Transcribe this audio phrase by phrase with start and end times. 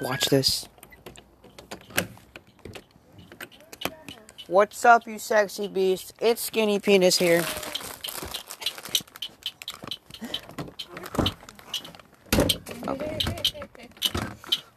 [0.00, 0.68] watch this.
[4.46, 6.14] What's up, you sexy beast?
[6.20, 7.42] It's Skinny Penis here.
[12.86, 13.18] Okay.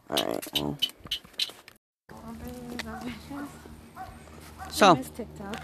[0.10, 0.78] Alright, well.
[4.72, 5.62] So, TikTok.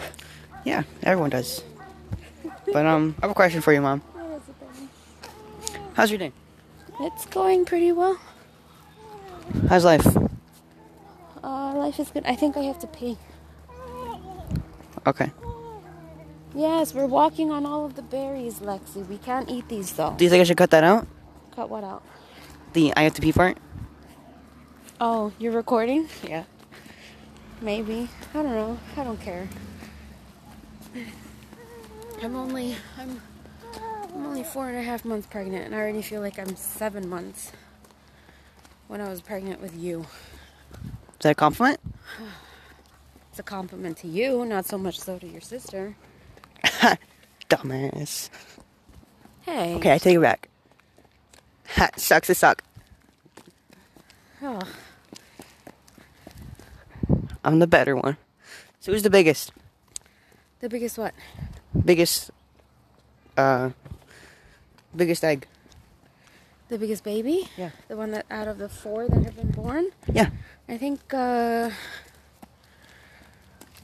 [0.66, 1.64] yeah, everyone does.
[2.74, 4.02] But, um, I have a question for you, Mom.
[5.94, 6.32] How's your day?
[7.00, 8.20] It's going pretty well.
[9.70, 10.06] How's life?
[11.44, 12.26] Uh, life is good.
[12.26, 13.18] I think I have to pee.
[15.08, 15.32] Okay.
[16.56, 19.08] Yes, we're walking on all of the berries, Lexi.
[19.08, 20.14] We can't eat these though.
[20.18, 21.08] Do you think I should cut that out?
[21.56, 22.04] Cut what out?
[22.74, 23.58] The I have to pee part?
[25.02, 26.08] Oh, you're recording?
[26.28, 26.44] Yeah.
[27.62, 28.10] Maybe.
[28.34, 28.80] I don't know.
[28.98, 29.48] I don't care.
[32.22, 33.22] I'm only I'm
[34.14, 37.10] I'm only four and a half months pregnant, and I already feel like I'm seven
[37.10, 37.52] months.
[38.94, 40.06] When I was pregnant with you,
[40.72, 41.80] Is that a compliment?
[43.32, 45.96] it's a compliment to you, not so much so to your sister.
[47.50, 48.30] Dumbass.
[49.42, 49.74] Hey.
[49.78, 50.48] Okay, I take it back.
[51.70, 52.64] Ha, sucks to suck.
[54.44, 54.62] Oh,
[57.44, 58.18] I'm the better one.
[58.80, 59.52] So who's the biggest?
[60.60, 61.16] the biggest what?
[61.84, 62.30] Biggest,
[63.38, 63.72] uh,
[64.96, 65.48] biggest egg?
[66.74, 67.48] The biggest baby?
[67.56, 67.70] Yeah.
[67.88, 69.92] The one that out of the four that have been born?
[70.12, 70.32] Yeah.
[70.68, 71.70] I think uh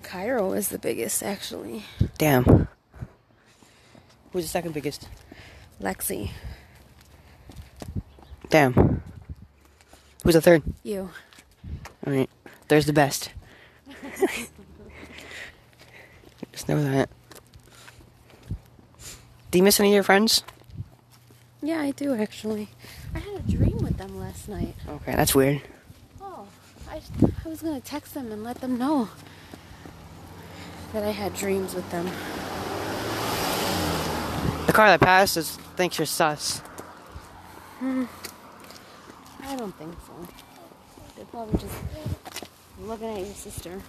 [0.01, 1.83] Cairo is the biggest actually.
[2.17, 2.67] Damn.
[4.33, 5.07] Who's the second biggest?
[5.79, 6.31] Lexi.
[8.49, 9.03] Damn.
[10.23, 10.63] Who's the third?
[10.81, 11.11] You.
[12.07, 12.31] Alright.
[12.69, 13.29] There's the best.
[16.51, 17.07] Just know that.
[19.51, 20.43] Do you miss any of your friends?
[21.61, 22.69] Yeah, I do actually.
[23.15, 24.75] I had a dream with them last night.
[24.87, 25.61] Okay, that's weird.
[26.21, 26.45] Oh,
[26.89, 27.01] I,
[27.45, 29.09] I was gonna text them and let them know
[30.93, 32.05] that I had dreams with them.
[34.65, 36.59] The car that passed passes thinks you're sus.
[37.79, 38.05] Hmm.
[39.41, 40.27] I don't think so.
[41.15, 41.75] They're probably just
[42.81, 43.81] looking at your sister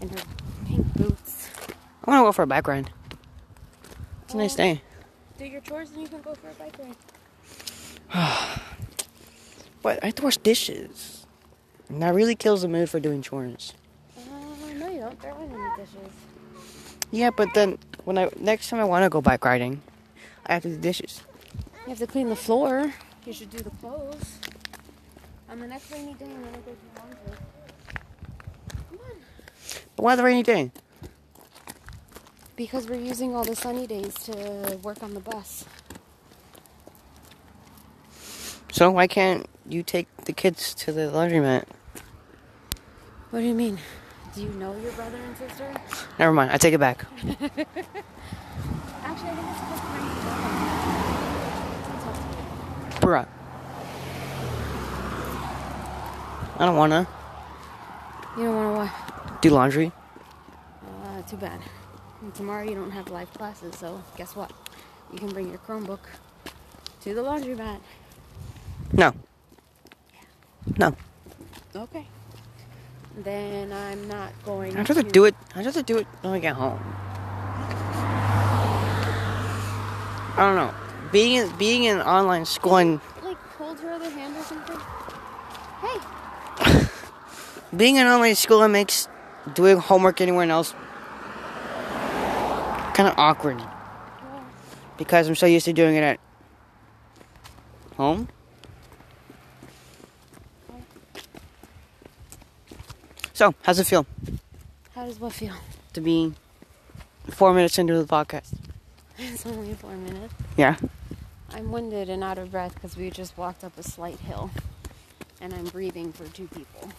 [0.00, 0.22] in her
[0.66, 1.48] pink boots.
[2.04, 2.90] I want to go for a bike ride.
[4.24, 4.82] It's a nice day.
[5.40, 6.76] Do your chores and you can go for a bike
[8.12, 8.60] ride.
[9.82, 11.24] But I have to wash dishes.
[11.88, 13.72] And that really kills the mood for doing chores.
[14.14, 14.20] Uh,
[14.76, 15.18] no, you don't.
[15.22, 16.12] There aren't any dishes.
[17.10, 19.80] Yeah, but then when I next time I want to go bike riding,
[20.44, 21.22] I have to do dishes.
[21.84, 22.92] You have to clean the floor.
[23.24, 24.36] You should do the clothes.
[25.48, 27.38] On the next rainy day, I'm gonna go do laundry.
[28.90, 29.16] Come on.
[29.96, 30.70] But why the rainy day?
[32.60, 35.64] Because we're using all the sunny days to work on the bus.
[38.70, 41.64] So why can't you take the kids to the laundromat?
[43.30, 43.78] What do you mean?
[44.34, 45.72] Do you know your brother and sister?
[46.18, 46.50] Never mind.
[46.50, 47.06] I take it back.
[47.24, 47.38] Actually, I
[49.08, 49.86] think it's supposed to
[53.08, 53.24] rain.
[53.24, 53.26] Bruh.
[56.58, 57.08] I don't wanna
[58.36, 58.94] You don't want to
[59.32, 59.40] what?
[59.40, 59.92] do laundry.
[61.06, 61.58] Uh, too bad.
[62.22, 64.52] And tomorrow you don't have live classes, so guess what?
[65.12, 66.00] You can bring your Chromebook
[67.00, 67.80] to the laundromat.
[68.92, 69.14] No.
[70.76, 70.94] No.
[71.74, 72.06] Okay.
[73.16, 75.34] Then I'm not going I'd rather to do it.
[75.54, 76.78] I'd rather do it when I get home.
[80.36, 80.74] I don't know.
[81.12, 84.78] Being in, being in online school and Like hold her other hand or something.
[85.80, 86.86] Hey.
[87.76, 89.08] being in online school it makes
[89.54, 90.74] doing homework anywhere else
[93.00, 93.58] kind of awkward
[94.98, 96.20] because I'm so used to doing it at
[97.96, 98.28] home.
[103.32, 104.04] So, how's it feel
[104.94, 105.54] How does what feel?
[105.94, 106.34] to be
[107.30, 108.52] four minutes into the podcast?
[109.16, 110.34] It's only four minutes.
[110.58, 110.76] Yeah.
[111.54, 114.50] I'm winded and out of breath because we just walked up a slight hill,
[115.40, 116.90] and I'm breathing for two people.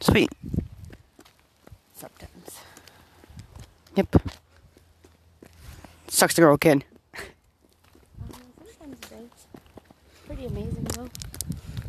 [0.00, 0.30] Sweet.
[1.94, 2.33] Sometimes.
[3.96, 4.16] Yep.
[6.08, 6.84] Sucks to grow a kid.
[7.16, 7.22] Um,
[8.78, 9.46] sometimes it is.
[10.26, 11.08] Pretty amazing though.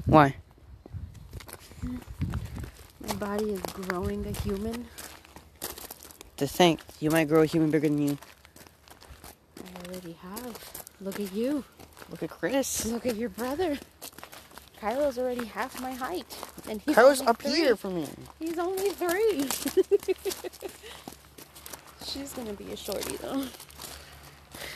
[0.06, 0.36] Why?
[3.07, 4.86] My body is growing a human.
[6.38, 8.18] To think you might grow a human bigger than you.
[9.58, 10.84] I already have.
[11.01, 11.63] Look at you.
[12.12, 12.86] Look at Chris.
[12.86, 13.78] Look at your brother.
[14.81, 16.38] Kylo's already half my height,
[16.69, 17.51] and he's Kyle's up three.
[17.56, 18.06] here for me.
[18.38, 19.46] He's only three.
[22.06, 23.44] She's gonna be a shorty though.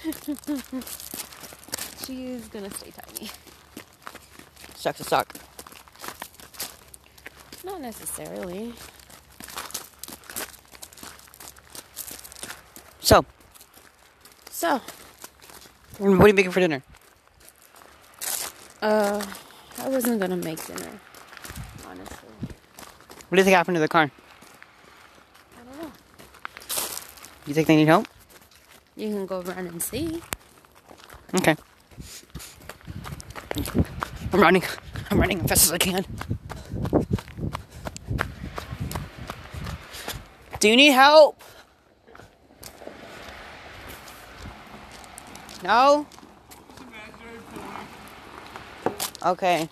[2.05, 3.29] she's gonna stay tiny.
[4.75, 5.33] Sucks to suck.
[7.65, 8.73] Not necessarily.
[13.01, 13.25] So,
[14.51, 14.81] So,
[15.97, 16.83] what are you making for dinner?
[18.81, 19.25] uh,
[19.79, 20.99] I wasn't gonna make dinner,
[21.87, 22.29] honestly.
[23.29, 24.11] What do you think happened to the car?
[25.53, 25.91] I don't know.
[27.49, 28.07] You think they need help?
[28.95, 30.21] You can go run and see.
[31.33, 31.55] Okay.
[34.31, 34.61] I'm running.
[35.09, 36.05] I'm running as fast as I can.
[40.59, 41.41] Do you need help?
[45.63, 46.05] No?
[49.25, 49.67] Okay.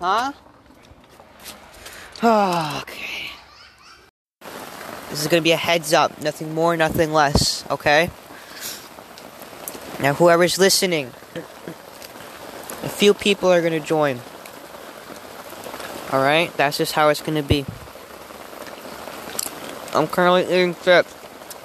[0.00, 0.32] Huh?
[2.82, 3.05] okay.
[5.16, 8.10] This is gonna be a heads up, nothing more, nothing less, okay?
[9.98, 11.10] Now, whoever's listening,
[12.82, 14.20] a few people are gonna join.
[16.12, 16.54] Alright?
[16.58, 17.64] That's just how it's gonna be.
[19.94, 21.14] I'm currently eating chips.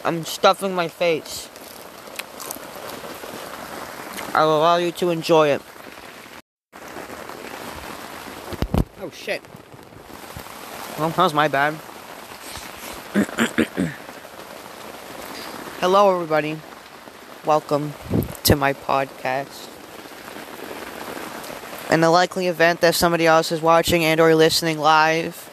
[0.05, 1.49] I'm stuffing my face.
[4.33, 5.61] I'll allow you to enjoy it.
[9.01, 9.41] Oh shit.
[10.97, 11.75] Well, that was my bad.
[15.81, 16.59] Hello, everybody.
[17.43, 17.93] Welcome
[18.43, 19.67] to my podcast.
[21.91, 25.49] In the likely event that somebody else is watching and or listening live.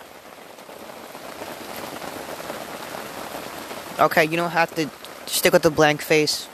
[3.99, 4.91] Okay, you don't have to
[5.25, 6.47] stick with the blank face.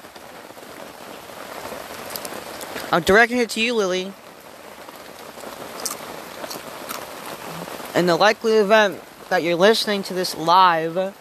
[2.93, 4.12] I'm directing it to you, Lily.
[7.97, 11.12] In the likely event that you're listening to this live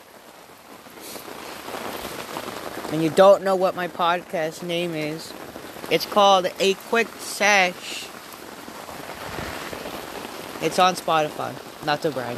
[2.94, 5.34] and you don't know what my podcast name is,
[5.90, 8.06] it's called A Quick Sesh.
[10.62, 11.54] It's on Spotify,
[11.86, 12.38] not to brag.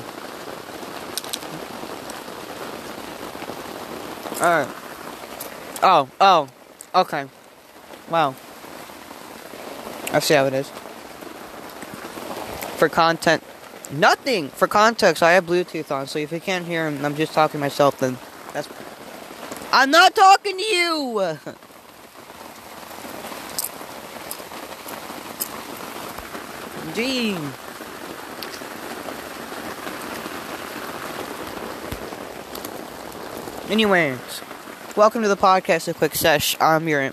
[4.41, 4.67] Alright.
[5.83, 6.47] Oh, oh,
[6.95, 7.25] okay.
[8.09, 8.35] Wow.
[10.11, 10.69] I see how it is.
[12.77, 13.43] For content,
[13.91, 14.49] nothing.
[14.49, 17.99] For context, I have Bluetooth on, so if you can't hear I'm just talking myself.
[17.99, 18.17] Then
[18.53, 18.69] that's.
[19.77, 21.37] I'm not talking to you.
[26.93, 27.35] Gee.
[33.69, 34.17] Anyways,
[34.95, 36.55] welcome to the podcast, A Quick Sesh.
[36.61, 37.11] I'm your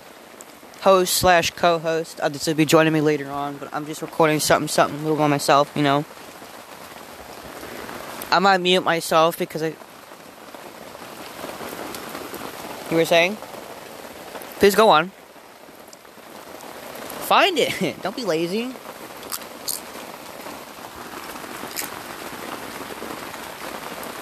[0.79, 2.21] host slash co-host.
[2.21, 5.27] Others will be joining me later on, but I'm just recording something, something little by
[5.27, 6.05] myself, you know.
[8.31, 9.75] I might mute myself because I.
[12.93, 13.37] You were saying?
[14.59, 15.09] Please go on.
[17.25, 17.99] Find it.
[18.03, 18.71] Don't be lazy.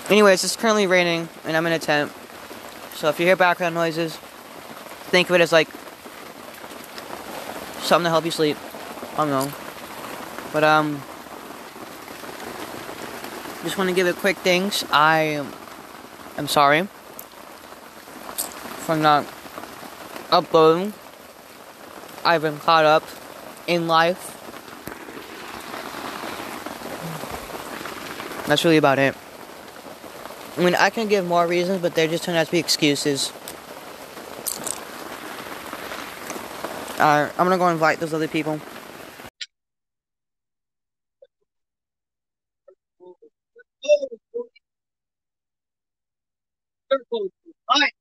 [0.09, 2.13] Anyways, it's currently raining, and I'm in a tent.
[2.93, 5.67] So if you hear background noises, think of it as like
[7.81, 8.55] something to help you sleep.
[9.15, 9.51] I don't know.
[10.53, 11.01] But um
[13.63, 14.85] just want to give it quick things.
[14.93, 15.45] I
[16.37, 16.87] am sorry
[18.91, 19.25] for not
[20.31, 20.93] uploading.
[22.25, 23.03] I've been caught up
[23.65, 24.37] in life.
[28.47, 29.15] That's really about it.
[30.57, 33.31] I mean, I can give more reasons, but they just turn out to be excuses.
[36.99, 38.59] Alright, I'm gonna go invite those other people.
[47.73, 47.93] Alright.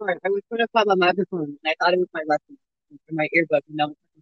[0.00, 2.58] Alright, I was trying to find my microphone, and I thought it was my lesson,
[3.12, 4.15] my earbud, and now it's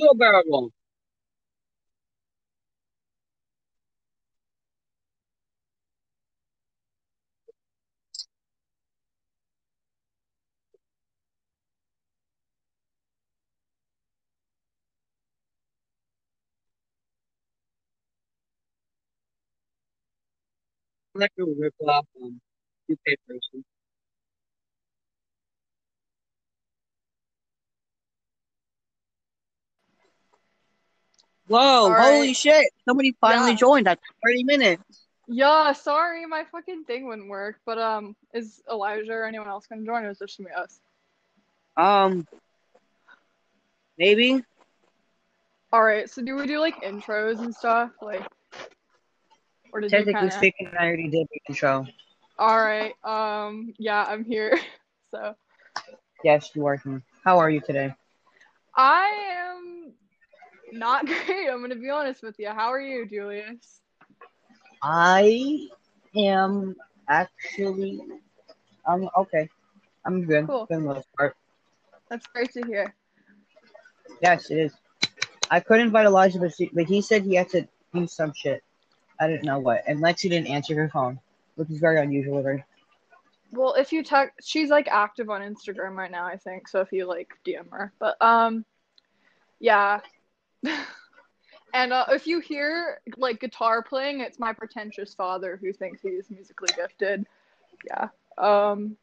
[0.00, 0.70] Wheelbarrow.
[21.14, 22.40] Like to rip off um,
[22.88, 23.48] two papers.
[31.50, 32.70] Whoa, holy shit.
[32.88, 33.56] Somebody finally Yeah.
[33.56, 35.08] joined after 30 minutes.
[35.26, 37.56] Yeah, sorry, my fucking thing wouldn't work.
[37.66, 40.04] But um, is Elijah or anyone else gonna join?
[40.04, 40.80] Or is it just gonna be us?
[41.76, 42.26] Um,
[43.98, 44.44] maybe?
[45.72, 46.08] All right.
[46.08, 48.22] So do we do like intros and stuff, like,
[49.72, 50.34] or did Technically kind of?
[50.34, 51.84] speaking, I already did the intro.
[52.38, 52.94] All right.
[53.02, 53.74] Um.
[53.76, 54.56] Yeah, I'm here.
[55.10, 55.34] so
[56.22, 57.02] Yes, you're here.
[57.24, 57.92] How are you today?
[58.76, 59.69] I am
[60.72, 61.48] not great.
[61.48, 62.48] I'm gonna be honest with you.
[62.48, 63.80] How are you, Julius?
[64.82, 65.68] I
[66.16, 66.76] am
[67.08, 68.00] actually,
[68.86, 69.48] I'm okay.
[70.04, 70.66] I'm good Cool.
[70.66, 71.36] for the most part.
[72.08, 72.94] That's great to hear.
[74.22, 74.72] Yes, it is.
[75.50, 78.62] I could invite Elijah, but, she, but he said he had to do some shit.
[79.20, 79.82] I didn't know what.
[79.86, 81.20] And Lexi didn't answer her phone,
[81.56, 82.64] which is very unusual of her.
[83.52, 86.68] Well, if you text, she's like active on Instagram right now, I think.
[86.68, 88.64] So if you like DM her, but um,
[89.58, 90.00] yeah.
[91.74, 96.30] and uh, if you hear like guitar playing, it's my pretentious father who thinks he's
[96.30, 97.26] musically gifted.
[97.86, 98.08] Yeah.
[98.38, 98.96] Um.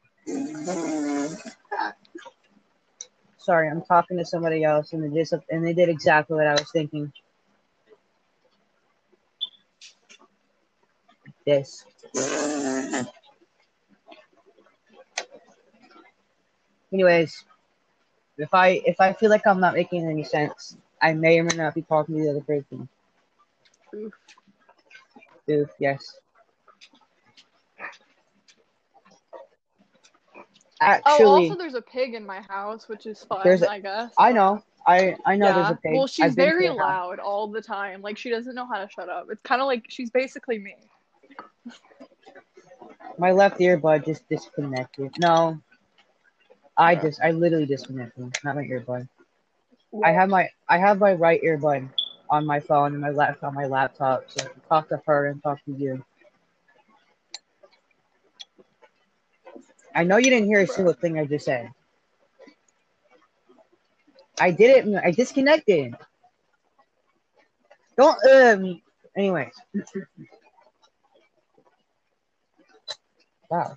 [3.38, 6.52] Sorry, I'm talking to somebody else, and they just and they did exactly what I
[6.52, 7.12] was thinking.
[11.46, 11.84] This.
[16.92, 17.44] Anyways,
[18.36, 21.56] if I if I feel like I'm not making any sense, I may or may
[21.56, 22.88] not be talking to the other person.
[23.94, 24.12] Oof.
[25.50, 26.16] Oof, yes.
[30.80, 33.80] Actually, Oh, also there's a pig in my house, which is fun, There's a- I
[33.80, 34.14] guess.
[34.18, 34.62] I know.
[34.86, 35.92] I I know there's a pig.
[35.94, 36.78] Well, she's I've very her house.
[36.78, 38.00] loud all the time.
[38.00, 39.26] Like she doesn't know how to shut up.
[39.30, 40.76] It's kind of like she's basically me.
[43.18, 45.12] My left earbud just disconnected.
[45.20, 45.60] No,
[46.76, 49.08] I just I literally disconnected, not my earbud.
[50.04, 51.88] I have my I have my right earbud
[52.30, 55.26] on my phone and my left on my laptop, so I can talk to her
[55.26, 56.04] and talk to you.
[59.94, 61.70] I know you didn't hear a single thing I just said.
[64.40, 65.00] I did it.
[65.04, 65.94] I disconnected.
[67.96, 68.80] Don't um.
[69.16, 69.52] Anyways.
[73.50, 73.74] wow.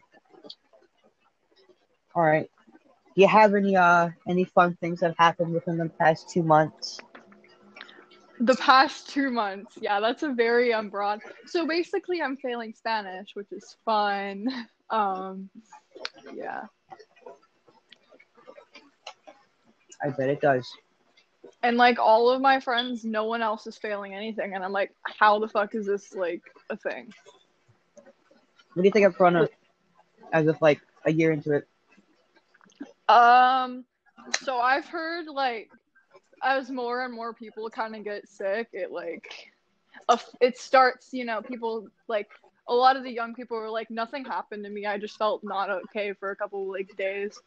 [2.16, 2.50] All right.
[3.16, 7.00] Do you have any uh any fun things that happened within the past two months?
[8.40, 9.78] The past two months.
[9.82, 11.20] Yeah, that's a very um broad.
[11.46, 14.48] So basically, I'm failing Spanish, which is fun.
[14.92, 15.50] Um,
[16.36, 16.64] yeah.
[20.04, 20.70] I bet it does.
[21.64, 24.92] And like all of my friends, no one else is failing anything, and I'm like,
[25.18, 27.14] how the fuck is this like a thing?
[28.74, 29.48] What do you think of Corona
[30.34, 31.68] as of like a year into it?
[33.12, 33.84] Um,
[34.42, 35.70] so I've heard like
[36.44, 39.52] as more and more people kind of get sick, it like
[40.40, 42.30] it starts, you know, people like
[42.68, 44.86] a lot of the young people were like nothing happened to me.
[44.86, 47.38] I just felt not okay for a couple like days.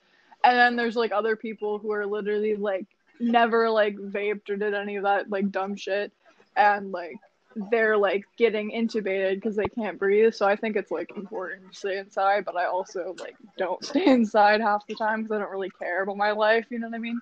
[0.45, 2.87] And then there's like other people who are literally like
[3.19, 6.13] never like vaped or did any of that like dumb shit
[6.57, 7.17] and like
[7.71, 10.35] they're like getting intubated because they can't breathe.
[10.35, 14.07] So I think it's like important to stay inside, but I also like don't stay
[14.07, 16.67] inside half the time because I don't really care about my life.
[16.71, 17.21] You know what I mean?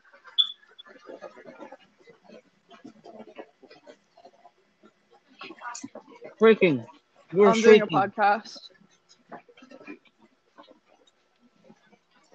[6.41, 6.85] Freaking.
[7.33, 8.59] You're I'm doing a podcast.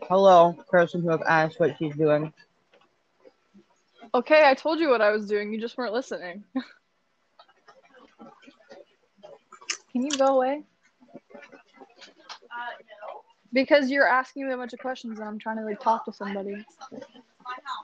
[0.03, 2.31] Hello, person who have asked what she's doing.
[4.13, 5.51] Okay, I told you what I was doing.
[5.53, 6.43] You just weren't listening.
[9.97, 10.61] Can you go away?
[11.15, 11.17] Uh,
[12.43, 13.21] no.
[13.51, 16.13] Because you're asking me a bunch of questions and I'm trying to like talk to
[16.13, 16.63] somebody.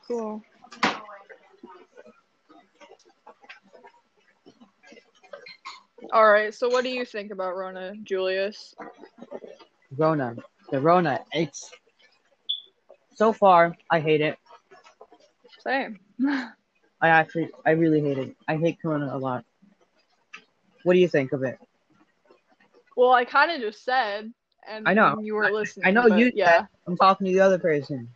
[0.08, 0.44] Cool.
[6.12, 6.54] All right.
[6.54, 8.76] So, what do you think about Rona, Julius?
[9.98, 10.36] Rona.
[10.70, 11.20] The Rona.
[11.32, 11.72] It's
[13.16, 14.38] so far I hate it.
[15.62, 16.00] Same.
[17.02, 18.36] I actually I really hate it.
[18.48, 19.46] I hate Corona a lot.
[20.84, 21.58] What do you think of it?
[22.96, 24.32] Well, I kind of just said,
[24.68, 25.16] and I know.
[25.22, 25.86] you weren't listening.
[25.88, 26.66] I know you Yeah.
[26.88, 28.10] I'm talking to the other person.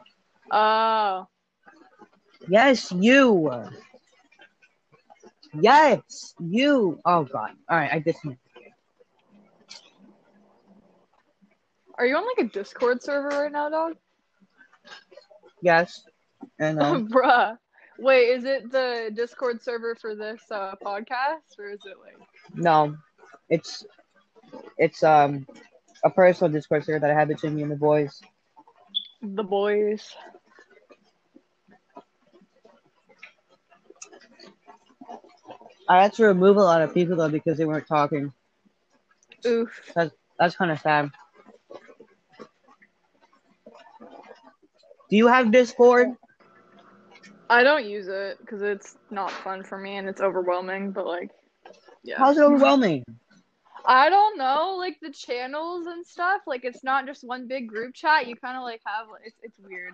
[0.52, 1.28] Oh.
[2.48, 3.52] Yes, you.
[5.60, 7.00] Yes, you.
[7.06, 7.52] Oh god.
[7.70, 8.44] All right, I disconnected.
[11.98, 13.94] Are you on like a Discord server right now, dog?
[15.62, 16.04] Yes.
[16.60, 17.58] And um, Bruh.
[18.00, 22.28] Wait, is it the Discord server for this uh, podcast, or is it like?
[22.54, 22.96] no,
[23.50, 23.84] it's
[24.78, 25.48] it's um
[26.04, 28.22] a personal Discord server that I have between me and the boys.
[29.22, 30.16] The boys.
[35.90, 38.34] I had to remove a lot of people though because they weren't talking.
[39.46, 39.94] Oof.
[39.96, 41.12] That's kind of sad.
[45.10, 46.10] Do you have Discord?
[47.50, 50.92] I don't use it because it's not fun for me and it's overwhelming.
[50.92, 51.32] But like,
[52.04, 52.18] yeah.
[52.18, 53.06] How's it overwhelming?
[53.90, 56.42] I don't know, like the channels and stuff.
[56.46, 58.28] Like it's not just one big group chat.
[58.28, 59.94] You kind of like have it's it's weird.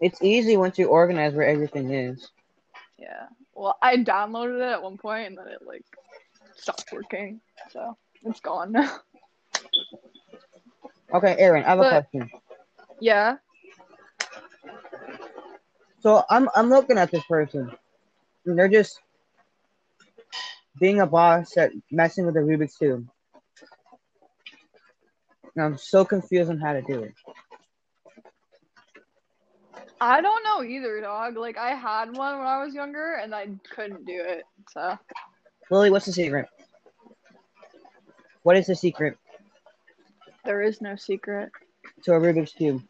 [0.00, 2.28] It's easy once you organize where everything is.
[2.98, 3.26] Yeah.
[3.54, 5.84] Well, I downloaded it at one point and then it like
[6.56, 8.98] stopped working, so it's gone now.
[11.12, 12.30] Okay, Aeryn, I have But- a question.
[13.00, 13.36] yeah.
[16.00, 17.70] So I'm I'm looking at this person.
[18.46, 19.00] And they're just
[20.80, 23.08] being a boss at messing with the Rubik's cube.
[25.56, 27.14] And I'm so confused on how to do it.
[30.00, 31.36] I don't know either, dog.
[31.36, 34.44] Like I had one when I was younger and I couldn't do it.
[34.72, 34.98] So
[35.70, 36.46] Lily, what's the secret?
[38.42, 39.16] What is the secret
[40.44, 41.50] there is no secret.
[42.04, 42.82] to a Rubik's cube?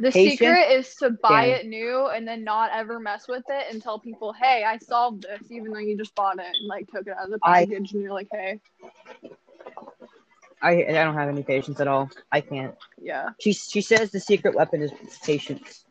[0.00, 1.54] The secret is to buy Yeah.
[1.56, 5.22] it new and then not ever mess with it and tell people, "Hey, I solved
[5.22, 7.64] this," even though you just bought it and like took it out of the I-
[7.66, 8.60] package and you're like, "Hey,
[10.62, 12.10] I I don't have any patience at all.
[12.30, 12.76] I can't.
[12.96, 14.92] yeah." She she says the secret weapon is
[15.24, 15.84] patience.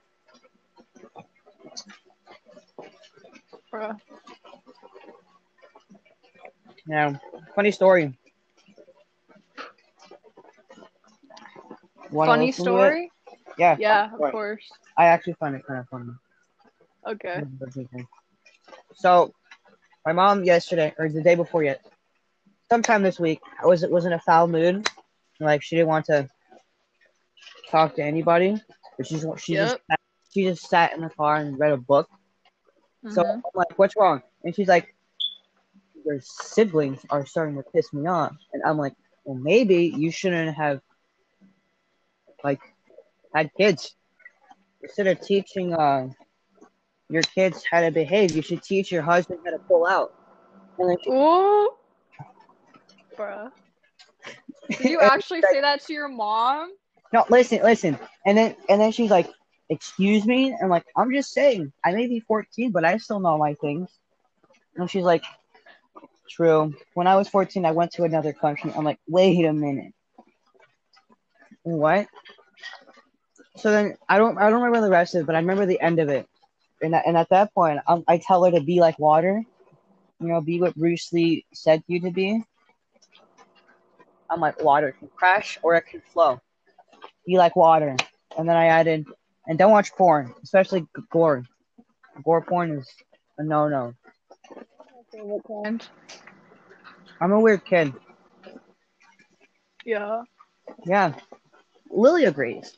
[3.74, 4.00] Bruh.
[6.86, 7.20] Now,
[7.56, 8.18] funny story.
[12.10, 13.12] Wanna Funny story?
[13.58, 13.78] Yeah.
[13.78, 14.72] Yeah, of course.
[14.98, 16.12] I actually find it kind of funny.
[17.08, 17.44] Okay.
[18.96, 19.34] So,
[20.06, 21.82] my mom yesterday or the day before yet,
[22.70, 24.88] sometime this week, I was was in a foul mood.
[25.40, 26.28] Like she didn't want to
[27.72, 28.62] talk to anybody,
[28.98, 29.82] but she's she just Yep.
[29.90, 30.00] sat,
[30.34, 32.08] she just sat in the car and read a book.
[33.08, 33.44] So Mhm.
[33.46, 34.96] I'm like, "What's wrong?" And she's like,
[36.06, 38.94] "Your siblings are starting to piss me off." And I'm like,
[39.26, 40.82] "Well, maybe you shouldn't have
[42.44, 42.62] like
[43.38, 43.96] had kids.
[44.82, 46.08] Instead of teaching uh
[47.10, 50.10] your kids how to behave, you should teach your husband how to pull out."
[50.80, 51.70] And Ooh.
[53.18, 53.52] Bruh.
[54.78, 56.72] Did you actually say that to your mom?
[57.14, 57.98] no, listen, listen.
[58.26, 59.30] And then and then she's like,
[59.70, 61.72] "Excuse me?" And like, "I'm just saying.
[61.84, 63.90] I may be 14, but I still know my things."
[64.76, 65.24] And she's like,
[66.30, 66.74] "True.
[66.94, 69.94] When I was 14, I went to another country." I'm like, "Wait a minute.
[71.64, 72.08] What?"
[73.58, 75.82] So then I don't I don't remember the rest of it, but I remember the
[75.82, 76.28] end of it.
[76.82, 79.44] And at, and at that point, um, I tell her to be like water.
[80.20, 82.44] You know, be what Bruce Lee said you to be.
[84.30, 86.40] I'm like, water can crash or it can flow.
[87.26, 87.96] Be like water.
[88.38, 89.06] And then I added,
[89.48, 91.44] and don't watch porn, especially gore.
[92.24, 92.90] Gore porn is
[93.38, 93.94] a no no.
[97.20, 97.94] I'm a weird kid.
[99.86, 100.24] yeah.
[100.86, 101.14] Yeah.
[101.90, 102.78] Lily agrees.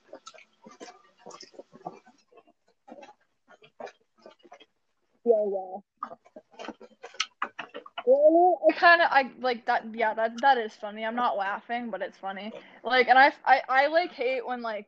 [5.30, 5.80] Yeah, yeah.
[8.06, 9.84] Well, I kind of I like that.
[9.94, 11.06] Yeah, that that is funny.
[11.06, 12.52] I'm not laughing, but it's funny.
[12.84, 14.88] Like, and I I I like hate when like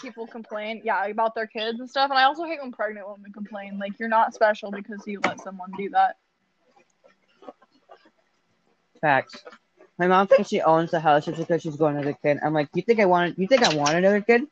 [0.00, 2.10] people complain, yeah, about their kids and stuff.
[2.10, 3.78] And I also hate when pregnant women complain.
[3.78, 6.16] Like, you're not special because you let someone do that.
[9.00, 9.36] Facts.
[9.98, 12.38] My mom thinks she owns the house just because she's going to have another kid.
[12.44, 13.38] I'm like, you think I want?
[13.38, 14.42] You think I want another kid?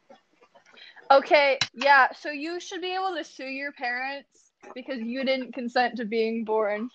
[1.11, 2.09] Okay, yeah.
[2.19, 6.45] So you should be able to sue your parents because you didn't consent to being
[6.45, 6.91] born.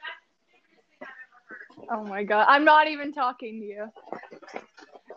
[1.92, 3.88] Oh my god, I'm not even talking to you.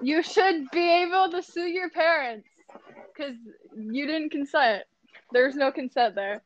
[0.03, 2.49] You should be able to sue your parents
[3.15, 3.37] because
[3.77, 4.85] you didn't consent.
[5.33, 6.43] There's no consent there.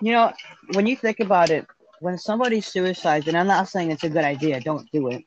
[0.00, 0.32] You know,
[0.72, 1.66] when you think about it,
[2.00, 5.22] when somebody suicides, and I'm not saying it's a good idea, don't do it.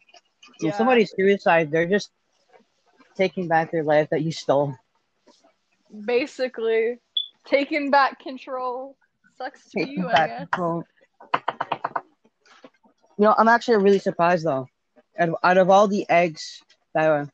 [0.61, 0.73] When Yeah.
[0.73, 2.11] somebody suicides, they're just
[3.15, 4.75] taking back their life that you stole.
[6.05, 6.99] Basically,
[7.45, 8.97] taking back control.
[9.41, 10.49] Sucks to you, I guess.
[10.49, 10.83] control.
[13.17, 14.67] You know, I'm actually really surprised though.
[15.19, 16.61] Out of, out of all the eggs
[16.93, 17.27] that are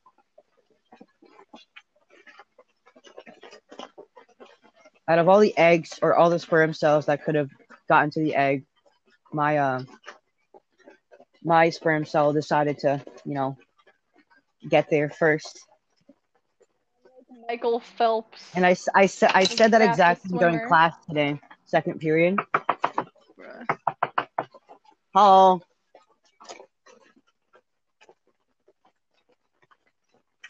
[5.09, 7.49] out of all the eggs or all the sperm cells that could have
[7.87, 8.65] gotten to the egg,
[9.33, 9.83] my uh,
[11.43, 13.57] my sperm cell decided to, you know,
[14.67, 15.59] get there first.
[17.47, 18.41] Michael Phelps.
[18.55, 20.67] And I, I, sa- I said that exactly during swimmer.
[20.67, 22.37] class today, second period.
[23.37, 23.65] Bruh.
[25.13, 25.61] Hello.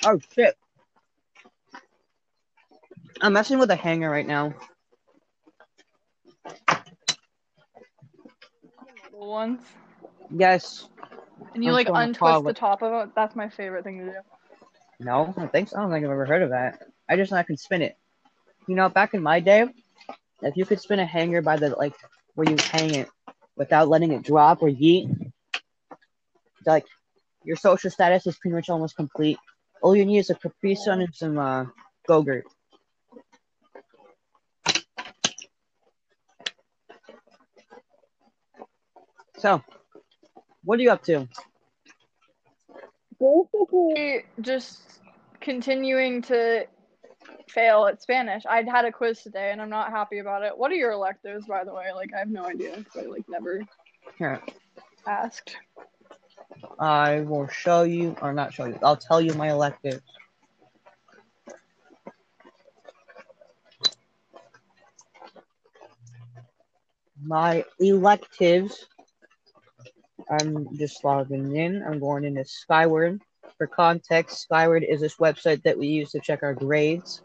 [0.05, 0.55] Oh shit.
[3.19, 4.53] I'm messing with a hanger right now.
[9.27, 9.61] ones.
[10.31, 10.87] Yes.
[11.53, 13.15] And you I'm like still in the untwist the top of it.
[13.15, 14.11] That's my favorite thing to do.
[14.99, 15.77] No, I don't think so.
[15.77, 16.87] I don't think I've ever heard of that.
[17.07, 17.97] I just know I can spin it.
[18.67, 19.65] You know, back in my day,
[20.41, 21.93] if you could spin a hanger by the like
[22.35, 23.09] where you hang it
[23.55, 25.31] without letting it drop or yeet,
[26.65, 26.85] like
[27.43, 29.37] your social status is pretty much almost complete.
[29.81, 31.65] All you need is a Capri Sun and some uh,
[32.07, 32.45] Go-Gurt.
[39.37, 39.61] So,
[40.63, 41.27] what are you up to?
[43.19, 44.81] Basically, just
[45.39, 46.65] continuing to
[47.49, 48.43] fail at Spanish.
[48.49, 50.57] I'd had a quiz today, and I'm not happy about it.
[50.57, 51.91] What are your electives, by the way?
[51.93, 52.83] Like, I have no idea.
[52.95, 53.63] I like never
[54.17, 54.41] Here,
[55.05, 55.55] asked.
[56.79, 58.77] I will show you, or not show you.
[58.83, 60.01] I'll tell you my elective.
[67.23, 68.85] My electives.
[70.29, 71.83] I'm just logging in.
[71.83, 73.21] I'm going into Skyward.
[73.57, 77.23] For context, Skyward is this website that we use to check our grades.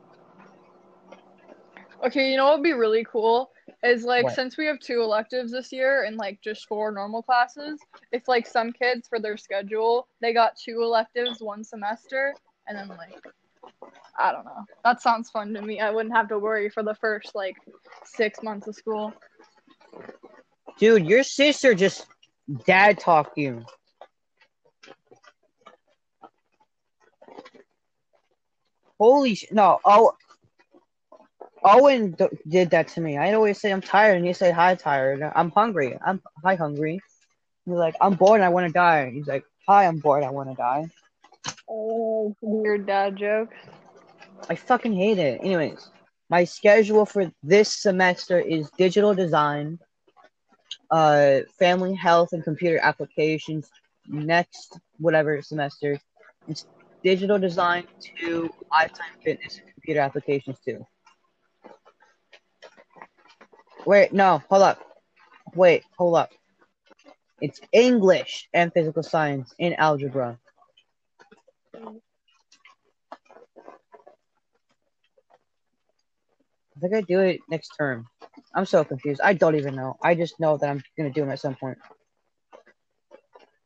[2.05, 3.53] Okay, you know what would be really cool
[3.85, 4.35] is like What?
[4.35, 7.79] since we have two electives this year and like just four normal classes,
[8.11, 12.35] if like some kids for their schedule they got two electives one semester
[12.67, 13.15] and then like
[14.19, 14.65] I don't know.
[14.85, 15.81] That sounds fun to me.
[15.81, 17.57] I wouldn't have to worry for the first like
[18.05, 19.13] six months of school.
[20.79, 22.07] Dude, your sister just
[22.67, 23.65] dad talked you.
[28.99, 29.47] Holy sh!
[29.51, 30.13] No, oh,
[31.65, 33.19] Owen d- did that to me.
[33.19, 35.23] I'd always say I'm tired, and he say hi, tired.
[35.35, 35.99] I'm hungry.
[36.05, 37.01] I'm hi, hungry.
[37.65, 38.41] He's like, I'm bored.
[38.41, 39.11] and I want to die.
[39.11, 40.25] He's like, hi, I'm bored.
[40.25, 40.89] I want to die.
[41.69, 43.57] Oh, weird dad jokes.
[44.49, 45.41] I fucking hate it.
[45.43, 45.91] Anyways,
[46.29, 49.79] my schedule for this semester is digital design,
[50.91, 53.71] uh, family health and computer applications.
[54.09, 55.99] Next, whatever semester,
[56.49, 56.67] it's
[57.05, 57.87] digital design
[58.21, 60.85] to lifetime fitness and computer applications too.
[63.85, 64.79] Wait, no, hold up.
[65.55, 66.31] Wait, hold up.
[67.41, 70.39] It's English and physical science in algebra.
[71.75, 71.81] I
[76.81, 78.07] think I do it next term.
[78.55, 79.21] I'm so confused.
[79.23, 79.97] I don't even know.
[80.03, 81.79] I just know that I'm gonna do them at some point.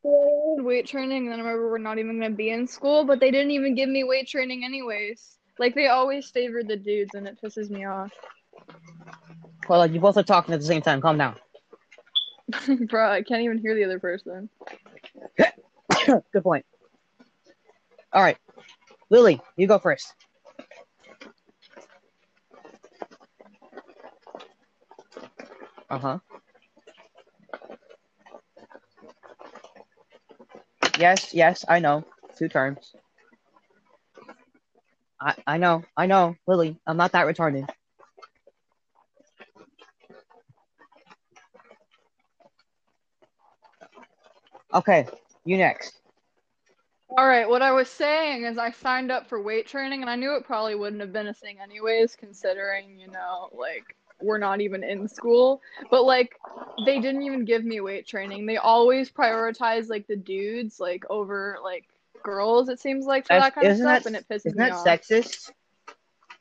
[0.02, 3.31] Weight training, and then I remember we're not even gonna be in school, but they
[3.31, 5.37] didn't even give me weight training anyways.
[5.59, 8.12] Like they always favored the dudes, and it pisses me off.
[9.68, 11.00] Well, like you both are talking at the same time.
[11.00, 11.36] Calm down.
[12.88, 14.48] Bro, I can't even hear the other person.
[16.06, 16.64] Good point.
[18.12, 18.38] All right,
[19.10, 20.14] Lily, you go first.
[25.90, 26.18] Uh huh.
[30.98, 32.04] Yes, yes, I know.
[32.38, 32.94] Two terms.
[35.20, 36.78] I I know, I know, Lily.
[36.86, 37.68] I'm not that retarded.
[44.76, 45.06] Okay,
[45.46, 45.98] you next.
[47.08, 50.16] All right, what I was saying is I signed up for weight training, and I
[50.16, 54.60] knew it probably wouldn't have been a thing anyways, considering you know like we're not
[54.60, 55.62] even in school.
[55.90, 56.36] But like
[56.84, 58.44] they didn't even give me weight training.
[58.44, 61.86] They always prioritize like the dudes like over like
[62.22, 62.68] girls.
[62.68, 64.70] It seems like for That's- that kind of stuff, that- and it pisses me off.
[64.70, 65.52] Isn't that sexist?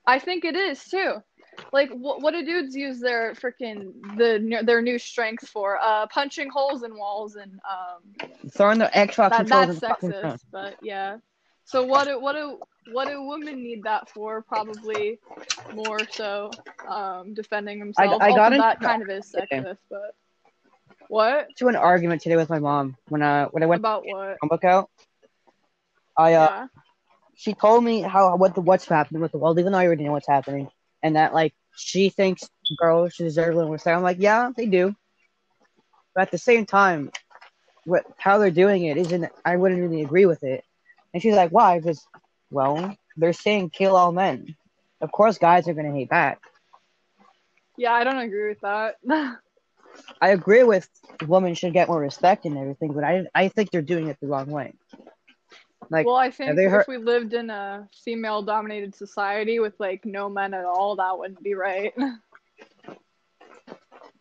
[0.06, 1.24] I think it is too.
[1.72, 5.78] Like, what, what do dudes use their freaking the their new strength for?
[5.82, 8.04] Uh, punching holes in walls and um,
[8.54, 10.40] Throwing their Xbox that controllers that's in sexist.
[10.52, 11.18] But yeah.
[11.66, 12.60] So what do what do
[12.92, 14.42] what do women need that for?
[14.44, 15.20] Probably
[15.72, 16.56] more so
[16.88, 18.20] um, defending themselves.
[18.22, 19.60] I got into- that kind of is Okay.
[19.62, 20.16] sexist, but
[21.08, 24.38] what To an argument today with my mom when I when I went about what?
[24.44, 24.90] Chromebook out.
[26.18, 26.68] I uh, Yeah.
[27.36, 30.04] she told me how what the what's happening with the world, even though I already
[30.04, 30.70] know what's happening,
[31.06, 33.94] and that like she thinks girls should deserve a little more say.
[33.94, 34.96] I'm like, yeah, they do,
[36.16, 37.12] but at the same time,
[37.86, 39.32] what how they're doing it isn't.
[39.46, 40.64] I wouldn't really agree with it.
[41.14, 41.78] And she's like, why?
[41.78, 42.04] Because
[42.50, 44.56] well, they're saying kill all men.
[45.00, 46.42] Of course, guys are gonna hate back.
[47.78, 48.96] Yeah, I don't agree with that.
[50.22, 50.90] I agree with
[51.28, 54.28] women should get more respect and everything, but I I think they're doing it the
[54.28, 54.74] wrong way.
[55.90, 60.30] Like, well, I think if heard- we lived in a female-dominated society with like no
[60.30, 61.94] men at all, that wouldn't be right.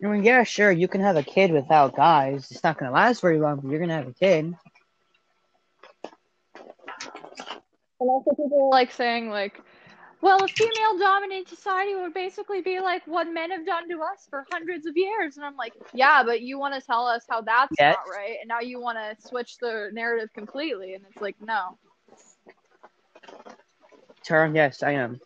[0.02, 2.50] I mean, yeah, sure, you can have a kid without guys.
[2.50, 4.54] It's not gonna last very long, but you're gonna have a kid.
[8.00, 9.60] And also people like saying like
[10.22, 14.26] well, a female dominated society would basically be like what men have done to us
[14.30, 15.36] for hundreds of years.
[15.36, 17.96] And I'm like, yeah, but you want to tell us how that's Yes.
[17.96, 18.36] not right.
[18.40, 20.94] And now you want to switch the narrative completely.
[20.94, 21.78] And it's like, no.
[24.26, 25.20] Turn, yes, I am.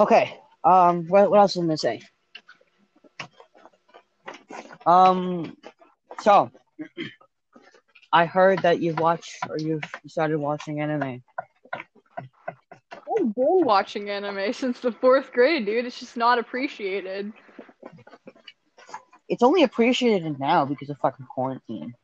[0.00, 0.38] Okay.
[0.64, 1.06] Um.
[1.08, 2.02] What, what else was I gonna say?
[4.86, 5.56] Um.
[6.20, 6.50] So,
[8.12, 11.22] I heard that you've watched or you've started watching anime.
[11.74, 15.86] I've been watching anime since the fourth grade, dude.
[15.86, 17.32] It's just not appreciated.
[19.28, 21.94] It's only appreciated now because of fucking quarantine.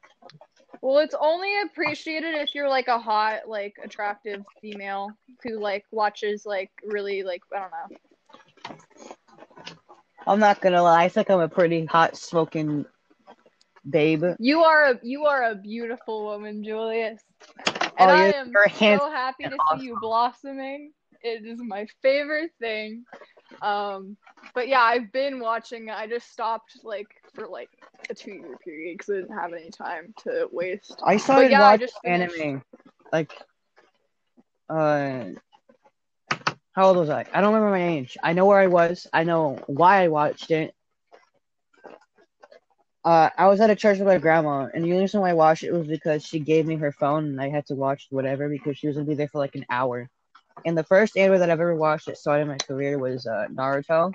[0.81, 5.11] Well, it's only appreciated if you're like a hot, like attractive female
[5.43, 8.77] who like watches like really like I don't know.
[10.27, 11.05] I'm not gonna lie.
[11.05, 12.87] I think I'm a pretty hot smoking
[13.89, 14.25] babe.
[14.39, 17.23] You are a you are a beautiful woman, Julius.
[17.99, 20.93] And Oh, I am so happy to and see you blossoming.
[21.23, 23.05] It is my favorite thing.
[23.61, 24.17] Um,
[24.55, 25.91] but yeah, I've been watching.
[25.91, 27.71] I just stopped like for like
[28.11, 31.01] a two year period because I didn't have any time to waste.
[31.05, 32.63] I started yeah, I watching finished- anime.
[33.13, 33.33] Like,
[34.69, 35.25] uh,
[36.73, 37.25] how old was I?
[37.33, 38.17] I don't remember my age.
[38.23, 39.07] I know where I was.
[39.13, 40.75] I know why I watched it.
[43.05, 45.35] Uh, I was at a church with my grandma, and the only reason why I
[45.35, 48.49] watched it was because she gave me her phone, and I had to watch whatever
[48.49, 50.09] because she was gonna be there for like an hour.
[50.65, 54.13] And the first anime that I've ever watched that started my career was uh, Naruto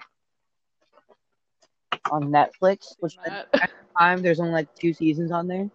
[2.12, 3.68] on Netflix, which at the
[3.98, 5.70] time there's only like two seasons on there.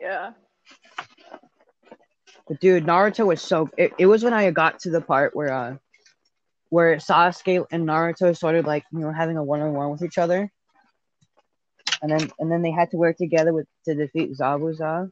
[0.00, 0.32] yeah.
[2.48, 3.68] But dude, Naruto was so.
[3.76, 5.76] It, it was when I got to the part where uh,
[6.70, 10.18] where Sasuke and Naruto started like you know having a one on one with each
[10.18, 10.50] other,
[12.02, 15.10] and then and then they had to work together with to defeat Zabuza.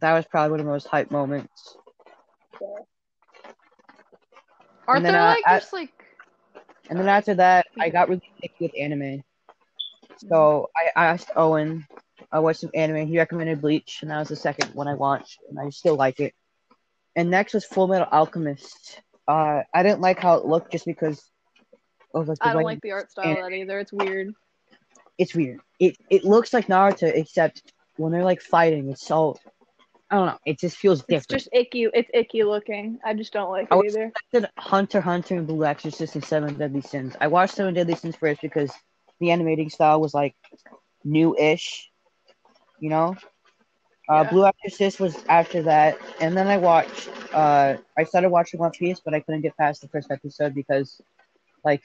[0.00, 1.76] That was probably one of the most hype moments.
[4.86, 5.92] Aren't then, there uh, like just like
[6.88, 9.22] And then after that, I got really picky with anime.
[10.28, 11.86] So I asked Owen,
[12.32, 13.06] I watched some anime.
[13.06, 16.20] He recommended Bleach, and that was the second one I watched, and I still like
[16.20, 16.34] it.
[17.16, 19.00] And next was Full Metal Alchemist.
[19.26, 21.30] Uh, I didn't like how it looked just because
[22.14, 23.78] of like the I don't like the art style of that either.
[23.78, 24.34] It's weird.
[25.20, 25.60] It's weird.
[25.78, 29.36] It it looks like Naruto, except when they're like fighting, it's so
[30.10, 30.38] I don't know.
[30.46, 31.42] It just feels different.
[31.42, 31.84] It's just icky.
[31.94, 32.98] It's icky looking.
[33.04, 34.12] I just don't like I it either.
[34.32, 37.16] did Hunter Hunter and Blue Exorcist and Seven Deadly Sins.
[37.20, 38.72] I watched Seven Deadly Sins first because
[39.20, 40.34] the animating style was like
[41.04, 41.90] new-ish,
[42.80, 43.16] you know.
[44.08, 44.30] Uh, Yeah.
[44.30, 47.08] Blue Exorcist was after that, and then I watched.
[47.32, 51.00] Uh, I started watching One Piece, but I couldn't get past the first episode because,
[51.64, 51.84] like,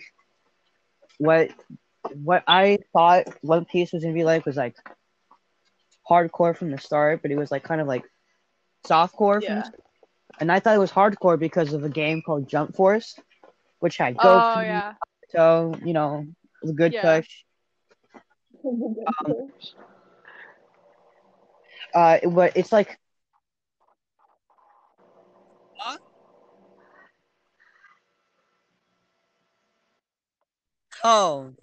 [1.20, 1.52] what
[2.14, 4.76] what I thought One Piece was gonna be like was like
[6.10, 8.04] hardcore from the start, but it was like kind of like
[8.86, 9.70] softcore from the Yeah.
[10.40, 13.18] and I thought it was hardcore because of a game called Jump Force,
[13.80, 14.94] which had Oh Goku, yeah.
[15.30, 17.22] so you know, it was a good Yeah.
[17.22, 17.44] push.
[21.94, 23.00] Uh, it, but it's like.
[31.04, 31.54] Oh.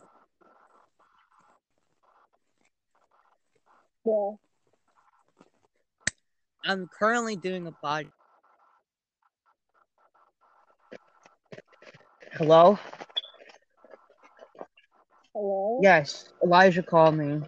[6.65, 8.07] I'm currently doing a pod.
[12.35, 12.79] Hello?
[15.35, 15.81] Hello.
[15.83, 17.41] Yes, Elijah called me.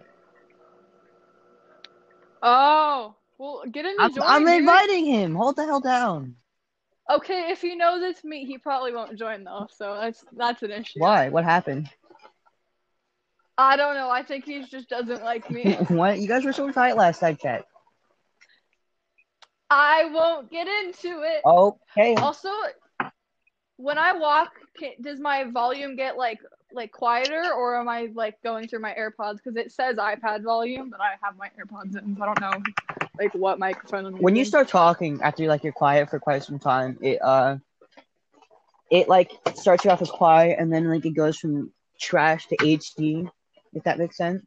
[2.41, 4.23] Oh, well, get him to I'm, join.
[4.25, 4.59] I'm dude.
[4.59, 5.35] inviting him.
[5.35, 6.35] Hold the hell down.
[7.09, 9.67] Okay, if he knows it's me, he probably won't join though.
[9.71, 10.99] So that's that's an issue.
[10.99, 11.29] Why?
[11.29, 11.89] What happened?
[13.57, 14.09] I don't know.
[14.09, 15.73] I think he just doesn't like me.
[15.89, 16.19] what?
[16.19, 17.65] You guys were so tight last I checked.
[19.69, 21.41] I won't get into it.
[21.45, 22.15] Okay.
[22.15, 22.49] Also,
[23.77, 26.39] when I walk, can, does my volume get like
[26.71, 29.37] like quieter, or am I like going through my AirPods?
[29.37, 32.61] Because it says iPad volume, but I have my AirPods in, so I don't know
[33.19, 34.05] like what microphone.
[34.05, 37.57] I'm When you start talking after like you're quiet for quite some time, it uh,
[38.91, 42.57] it like starts you off as quiet, and then like it goes from trash to
[42.57, 43.29] HD.
[43.75, 44.43] If that makes sense.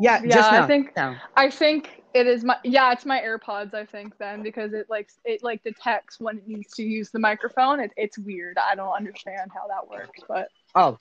[0.00, 0.20] Yeah.
[0.22, 1.16] Yeah, just I think- now.
[1.36, 3.74] I think it is my yeah, it's my AirPods.
[3.74, 7.18] I think then because it like it like detects when it needs to use the
[7.18, 7.78] microphone.
[7.80, 8.56] It, it's weird.
[8.58, 10.98] I don't understand how that works, but Oh,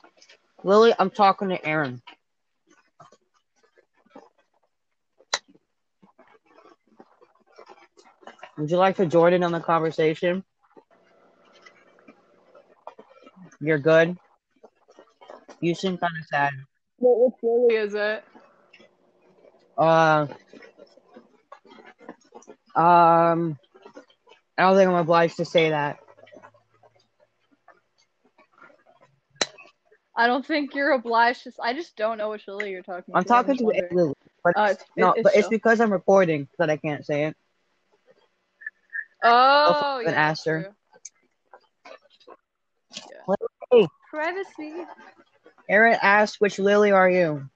[0.63, 2.01] Lily, I'm talking to Aeryn.
[8.57, 10.43] Would you like to join in on the conversation?
[13.59, 14.17] You're good.
[15.65, 16.53] You seem kind of sad.
[16.97, 18.23] what really is it?
[19.75, 20.27] Uh,
[22.75, 23.57] Um,
[24.57, 25.97] I don't think I'm obliged to say that.
[30.15, 31.51] I don't think you're obliged to.
[31.59, 33.27] I just don't know which Lily you're talking I'm to.
[33.27, 33.95] talking just to wondering.
[33.95, 37.25] Lily, but Oh, it's, no, it's but it's because I'm recording that I can't say
[37.25, 37.35] it.
[39.23, 40.75] Oh, yeah, asked her.
[41.83, 41.91] true.
[43.71, 43.79] Hey.
[43.81, 43.87] Yeah.
[44.11, 44.85] Privacy.
[45.69, 47.49] Aeryn asked, "Which Lily are you?"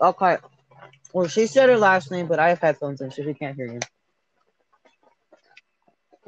[0.00, 0.38] Okay.
[1.12, 3.66] Well, she said her last name, but I have headphones in, so she can't hear
[3.66, 3.80] you.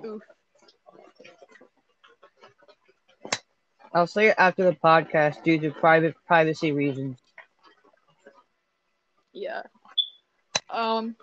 [0.05, 0.23] Oof.
[3.93, 7.19] I'll say it after the podcast due to private privacy reasons.
[9.33, 9.63] Yeah.
[10.71, 11.17] Um.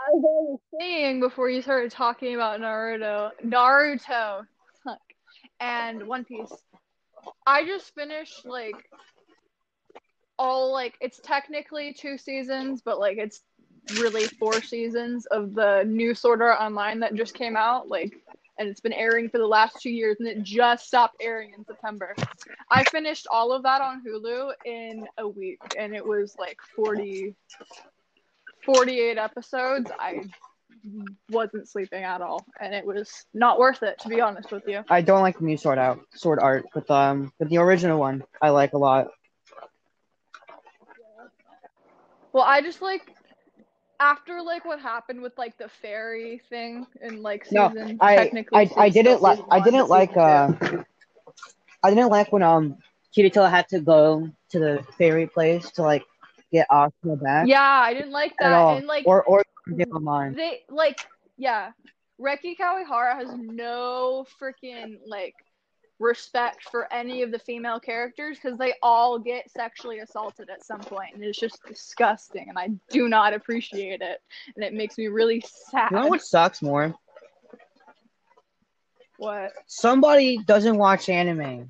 [0.00, 4.46] As I was saying before you started talking about Naruto, Naruto,
[5.62, 6.52] and One Piece,
[7.46, 8.74] I just finished like
[10.38, 13.42] all like it's technically two seasons, but like it's
[13.94, 18.12] really four seasons of the new Sword Art Online that just came out, like,
[18.58, 21.64] and it's been airing for the last two years, and it just stopped airing in
[21.64, 22.14] September.
[22.70, 27.34] I finished all of that on Hulu in a week, and it was like 40,
[28.64, 29.90] 48 episodes.
[29.98, 30.22] I
[31.30, 34.82] wasn't sleeping at all, and it was not worth it, to be honest with you.
[34.88, 38.24] I don't like the new sword out sword art, but um, but the original one
[38.40, 39.08] I like a lot.
[42.32, 43.14] Well, I just like
[44.00, 47.72] after like what happened with like the fairy thing in like No.
[48.00, 50.52] I technically I, I didn't like I didn't like uh.
[51.84, 52.76] I didn't like when um
[53.16, 56.04] Kirito had to go to the fairy place to like
[56.52, 59.42] get Asuna back Yeah, I didn't like at that, all, and like or or.
[60.34, 61.00] They like
[61.36, 61.72] yeah,
[62.20, 65.34] Reki Kawahara has no freaking like
[65.98, 70.80] respect for any of the female characters because they all get sexually assaulted at some
[70.80, 74.20] point, and it's just disgusting, and I do not appreciate it,
[74.54, 75.90] and it makes me really sad.
[75.90, 76.94] You know what sucks more?
[79.18, 79.52] What?
[79.66, 81.68] Somebody doesn't watch anime.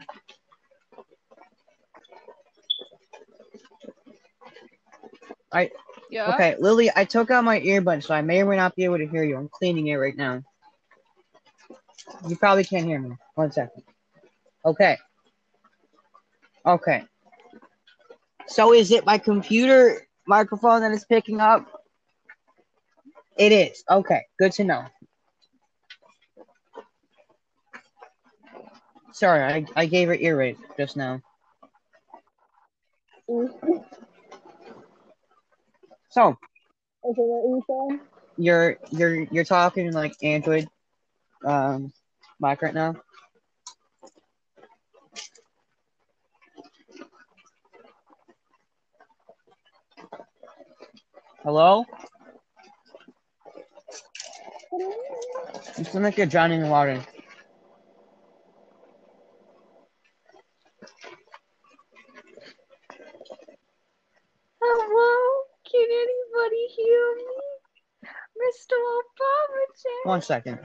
[6.12, 6.34] Yeah.
[6.34, 8.98] Okay, Lily, I took out my earbuds, so I may or may not be able
[8.98, 9.34] to hear you.
[9.34, 10.42] I'm cleaning it right now.
[12.28, 13.16] You probably can't hear me.
[13.34, 13.82] One second.
[14.62, 14.98] Okay.
[16.66, 17.04] Okay.
[18.46, 21.66] So is it my computer microphone that is picking up?
[23.38, 23.82] It is.
[23.88, 24.84] Okay, good to know.
[29.12, 31.22] Sorry, I, I gave her ear rape just now.
[33.30, 33.78] Mm-hmm.
[36.12, 36.36] So
[38.36, 40.68] you're you're you're talking like Android
[41.42, 41.90] um
[42.38, 42.94] mic right now.
[51.42, 51.86] Hello?
[55.78, 57.02] You sound like you're drowning in water.
[64.60, 64.91] Hello?
[66.52, 68.08] Can anybody hear me?
[68.36, 68.76] Mr.
[69.00, 70.58] Obama One second.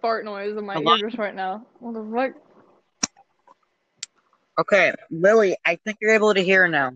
[0.00, 1.64] Fart noise in my ears right now.
[1.78, 2.32] What the fuck?
[4.58, 6.92] Okay, Lily, I think you're able to hear now.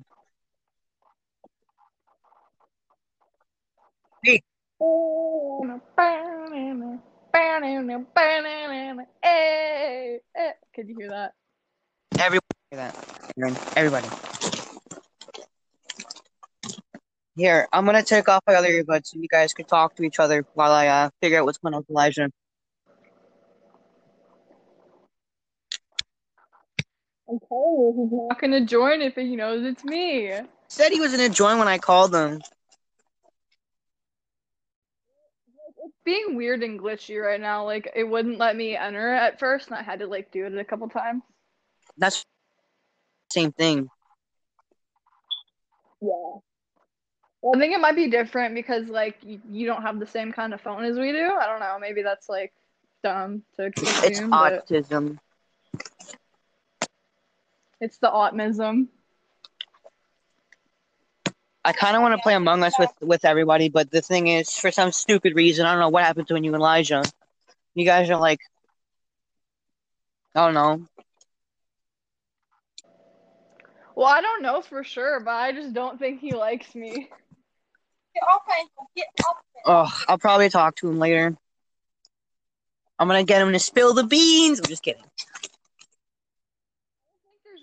[4.22, 4.42] Hey.
[10.74, 11.32] Could you hear that?
[12.18, 13.76] Everybody hear that.
[13.76, 14.08] Everybody.
[17.36, 20.20] Here, I'm gonna take off my other earbuds so you guys can talk to each
[20.20, 22.30] other while I uh, figure out what's going on with Elijah.
[27.28, 30.32] You, he's not gonna join if he knows it's me.
[30.68, 32.40] Said he was gonna join when I called him.
[36.05, 39.77] Being weird and glitchy right now, like it wouldn't let me enter at first, and
[39.77, 41.23] I had to like do it a couple times.
[41.96, 42.25] That's
[43.31, 43.88] same thing.
[46.00, 46.11] Yeah.
[47.55, 50.55] I think it might be different because like you, you don't have the same kind
[50.55, 51.33] of phone as we do.
[51.40, 51.77] I don't know.
[51.81, 52.52] Maybe that's like
[53.02, 55.19] dumb to It's assume, but autism.
[57.81, 58.88] it's the autism.
[61.65, 64.50] I kind of want to play Among Us with with everybody, but the thing is,
[64.50, 67.02] for some stupid reason, I don't know what happened to when you and Elijah.
[67.75, 68.40] You guys are like,
[70.35, 70.87] I don't know.
[73.94, 77.08] Well, I don't know for sure, but I just don't think he likes me.
[79.65, 81.37] Oh, I'll probably talk to him later.
[82.98, 84.60] I'm gonna get him to spill the beans.
[84.60, 85.02] I'm just kidding.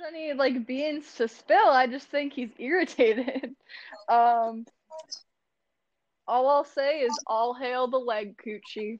[0.01, 1.69] There's any like beans to spill.
[1.69, 3.55] I just think he's irritated.
[4.09, 4.65] Um,
[6.27, 8.99] all I'll say is all hail the leg coochie.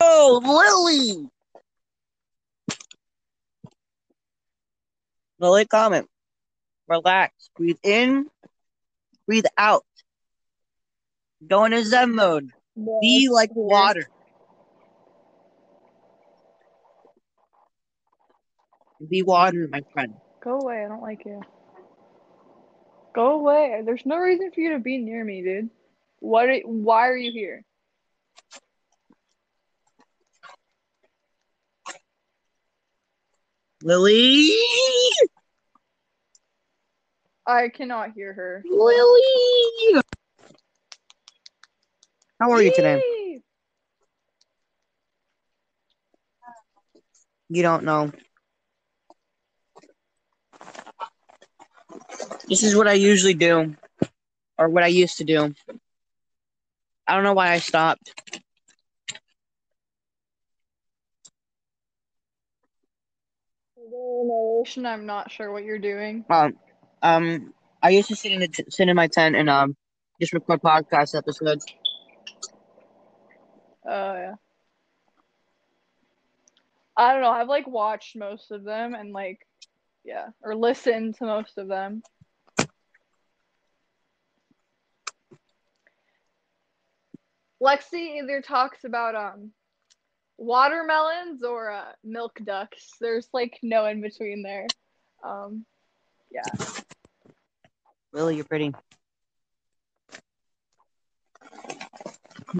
[0.00, 1.28] Oh, Lily!
[5.38, 6.08] Lily, comment.
[6.88, 7.50] Relax.
[7.54, 8.30] Breathe in.
[9.26, 9.84] Breathe out.
[11.46, 12.50] Go into Zen mode.
[13.02, 14.08] Be like water.
[19.08, 20.14] Be water, my friend.
[20.42, 20.84] Go away.
[20.84, 21.40] I don't like you.
[23.14, 23.82] Go away.
[23.84, 25.70] There's no reason for you to be near me, dude.
[26.20, 26.48] What?
[26.48, 27.64] Are, why are you here?
[33.82, 34.56] Lily!
[37.44, 38.62] I cannot hear her.
[38.64, 40.00] Lily!
[42.40, 43.02] How are you today?
[47.48, 48.12] You don't know.
[52.52, 53.74] This is what I usually do,
[54.58, 55.54] or what I used to do.
[57.08, 58.12] I don't know why I stopped.
[64.84, 66.26] I'm not sure what you're doing.
[66.28, 66.58] Um,
[67.00, 69.74] um, I used to sit in the t- sit in my tent and um
[70.20, 71.64] just record podcast episodes.
[73.86, 74.34] Oh yeah.
[76.98, 77.30] I don't know.
[77.30, 79.38] I've like watched most of them and like
[80.04, 82.02] yeah, or listened to most of them.
[87.62, 89.52] Lexi either talks about um
[90.36, 92.90] watermelons or uh, milk ducks.
[93.00, 94.66] There's like no in between there.
[95.24, 95.64] Um
[96.30, 96.42] yeah.
[98.12, 98.74] Lily, you're pretty.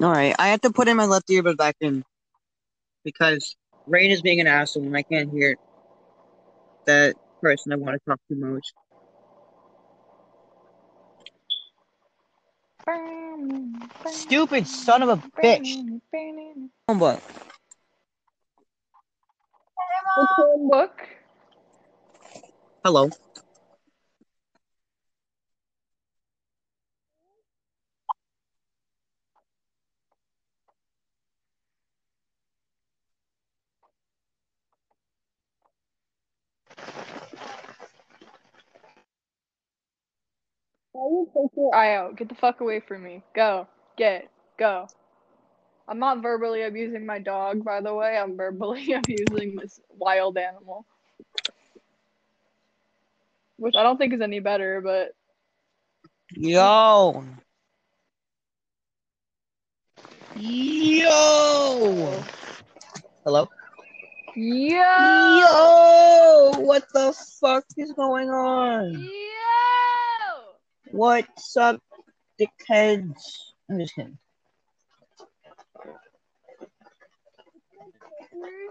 [0.01, 2.05] All right, I have to put in my left earbud back in
[3.05, 5.57] because Rain is being an asshole and I can't hear
[6.87, 8.73] that person I want to talk to most.
[14.07, 15.77] Stupid son of a bitch.
[16.87, 17.23] But
[20.71, 20.93] Book.
[22.85, 23.11] hello.
[40.95, 42.17] Eye out.
[42.17, 43.23] Get the fuck away from me.
[43.35, 43.67] Go.
[43.97, 44.29] Get.
[44.59, 44.89] Go.
[45.89, 48.17] I'm not verbally abusing my dog, by the way.
[48.17, 50.87] I'm verbally abusing this wild animal.
[53.57, 55.15] Which I don't think is any better, but
[56.35, 57.23] Yo.
[60.35, 62.23] Yo.
[63.25, 63.49] Hello.
[64.35, 64.79] Yo!
[64.81, 66.53] Yo.
[66.61, 68.93] What the fuck is going on?
[68.95, 69.09] Yo!
[70.93, 71.81] What's up,
[72.39, 73.15] dickheads?
[73.71, 74.19] I'm just kidding.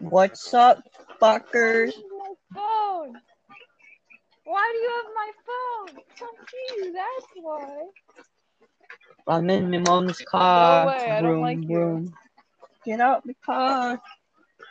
[0.02, 0.84] What's up,
[1.20, 1.94] fuckers?
[2.54, 3.14] Phone.
[4.44, 6.04] Why do you have my phone?
[6.16, 6.94] Fuck you.
[6.94, 7.86] That's why.
[9.28, 10.84] I'm in my mom's car.
[10.84, 11.76] Go away, I don't Vroom, like you.
[11.76, 12.14] vroom.
[12.86, 14.00] Get out the car.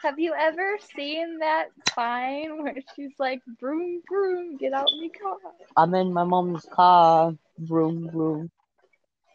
[0.03, 5.36] Have you ever seen that Vine where she's like, "Broom, broom, get out my car"?
[5.76, 7.34] I'm in my mom's car.
[7.59, 8.51] Vroom, vroom.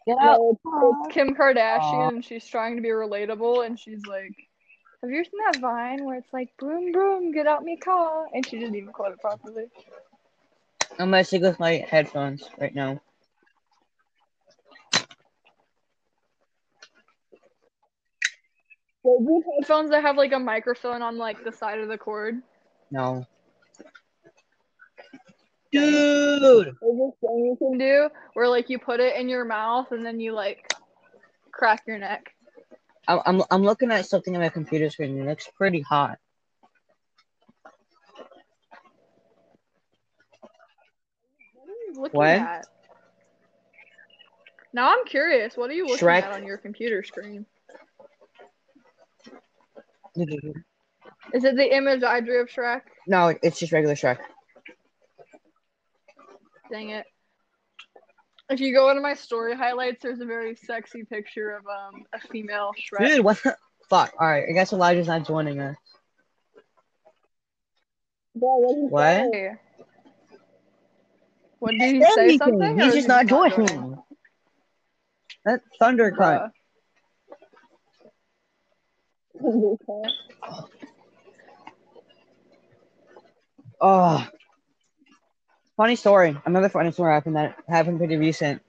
[0.06, 0.38] Get out.
[0.40, 4.34] It's, Kim Kardashian, and she's trying to be relatable, and she's like,
[5.02, 8.44] "Have you seen that Vine where it's like, broom, broom, get out my car?" And
[8.46, 9.66] she didn't even quote it properly.
[10.98, 13.00] I'm messing with my headphones right now.
[19.06, 22.42] Headphones that have like a microphone on like the side of the cord.
[22.90, 23.24] No.
[25.72, 26.66] Dude.
[26.66, 30.04] There's this thing you can do where like you put it in your mouth and
[30.04, 30.72] then you like
[31.52, 32.32] crack your neck.
[33.08, 35.18] I'm, I'm, I'm looking at something on my computer screen.
[35.20, 36.18] It looks pretty hot.
[41.94, 42.28] Looking What?
[42.28, 42.66] at.
[44.72, 45.56] Now I'm curious.
[45.56, 46.22] What are you looking Shrek.
[46.22, 47.46] at on your computer screen?
[50.16, 52.82] Is it the image I drew of Shrek?
[53.06, 54.18] No, it's just regular Shrek.
[56.70, 57.06] Dang it.
[58.48, 62.20] If you go into my story highlights, there's a very sexy picture of um a
[62.28, 63.06] female Shrek.
[63.08, 63.56] Dude, what the
[63.88, 64.12] fuck?
[64.20, 65.76] Alright, I guess Elijah's not joining us.
[68.32, 69.02] What?
[69.32, 69.50] Hey.
[71.58, 72.78] What did you say something?
[72.78, 73.66] He's just not joining?
[73.66, 73.98] joining.
[75.44, 76.50] That thundercut.
[83.80, 84.26] Oh,
[85.76, 86.36] funny story.
[86.44, 88.62] Another funny story happened that happened pretty recent.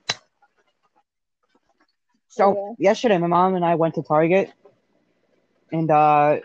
[2.28, 4.52] So yesterday, my mom and I went to Target,
[5.72, 6.38] and uh,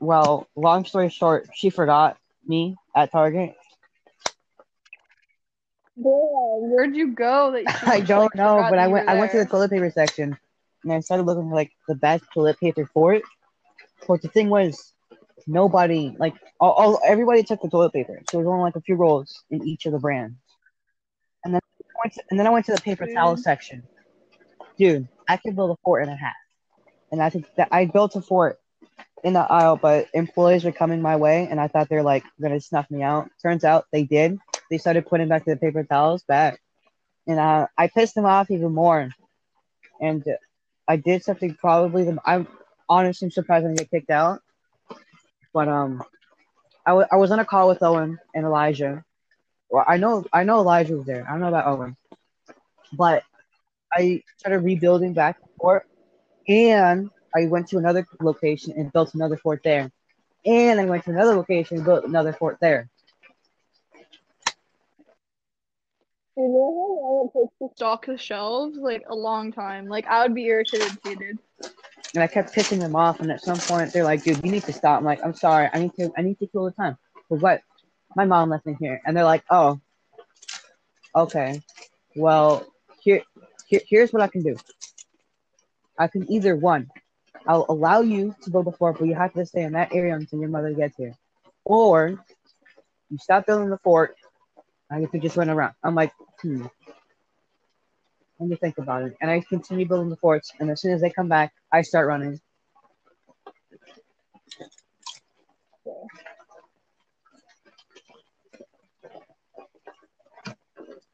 [0.00, 3.54] well, long story short, she forgot me at Target.
[5.98, 7.52] Bruh, Where'd you go?
[7.52, 9.08] That I don't like, know, but I went.
[9.08, 10.36] I went to the toilet paper section,
[10.84, 13.22] and I started looking for like the best toilet paper for it.
[14.06, 14.92] But the thing was,
[15.46, 18.80] nobody like all, all everybody took the toilet paper, so there was only like a
[18.80, 20.36] few rolls in each of the brands.
[21.44, 23.82] And then I went to, and then I went to the paper towel section.
[24.78, 26.34] Dude, I could build a fort and a half,
[27.10, 28.58] and I think that I built a fort
[29.22, 32.60] in the aisle, but employees were coming my way, and I thought they're like gonna
[32.60, 33.28] snuff me out.
[33.42, 34.38] Turns out they did.
[34.70, 36.60] They started putting back the paper towels back,
[37.26, 39.10] and uh, I pissed them off even more.
[40.00, 40.24] And
[40.86, 42.46] I did something probably the I'm
[42.88, 44.40] honestly surprised I didn't get kicked out.
[45.52, 46.02] But um,
[46.86, 49.04] I I was on a call with Owen and Elijah.
[49.70, 51.26] Well, I know I know Elijah was there.
[51.26, 51.96] I don't know about Owen,
[52.92, 53.22] but
[53.92, 55.86] I started rebuilding back the fort,
[56.48, 59.90] and I went to another location and built another fort there,
[60.44, 62.88] and I went to another location and built another fort there.
[66.36, 68.76] You know how long it takes to stock the shelves?
[68.76, 69.86] Like a long time.
[69.86, 71.38] Like I would be irritated too, dude.
[72.14, 74.64] And I kept pissing them off, and at some point they're like, "Dude, you need
[74.64, 76.96] to stop." I'm like, "I'm sorry, I need to, I need to kill the time."
[77.28, 77.62] For what?
[78.16, 79.80] My mom left me here, and they're like, "Oh,
[81.14, 81.62] okay,
[82.16, 82.66] well,
[83.00, 83.22] here,
[83.66, 84.56] here, here's what I can do.
[85.98, 86.90] I can either one,
[87.46, 90.14] I'll allow you to build a fort, but you have to stay in that area
[90.14, 91.14] until your mother gets here,
[91.64, 92.24] or
[93.10, 94.16] you stop building the fort,
[94.90, 96.66] and you could just run around." I'm like, "Hmm."
[98.40, 99.16] Let me think about it.
[99.20, 102.08] And I continue building the forts, and as soon as they come back, I start
[102.08, 102.40] running.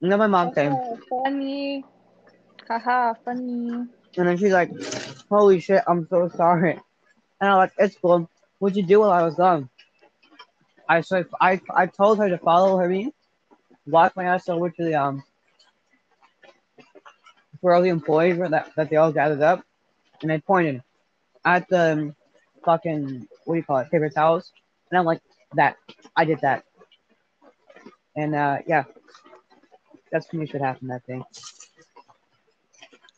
[0.02, 0.74] And then my mom came,
[1.10, 1.84] Funny.
[2.66, 3.70] Haha, funny.
[3.70, 3.88] and
[4.28, 4.70] then she's like,
[5.28, 6.80] "Holy shit, I'm so sorry."
[7.40, 8.30] And I'm like, "It's cool.
[8.58, 9.68] What'd you do while I was gone?"
[10.88, 13.12] I said, "I I told her to follow her me,
[13.86, 15.22] walk my ass over to the um,
[17.60, 19.64] where all the employees were that that they all gathered up,
[20.22, 20.82] and I pointed
[21.44, 22.16] at the um,
[22.64, 24.52] fucking what do you call it, paper towels,
[24.90, 25.20] and I'm like,
[25.54, 25.76] that
[26.16, 26.64] I did that,
[28.16, 28.84] and uh, yeah,
[30.12, 31.22] that's pretty much what happened that day.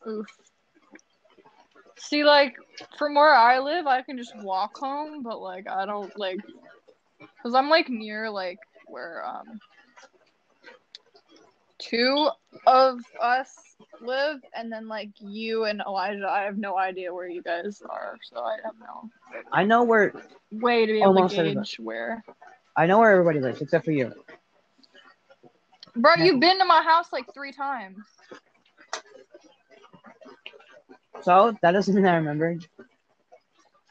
[0.08, 0.26] Oof.
[1.96, 2.56] See, like,
[2.98, 6.40] from where I live, I can just walk home, but, like, I don't, like,
[7.18, 9.60] because I'm, like, near, like, where, um,
[11.88, 12.28] two
[12.66, 13.48] of us
[14.00, 18.16] live, and then, like, you and Elijah, I have no idea where you guys are,
[18.22, 19.10] so I have no
[19.52, 20.12] I know where
[20.50, 22.24] way to be able to gauge where.
[22.76, 24.12] I know where everybody lives except for you.
[25.94, 27.98] Bro, you've been to my house, like, three times.
[31.22, 32.58] So that doesn't mean I remember.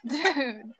[0.06, 0.72] Dude.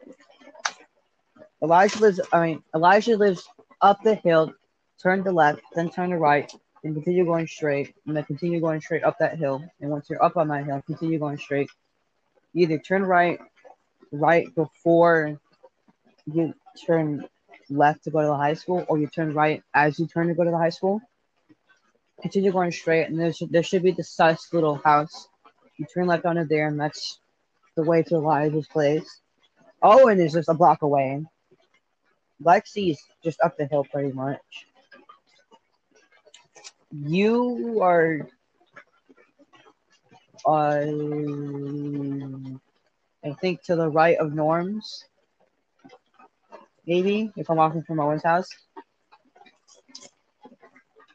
[1.63, 2.21] Elijah lives.
[2.33, 3.49] I mean, Elijah lives
[3.81, 4.53] up the hill,
[5.01, 6.53] turn to left, then turn to right,
[6.85, 9.65] and continue going straight, and then continue going straight up that hill.
[9.81, 11.71] And once you're up on that hill, continue going straight.
[12.55, 13.39] Either turn right,
[14.11, 15.41] right before
[16.27, 16.55] you
[16.87, 17.27] turn
[17.71, 20.35] left to go to the high school, or you turn right as you turn to
[20.35, 21.01] go to the high school.
[22.21, 25.29] Continue going straight, and there should, there should be the sus little house.
[25.77, 27.19] You turn left onto there, and that's
[27.77, 29.21] the way to Elijah's place.
[29.83, 31.25] Oh, Owen is just a block away.
[32.43, 34.67] Lexi's just up the hill pretty much.
[36.93, 38.29] You are
[40.47, 40.85] uh,
[43.25, 45.05] I think to the right of Norm's.
[46.87, 48.49] Maybe if I'm walking from Owen's house.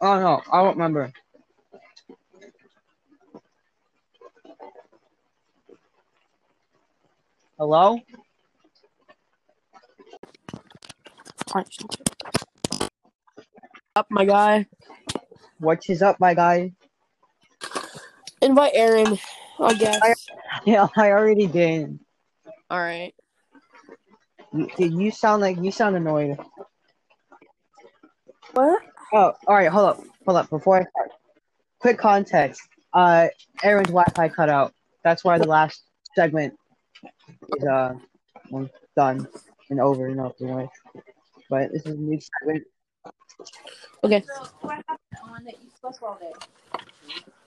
[0.01, 1.11] Oh no, I don't remember.
[7.59, 7.99] Hello?
[13.95, 14.65] Up, my guy.
[15.59, 16.73] What is up, my guy?
[18.41, 19.19] Invite Aeryn,
[19.59, 20.27] I guess.
[20.65, 21.99] Yeah, I already did.
[22.69, 23.13] All right.
[24.53, 26.37] You, dude, you sound like you sound annoyed.
[28.53, 28.81] What?
[29.13, 29.69] Oh, all right.
[29.69, 30.03] Hold up.
[30.25, 30.49] Hold up.
[30.49, 31.11] Before I start,
[31.79, 32.61] quick context.
[32.93, 33.27] Uh,
[33.63, 34.73] Aeryn's Wi-Fi cut out.
[35.03, 35.81] That's why the last
[36.15, 36.53] segment
[37.57, 37.93] is uh
[38.95, 39.27] done
[39.69, 40.69] and over and over with.
[41.49, 42.63] But this is a new segment.
[44.03, 44.23] Okay.
[44.61, 46.33] What happened on that you slept all day?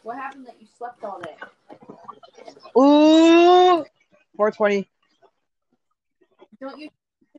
[0.03, 1.37] What happened that you slept all day?
[2.77, 3.85] Ooh,
[4.37, 4.89] 420.
[6.61, 6.89] Don't you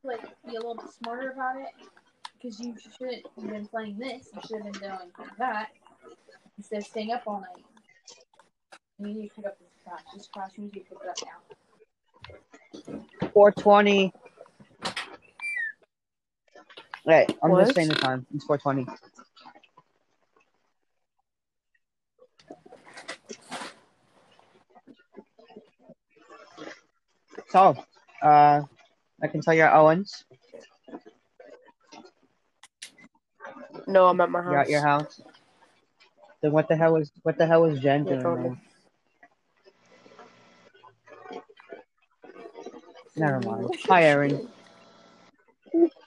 [0.04, 1.68] like be a little bit smarter about it?
[2.34, 4.30] Because you shouldn't have been playing this.
[4.34, 5.70] You should have been doing that
[6.58, 7.66] instead of staying up all night.
[8.99, 10.02] You need to pick up this trash.
[10.16, 11.39] This trash needs to be picked up now.
[13.34, 14.14] 420.
[17.06, 17.64] Hey, I'm What?
[17.64, 18.26] just saying the time.
[18.34, 18.86] It's 420.
[27.49, 27.76] So,
[28.22, 28.62] uh,
[29.22, 30.24] I can tell you're Owens.
[33.88, 34.52] No, I'm at my house.
[34.52, 35.22] You're at your house.
[36.41, 38.60] Then what the hell was what the hell was Jen doing?
[43.16, 43.70] Never mind.
[43.88, 44.47] Hi, Aeryn.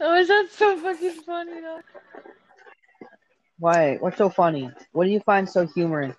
[0.00, 1.80] Oh, is that so fucking funny though?
[3.58, 3.96] Why?
[3.96, 4.70] What's so funny?
[4.92, 6.16] What do you find so humorous?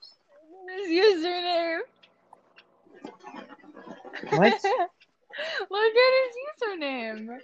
[0.69, 1.79] His username.
[4.31, 4.53] What?
[5.69, 6.35] Look at his
[6.79, 7.37] username.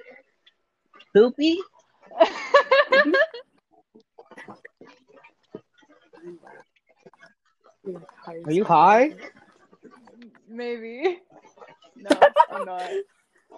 [1.15, 1.59] Poopy?
[8.45, 9.13] Are you high?
[10.47, 11.19] Maybe.
[11.97, 12.09] No,
[12.51, 12.89] I'm not.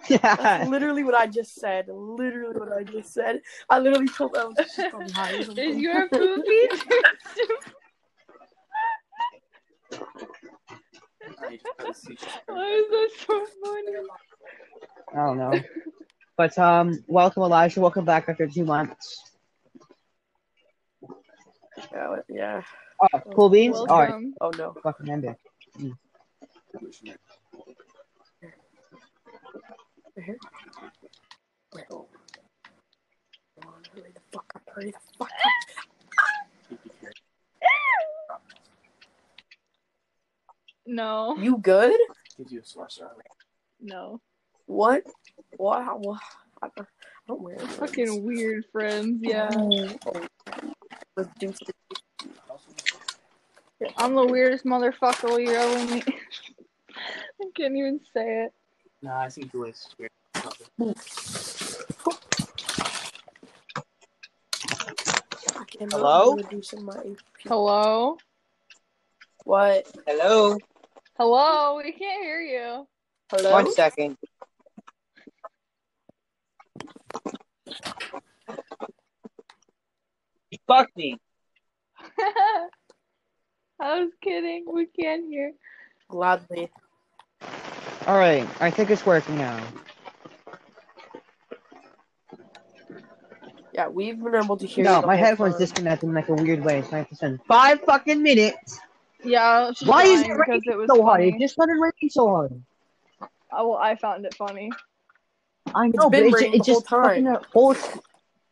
[0.08, 0.36] Yeah.
[0.36, 1.86] That's literally what I just said.
[1.88, 3.40] Literally what I just said.
[3.68, 5.12] I literally told them she's probably
[5.64, 6.68] Is your poopy?
[11.38, 13.92] Why is that so funny?
[15.12, 15.60] I don't know.
[16.36, 17.80] But um, welcome Elijah.
[17.80, 19.32] Welcome back after two months.
[21.92, 22.62] Yeah, yeah.
[23.02, 23.76] Oh, cool beans.
[23.76, 24.74] All right, Oh no.
[24.82, 25.38] fucking end it.
[30.24, 30.38] Here.
[31.74, 32.06] Wait, oh.
[33.60, 34.62] Come on, Hurry the fuck up.
[34.74, 35.28] Hurry the fuck
[40.86, 41.36] No.
[41.38, 41.98] You good?
[42.38, 43.10] Gives you a sore throat.
[43.80, 44.20] no.
[44.66, 45.02] What?
[45.58, 45.98] Wow.
[46.00, 46.20] What?
[46.62, 46.68] I
[47.28, 47.62] don't, wear it.
[47.62, 49.50] Fucking weird friends, yeah.
[51.16, 51.74] Let's do something.
[53.98, 56.08] I'm the weirdest motherfucker you ever meet.
[57.40, 58.52] I can't even say it.
[59.02, 60.10] Nah, I think Joyce is weird.
[65.90, 66.36] Hello?
[66.36, 66.90] Do some
[67.44, 68.16] Hello?
[69.44, 69.86] What?
[70.06, 70.56] Hello.
[71.18, 71.76] Hello?
[71.76, 72.86] We can't hear you.
[73.30, 73.52] Hello?
[73.52, 74.16] One second.
[80.66, 81.18] Fuck me.
[83.78, 84.64] I was kidding.
[84.72, 85.52] We can't hear.
[86.08, 86.70] Gladly.
[88.06, 89.60] All right, I think it's working now.
[93.72, 95.60] Yeah, we've been able to hear you No, the my headphones time.
[95.60, 98.78] disconnected in like a weird way, so I have to spend five fucking minutes.
[99.24, 101.20] Yeah, Why is it because raining it was so hard?
[101.20, 101.34] funny.
[101.36, 102.62] It just started raining so hard.
[103.52, 104.70] Oh, well, I found it funny.
[105.74, 107.24] I know, been but raining it's, the it's just whole time.
[107.24, 107.74] fucking a whole.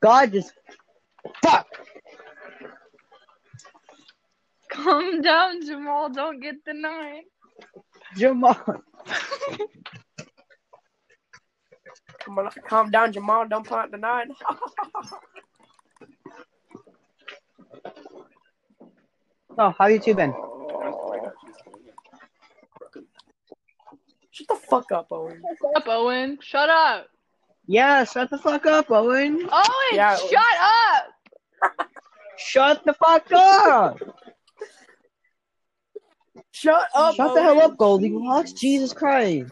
[0.01, 0.53] God, just
[1.43, 1.67] fuck.
[4.69, 6.11] Calm down, Jamal.
[6.11, 7.23] Don't get the nine.
[8.17, 8.55] Jamal.
[12.21, 13.47] Come on, calm down, Jamal.
[13.49, 14.31] Don't plant the nine.
[19.57, 20.35] Oh, how you two been?
[24.31, 25.43] Shut the fuck up, Owen.
[25.61, 26.39] Shut up, Owen.
[26.43, 27.07] Shut up.
[27.67, 29.49] Yeah, shut the fuck up, Owen.
[29.51, 31.05] Owen, Yeah, shut up.
[32.37, 33.99] Shut the fuck up.
[36.55, 37.17] Shut up.
[37.17, 38.13] Shut the hell up, Goldie.
[38.13, 38.55] What?
[38.55, 39.51] Jesus Christ.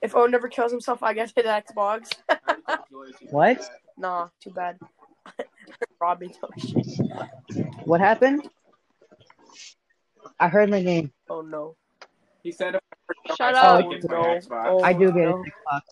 [0.00, 2.14] If Owen never kills himself, I get hit Xbox.
[3.30, 3.60] What?
[3.96, 4.78] nah, too bad.
[6.00, 7.00] Robbie, no shit.
[7.84, 8.48] What happened?
[10.38, 11.12] I heard my name.
[11.28, 11.76] Oh no.
[12.42, 12.78] He said,
[13.36, 13.90] Shut up.
[13.90, 14.40] get my No.
[14.52, 15.44] Oh, I do oh, get no.
[15.44, 15.82] it.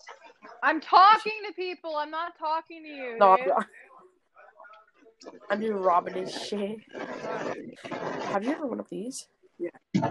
[0.63, 1.95] I'm talking to people.
[1.97, 3.17] I'm not talking to you.
[3.19, 3.53] No, dude.
[5.25, 6.79] I'm- I'm just robbing his shit.
[8.31, 9.27] Have you ever one of these?
[9.59, 9.69] Yeah.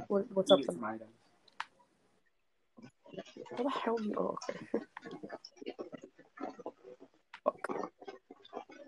[0.08, 0.58] What, what's up?
[0.60, 1.08] He is my dad.
[3.56, 4.00] What the hell?
[4.00, 4.58] You, oh, okay.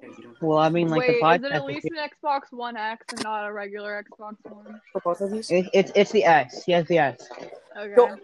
[0.02, 2.76] You don't- Well, I mean, like Wait, the is it at least an Xbox One
[2.76, 4.80] X and not a regular Xbox One?
[4.92, 5.50] For both of these?
[5.50, 6.64] It, it's it's the S.
[6.64, 7.28] He has the S.
[7.76, 7.94] Okay.
[7.96, 8.16] Yo,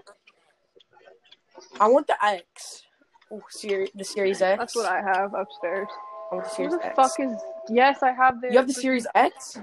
[1.81, 2.83] I want the X.
[3.31, 4.59] Oh, Seri- the Series X.
[4.59, 5.89] That's what I have upstairs.
[6.31, 6.97] I want the Who Series the X.
[6.97, 7.37] fuck is?
[7.71, 8.49] Yes, I have the.
[8.51, 9.59] you have the Series X?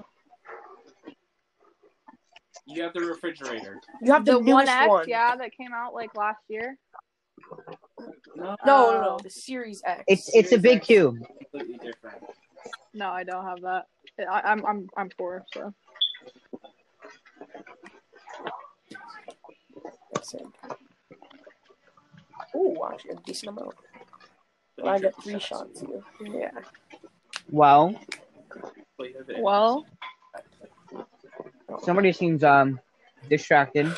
[2.67, 3.79] You have the refrigerator.
[4.01, 5.05] You have the, the One X, one.
[5.07, 6.77] yeah, that came out like last year.
[8.35, 9.01] No, No, no, Oh.
[9.01, 9.19] no.
[9.21, 10.03] The Series X.
[10.07, 10.87] It's it's a big X.
[10.87, 11.17] cube.
[11.51, 12.23] completely different.
[12.93, 13.85] No, I don't have that.
[14.19, 15.73] I, I'm I'm I'm poor, so
[20.13, 20.45] That's it.
[22.55, 23.75] Ooh, actually a decent amount.
[24.77, 26.01] But I got three shots here.
[26.21, 26.51] Yeah.
[27.51, 27.95] Well,
[28.97, 29.37] Well, you have it.
[29.41, 29.85] well,
[31.83, 32.79] somebody seems um
[33.29, 33.95] distracted.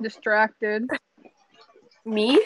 [0.00, 0.88] distracted.
[2.04, 2.40] Me?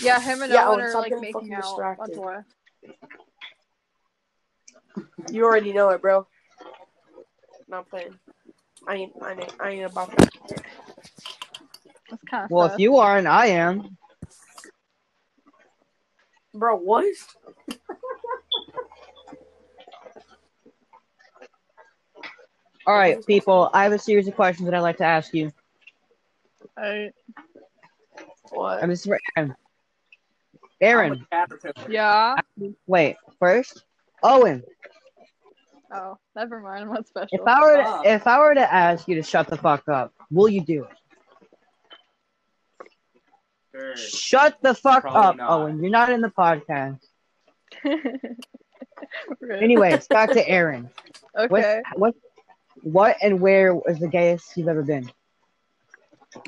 [0.00, 1.62] Yeah, him and Yeah, Owen oh, are like making fucking out.
[1.62, 2.08] distracted.
[2.08, 2.40] That's why.
[5.30, 6.26] You already know it, bro.
[7.68, 8.18] Not playing.
[8.86, 10.30] I ain't, I ain't, I ain't about that.
[12.10, 13.97] That's kind of Well, if you aren't, I am.
[16.54, 17.04] Bro, what?
[22.86, 23.70] All right, people.
[23.74, 25.52] I have a series of questions that I'd like to ask you.
[26.76, 27.10] I,
[28.50, 28.82] What?
[28.82, 29.54] And this is for Aeryn.
[30.82, 31.90] Aeryn, I'm a caterpillar.
[31.90, 32.36] yeah.
[32.86, 33.16] wait.
[33.38, 33.84] First,
[34.22, 34.62] Owen.
[35.92, 36.84] Oh, never mind.
[36.84, 37.28] I'm not special.
[37.32, 38.02] If I were to, ah.
[38.04, 40.90] if I were to ask you to shut the fuck up, will you do it?
[43.78, 43.96] Sure.
[43.96, 45.50] Shut the fuck Probably up, not.
[45.50, 45.80] Owen.
[45.80, 46.98] You're not in the podcast.
[49.60, 50.90] Anyways, back to Aeryn.
[51.34, 51.82] What, okay.
[51.94, 52.14] what,
[52.82, 55.08] what, and where was the gayest you've ever been?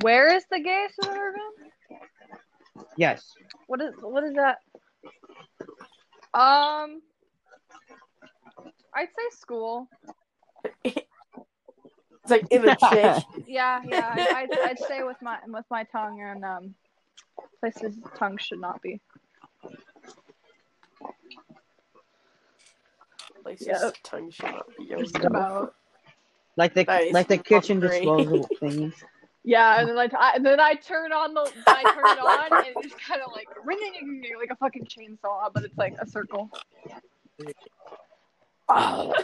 [0.01, 1.99] Where is the gayest you've ever been?
[2.97, 3.33] Yes.
[3.69, 4.59] What is what is that?
[6.35, 7.03] Um,
[8.93, 9.89] I'd say school.
[10.85, 13.25] It's like in a chick.
[13.47, 14.13] Yeah, yeah.
[14.17, 16.75] I, I'd, I'd say with my with my tongue and um
[17.61, 19.01] places tongue should not be.
[23.43, 23.95] Places Yep.
[24.03, 25.75] tongue should not be Just about.
[26.57, 28.01] Like the That is like the kitchen fucking great.
[28.03, 28.95] disposal thingies.
[29.43, 32.59] Yeah, and then I, t- I then I turn on the I turn it on
[32.59, 36.07] and it's just kind of like ringing like a fucking chainsaw, but it's like a
[36.07, 36.51] circle.
[38.69, 39.15] Oh,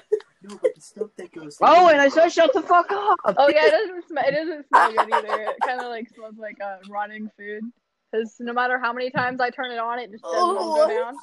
[0.42, 1.58] No, but the stuff that goes.
[1.60, 3.18] Oh, and I said shut the fuck up.
[3.36, 4.24] Oh yeah, it doesn't smell.
[4.26, 5.42] It doesn't smell good either.
[5.42, 7.64] It kind of like smells like uh, rotting food.
[8.12, 10.74] Because no matter how many times I turn it on, it just doesn't Oh.
[10.74, 11.18] go down.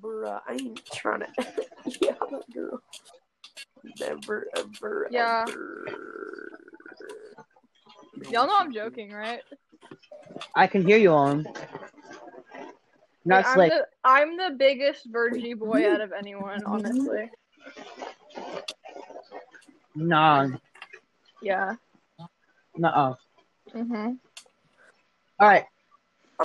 [0.00, 1.28] bruh, I ain't trying to.
[2.00, 2.14] yeah,
[2.52, 2.82] girl.
[4.00, 5.44] Never, ever, Yeah.
[5.48, 6.58] ever.
[8.30, 9.40] Y'all know I'm joking, right?
[10.54, 11.46] I can hear you, on.
[13.24, 13.70] Not Like, I'm, slick.
[13.72, 17.30] the, I'm the biggest virgie boy out of anyone, honestly.
[19.94, 20.48] Nah,
[21.40, 21.74] Yeah.
[22.76, 23.16] no.
[23.74, 24.18] Mhm.
[25.42, 25.64] All right.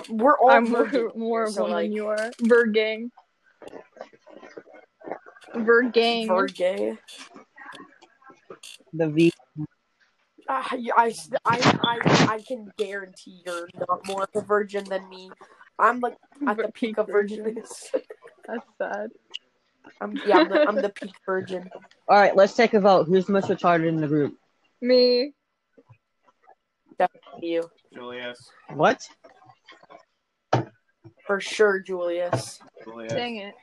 [0.10, 2.32] We're all I'm more, virgin more of so one like, than you are.
[2.41, 3.12] Virgang.
[5.54, 6.28] Virgang.
[6.28, 6.98] Virgay.
[8.93, 9.32] The V.
[9.60, 9.66] Uh,
[10.50, 11.14] I, I,
[11.45, 15.30] I, I can guarantee you're not more of a virgin than me.
[15.78, 16.16] I'm like
[16.48, 17.91] at the peak of virgins.
[18.48, 19.12] That's sad.
[20.02, 21.70] I'm yeah, I'm the, I'm the peak virgin.
[22.08, 22.36] All right.
[22.36, 23.08] Let's take a vote.
[23.08, 24.36] Who's the most retarded in the group?
[24.82, 25.34] Me.
[26.98, 28.49] Definitely you Julius.
[28.73, 29.07] What?
[31.25, 32.59] for sure, Julius.
[32.83, 33.13] Julius.
[33.13, 33.55] Dang it.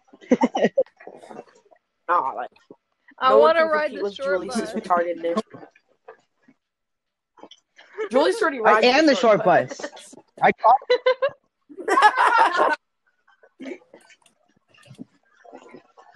[2.08, 2.48] Ah, like
[3.18, 4.74] I no want to ride compete the with short Julius's bus.
[4.74, 5.42] retardedness.
[8.12, 9.80] Julius already I rides am the short bus.
[10.40, 10.76] I caught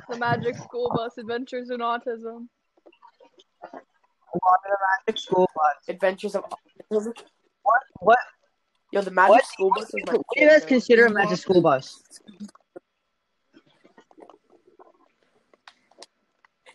[0.09, 2.49] The Magic School Bus Adventures in Autism.
[5.07, 5.89] The school bus.
[5.89, 6.45] Adventures of
[6.89, 7.83] What?
[8.01, 8.19] What?
[8.93, 9.45] Yo, the magic What?
[9.47, 12.03] school bus is my What do you guys consider a magic school bus?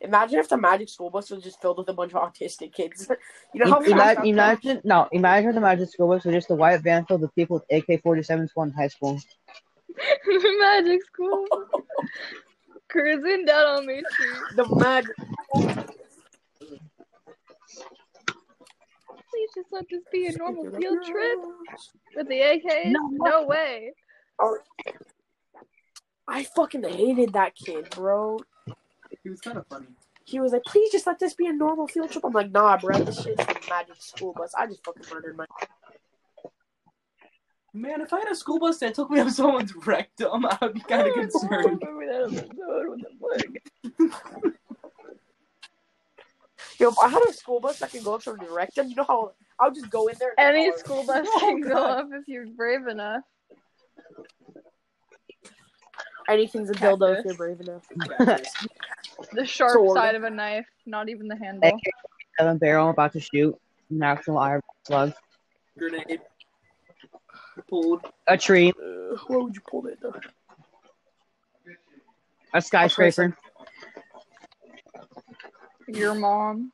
[0.02, 3.10] Imagine if the magic school bus was just filled with a bunch of autistic kids.
[3.54, 6.82] You know how Ima- imagine, no, imagine the magic school bus was just a white
[6.82, 9.18] van filled with people with AK-47s going to high school.
[10.60, 11.46] Magic School.
[12.90, 14.58] Cruising down on Main Street.
[14.58, 15.95] the magic.
[19.36, 21.40] Please just let this be a normal field trip
[22.16, 22.92] with the AKs.
[22.92, 23.10] No.
[23.12, 23.92] No, way.
[24.40, 24.58] Oh.
[26.26, 28.40] I fucking hated that kid, bro.
[29.24, 29.88] He was kind of funny.
[30.24, 32.78] He was like, "Please just let this be a normal field trip." I'm like, "Nah,
[32.78, 35.46] bro, this shit's the magic school bus." I just fucking murdered my.
[37.74, 40.74] Man, if I had a school bus that took me up someone's rectum, I would
[40.76, 41.84] be kind of oh, concerned.
[41.86, 43.02] Remember that episode with
[44.00, 44.54] the fuck?
[46.80, 48.96] Yo, if I had a school bus that could go up to the rectum, you
[48.96, 50.34] know how I would just go in there.
[50.38, 50.80] and Any follow it.
[50.80, 53.24] school bus Oh, can go up if you're brave enough.
[56.28, 57.84] Anything's a dildo if you're brave enough.
[59.32, 59.96] The sharp Sword.
[59.96, 61.70] side of a knife, not even the handle.
[61.70, 63.56] AK-47 barrel about to shoot
[63.92, 65.14] an actual iron slug.
[65.78, 66.20] Grenade.
[67.70, 68.02] pulled.
[68.28, 68.70] A tree.
[68.72, 70.00] Uh, what would you pull it?
[70.02, 70.14] though?
[72.54, 73.38] A skyscraper.
[75.88, 76.72] Your mom.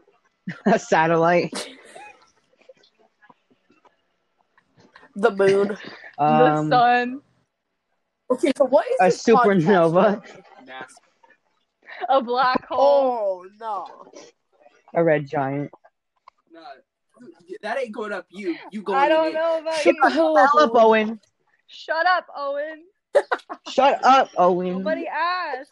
[0.66, 1.68] A satellite.
[5.14, 5.76] The moon.
[6.20, 7.20] Um, the sun.
[8.28, 10.20] Okay, so what is a supernova.
[12.08, 13.44] A black hole.
[13.44, 13.86] Oh no!
[14.94, 15.70] A red giant.
[16.50, 16.60] No,
[17.62, 18.56] that ain't going up you.
[18.72, 20.00] You going I don't know about Shut you.
[20.02, 21.20] the hell up, Owen.
[21.68, 22.82] Shut up, Owen.
[23.68, 24.78] Shut up, Owen.
[24.78, 25.70] Nobody asked.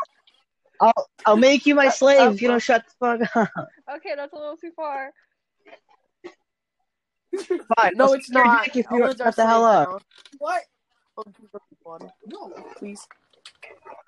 [0.80, 3.68] I'll I'll make you my slave if you don't shut the fuck up.
[3.96, 5.10] Okay, that's a little too far.
[7.76, 7.92] Fine.
[7.94, 8.64] No, I'll it's suck your not.
[8.64, 9.88] dick If you don't Owen's our shut the hell slave up.
[9.88, 9.98] now.
[10.38, 10.62] What?
[11.18, 12.10] Oh, give her one.
[12.26, 13.06] No, please.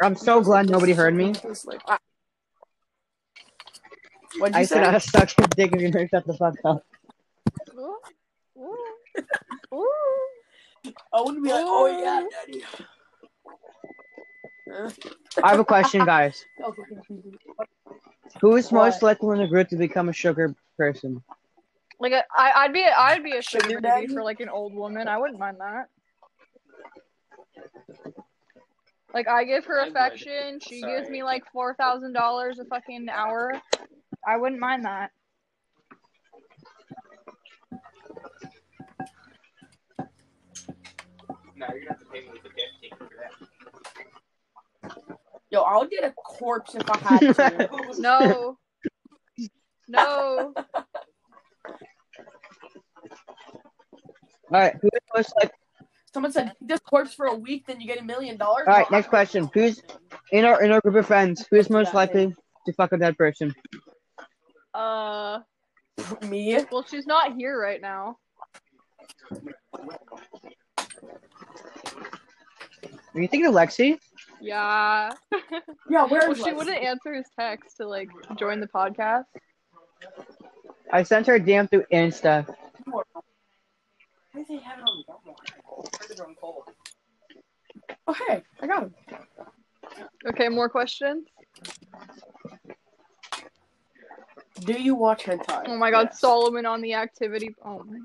[0.02, 1.34] I'm so glad nobody heard me.
[1.86, 1.98] Ah.
[4.38, 4.74] What'd you I say?
[4.76, 6.84] said I'll suck your dick if you don't shut the fuck up.
[7.76, 7.96] Ooh.
[8.58, 8.76] Ooh.
[9.74, 9.88] Ooh.
[11.12, 12.64] Owen wouldn't be like, oh yeah, daddy.
[15.42, 16.44] I have a question, guys.
[16.64, 16.82] okay.
[18.40, 21.22] Who is most likely in the group to become a sugar person?
[22.00, 24.06] Like a, I, I'd be, I'd be a Sugar sugar daddy?
[24.08, 25.08] for like an old woman.
[25.08, 25.88] I wouldn't mind that.
[29.14, 30.60] Like I give her affection.
[30.60, 33.52] She gives me like four thousand dollars a fucking hour.
[34.26, 35.10] I wouldn't mind that.
[41.56, 43.32] No, you're gonna have to pay me with the gift for that.
[45.51, 47.68] Yo, I would get a corpse if I had to.
[47.99, 48.59] No.
[49.88, 50.53] no.
[54.51, 55.53] All right, who is most like?
[56.12, 58.64] Someone said this corpse for a week, then you get a million dollars.
[58.66, 59.49] All right, next question.
[59.55, 59.80] Who's
[60.32, 61.46] in our in our group of friends?
[61.51, 62.34] Who is most likely
[62.66, 63.55] to fuck a dead person?
[64.74, 65.40] Uh.
[66.28, 66.59] Me?
[66.70, 68.18] Well, she's not here right now.
[73.14, 73.99] Are you thinking of Lexi?
[74.49, 75.11] Yeah.
[75.90, 79.24] Yeah, where Well, is she wouldn't answer his text to like join the podcast.
[80.92, 82.46] I sent her a DM through Insta.
[82.84, 83.03] Why
[84.34, 85.90] do they have on Walmart?
[85.99, 86.34] Where's it on?
[88.07, 88.94] Oh, hey, I got him.
[90.28, 91.26] Okay, more questions.
[94.61, 95.64] Do you watch hentai?
[95.68, 96.20] Oh my god, Yes.
[96.20, 97.55] Solomon on the activity.
[97.64, 97.99] Oh my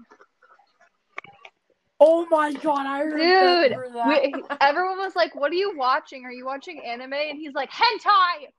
[2.06, 4.08] Oh my god, I Dude, remember that.
[4.08, 6.26] we, everyone was like, "What are you watching?
[6.26, 8.50] Are you watching anime?" And he's like, "Hentai."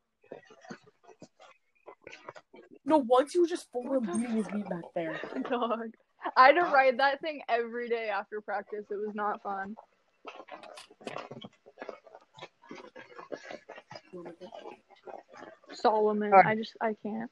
[2.87, 5.21] no, once you just full of beating his meat back there.
[5.51, 5.93] Dog.
[6.39, 8.87] I had to ride that thing every day after practice.
[8.91, 9.77] It was not fun.
[15.73, 17.31] Solomon, I just I can't.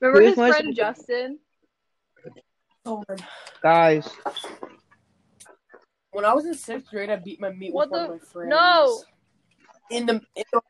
[0.00, 1.38] Remember Who's his friend Justin?
[2.84, 3.04] Man.
[3.62, 4.08] Guys,
[6.18, 8.26] When I was in sixth grade, I beat my meat What with one of my
[8.26, 8.50] friends.
[8.50, 9.02] No.
[9.88, 10.60] In the, in the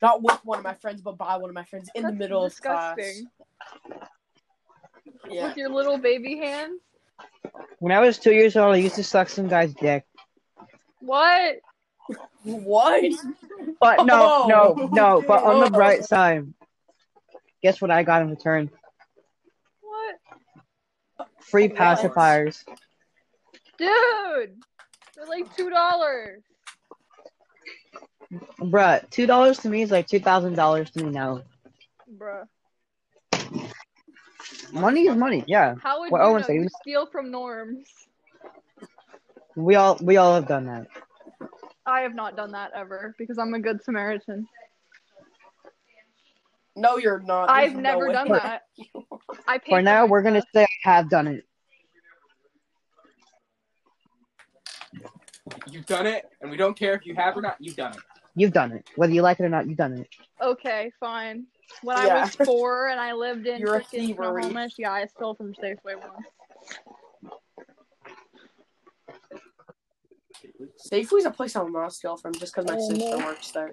[0.00, 2.18] not with one of my friends, but by one of my friends in the That's
[2.18, 2.96] middle of class.
[5.28, 5.48] Yeah.
[5.48, 6.80] With your little baby hands.
[7.80, 10.06] when I was two years old, I used to suck some guy's dick.
[11.00, 11.56] What?
[12.44, 13.04] What?
[13.78, 14.46] But no, Oh.
[14.48, 15.20] no, no.
[15.28, 15.70] But on the Oh.
[15.70, 16.46] bright side,
[17.62, 18.70] guess what I got in return?
[19.82, 21.26] What?
[21.40, 22.64] Free pacifiers.
[23.76, 24.62] Dude!
[25.16, 26.42] They're like two dollars.
[28.60, 31.42] Bruh, two dollars to me is like two thousand dollars to me now.
[32.16, 32.46] Bruh.
[34.72, 35.76] Money is money, yeah.
[35.80, 36.54] How would What you oh, Owen know?
[36.54, 37.88] You steal from norms.
[39.56, 40.88] We all we all have done that.
[41.86, 44.48] I have not done that ever because I'm a good Samaritan.
[46.76, 47.46] No, you're not.
[47.46, 48.12] There's I've no never way.
[48.12, 48.62] done that.
[49.46, 51.44] I pay For now, we're gonna say I have done it.
[55.70, 57.56] You've done it, and we don't care if you have or not.
[57.60, 58.00] You've done it.
[58.36, 59.66] You've done it, whether you like it or not.
[59.66, 60.08] You've done it.
[60.42, 61.46] Okay, fine.
[61.82, 62.22] When I Yeah.
[62.22, 64.42] was four and I lived in You're a freaking thievery.
[64.42, 66.26] Snohomish, yeah, I stole from Safeway once.
[70.90, 73.24] Safeway's a place I'll not steal from just because my Oh, sister no.
[73.24, 73.72] works there.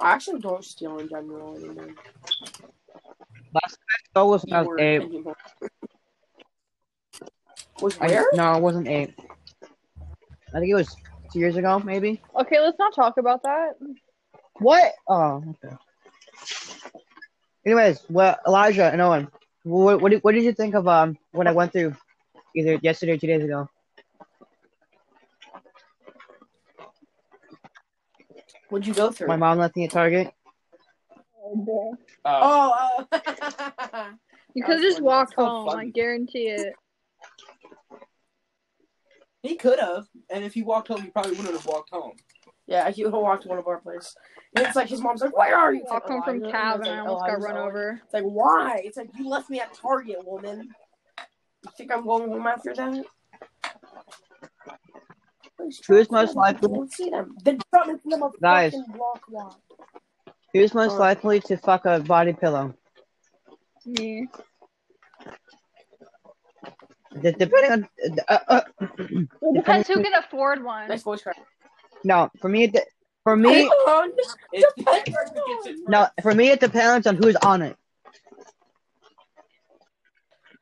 [0.00, 1.88] I actually don't steal in general anymore.
[4.16, 5.02] So was when I was Keyword eight.
[5.02, 5.36] anymore.
[7.80, 8.28] Was I, where?
[8.32, 9.14] no, it wasn't eight.
[10.54, 10.96] I think it was
[11.32, 12.20] two years ago, maybe.
[12.40, 13.72] Okay, let's not talk about that.
[14.60, 14.92] What?
[15.08, 15.74] Oh, okay.
[17.66, 19.28] Anyways, well, Elijah and Owen,
[19.64, 21.94] what what did, what did you think of um what I went through
[22.56, 23.68] either yesterday or two days ago?
[28.70, 29.28] What'd you go through?
[29.28, 30.32] My mom left me at Target.
[31.54, 31.94] Uh,
[32.24, 33.18] Oh, uh,
[34.54, 35.06] You could have was just funny.
[35.06, 36.74] walked so home, I guarantee it.
[39.42, 42.12] He could have, and if he walked home, he probably wouldn't have walked home.
[42.66, 44.14] Yeah, he would have walked to one of our places.
[44.54, 46.52] And it's like his mom's like, "Where are you?" It's Walk like, home from "Eliza."
[46.52, 48.00] cab And and it's I like, almost oh, got run over.
[48.04, 48.80] It's like, why?
[48.84, 50.68] It's like you left me at Target, woman.
[51.64, 53.04] You think I'm going home after that?
[55.86, 57.36] Who's most likely- Don't see them.
[57.42, 58.72] Then stop making them a Guys.
[58.72, 59.60] fucking block walk.
[60.52, 62.74] Who's most likely to fuck a body pillow?
[63.84, 64.28] Me.
[67.14, 67.88] D- depending on.
[68.28, 70.88] Uh, uh, It depends who can afford one.
[70.88, 71.36] Nice voice crack.
[72.04, 72.76] no, for me, it
[73.24, 73.70] for me,
[74.52, 77.76] It depends who gets it no, for me, it depends on who's on it.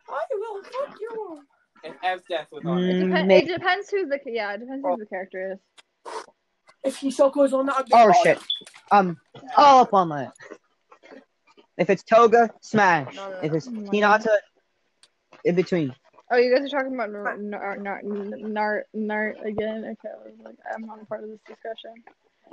[0.08, 1.42] I will fuck you.
[1.84, 2.90] And F death was on it.
[2.90, 4.54] It, Mm, depen- it depends who the yeah.
[4.54, 5.58] It depends who the character is.
[6.84, 7.86] If he so goes on that.
[7.92, 8.38] Oh shit.
[8.90, 9.18] Um,
[9.56, 10.32] all up on that.
[11.76, 13.14] If it's Toga, smash.
[13.16, 13.40] No, no, no.
[13.42, 14.36] If it's Oh my Hinata,
[15.44, 15.94] in between.
[16.30, 19.84] Oh, you guys are talking about Nar Nar Nar Nar, Nar again?
[19.84, 21.94] Okay, I was like, I'm not a part of this discussion.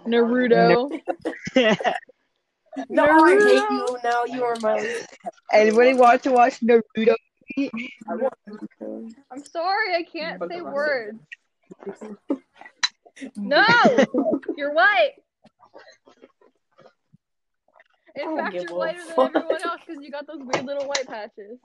[0.05, 0.91] Naruto.
[2.89, 4.25] No, I hate you now.
[4.25, 5.03] You are my.
[5.51, 7.15] Anybody want to watch Naruto?
[7.57, 7.69] I
[8.09, 8.33] want
[9.31, 11.19] I'm sorry, I can't say the rest of words.
[13.35, 13.63] No,
[14.57, 15.11] you're white.
[18.15, 21.05] In fact, you're a whiter than everyone else because you got those weird little white
[21.07, 21.59] patches.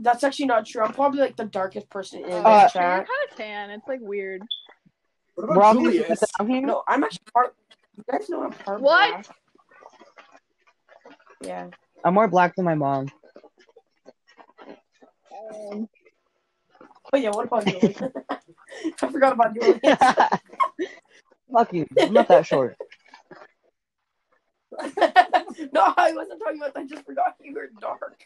[0.00, 0.82] That's actually not true.
[0.82, 3.06] I'm probably like the darkest person in this Uh, you're chat.
[3.06, 3.70] kind of tan.
[3.70, 4.42] It's like weird.
[5.34, 6.22] What about all Julius?
[6.40, 7.54] No, I'm actually part.
[7.96, 9.10] You guys know I'm part What?
[9.10, 9.26] black.
[11.42, 11.66] Yeah.
[12.04, 13.08] I'm more black than my mom.
[15.70, 15.88] Um,
[17.12, 17.30] Oh yeah.
[17.30, 18.00] What about Julius?
[19.02, 19.78] I forgot about Julius.
[21.52, 21.86] Fuck you.
[22.00, 22.76] I'm not that short.
[25.72, 26.80] no, I wasn't talking about that.
[26.80, 28.20] I just forgot you were dark.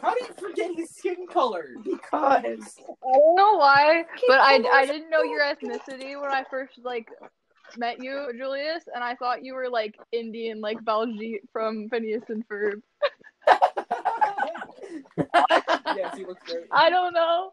[0.00, 1.68] How do you forget his skin color?
[1.84, 6.72] Because I don't know why, but I, I didn't know your ethnicity when I first
[6.82, 7.08] like
[7.76, 12.46] met you, Julius, and I thought you were like Indian, like Baljeet from Phineas and
[12.48, 12.82] Ferb.
[15.96, 16.66] yes, he looks great.
[16.70, 17.52] I don't know.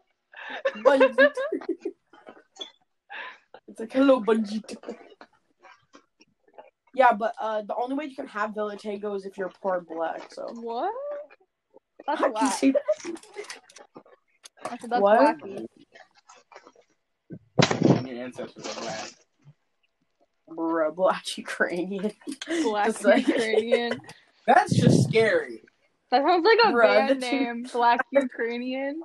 [0.76, 1.32] Bunjit.
[3.68, 4.76] it's like hello Bunjit.
[6.94, 10.32] Yeah, but uh, the only way you can have Villatego is if you're poor black.
[10.32, 10.92] So What?
[12.06, 12.54] That's How can you whack.
[12.54, 12.82] say that?
[14.64, 15.38] I that's What?
[15.38, 15.66] wacky.
[17.98, 19.10] And your ancestors are black.
[20.48, 22.12] Bruh, black Ukrainian.
[22.62, 24.00] Black like- Ukrainian.
[24.46, 25.62] That's just scary.
[26.10, 27.62] That sounds like a Bruh, band the two- name.
[27.72, 29.02] Black Ukrainian.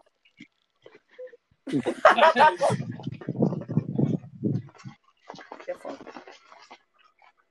[5.68, 5.98] Yeah, fuck.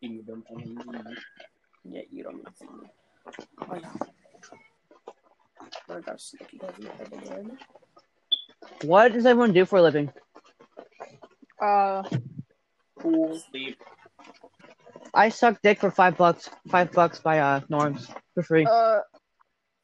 [0.05, 1.17] Kingdom energy.
[1.85, 2.89] Yeah, you don't need to see me.
[3.71, 3.91] Oh yeah.
[5.97, 7.59] I got sneaky guys in the head again.
[8.83, 10.13] What does everyone do for a living?
[11.59, 12.03] Uh,
[12.99, 13.79] Cool sleep.
[15.15, 16.51] I suck dick for five bucks.
[16.69, 18.67] Five bucks by uh norms for free.
[18.67, 19.01] uh,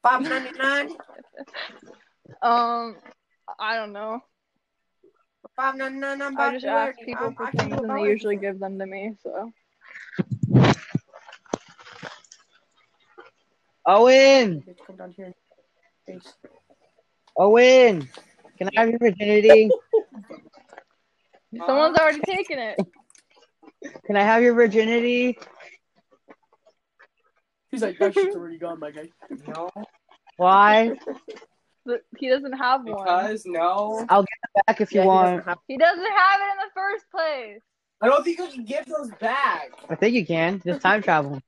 [0.03, 0.89] Five ninety nine.
[2.43, 2.95] um,
[3.59, 4.19] I don't know.
[5.55, 6.21] Five ninety nine.
[6.21, 9.15] I'm I about just ask people for things and they usually give them to me,
[9.23, 9.51] so.
[13.85, 15.33] Owen, You have to Come down here.
[16.07, 16.33] Thanks.
[17.37, 18.07] Owen,
[18.57, 19.69] can I have your virginity?
[21.65, 22.79] Someone's already taken it.
[24.05, 25.37] Can I have your virginity?
[27.71, 29.09] He's like, that shit's already gone, my guy.
[29.47, 29.69] No,
[30.37, 30.91] Why?
[31.85, 33.03] But He doesn't have one.
[33.03, 34.05] because no.
[34.09, 35.29] I'll get it back if you Yeah, he want.
[35.37, 37.61] doesn't have- He doesn't have it in the first place.
[38.01, 39.71] I don't think you can give those back.
[39.89, 40.61] I think you can.
[40.65, 41.41] Just time travel.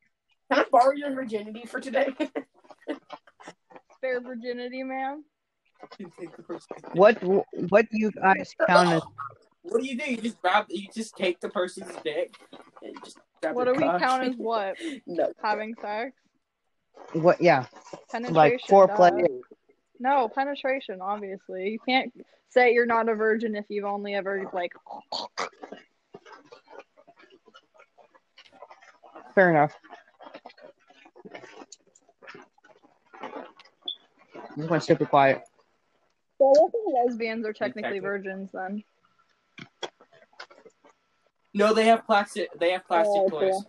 [0.54, 2.08] Can I borrow your virginity for today?
[3.95, 5.24] Spare virginity, man.
[5.97, 7.22] You take the person- What
[7.70, 9.01] what do you guys count as?
[9.64, 10.12] What do you do?
[10.12, 10.66] You just grab.
[10.70, 12.36] You just take the person's dick.
[12.82, 13.99] Yeah, just grab What your do we cock.
[13.99, 14.76] count as what?
[15.08, 15.32] no.
[15.41, 16.12] Having sex?
[17.14, 17.41] What?
[17.41, 17.66] Yeah,
[18.12, 18.36] Penetration.
[18.36, 19.22] like foreplay.
[19.22, 19.28] duh.
[19.99, 21.70] No, penetration, obviously.
[21.70, 22.14] You can't
[22.49, 24.74] say you're not a virgin if you've only ever, like,
[29.34, 29.74] Fair enough.
[34.57, 35.41] Just went super quiet.
[36.39, 37.99] Well, I think lesbians are technically Technically.
[37.99, 38.84] virgins then.
[41.53, 42.49] No, they have plastic.
[42.59, 43.53] They have plastic Oh, toys.
[43.53, 43.65] cool.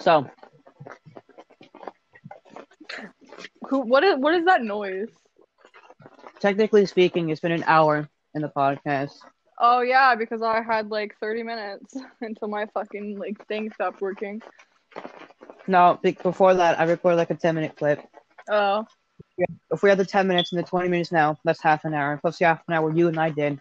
[0.00, 0.26] So,
[3.68, 3.80] Who?
[3.80, 4.16] What is?
[4.18, 5.08] What is that noise?
[6.40, 9.12] Technically speaking, it's been an hour in the podcast.
[9.58, 14.42] Oh yeah, because I had like 30 minutes until my fucking like thing stopped working.
[15.66, 18.02] No, before that, I recorded like a 10 minute clip.
[18.50, 18.86] Oh,
[19.70, 22.18] If we have the 10 minutes and the 20 minutes now, that's half an hour.
[22.18, 23.60] Plus the half an hour you and I did,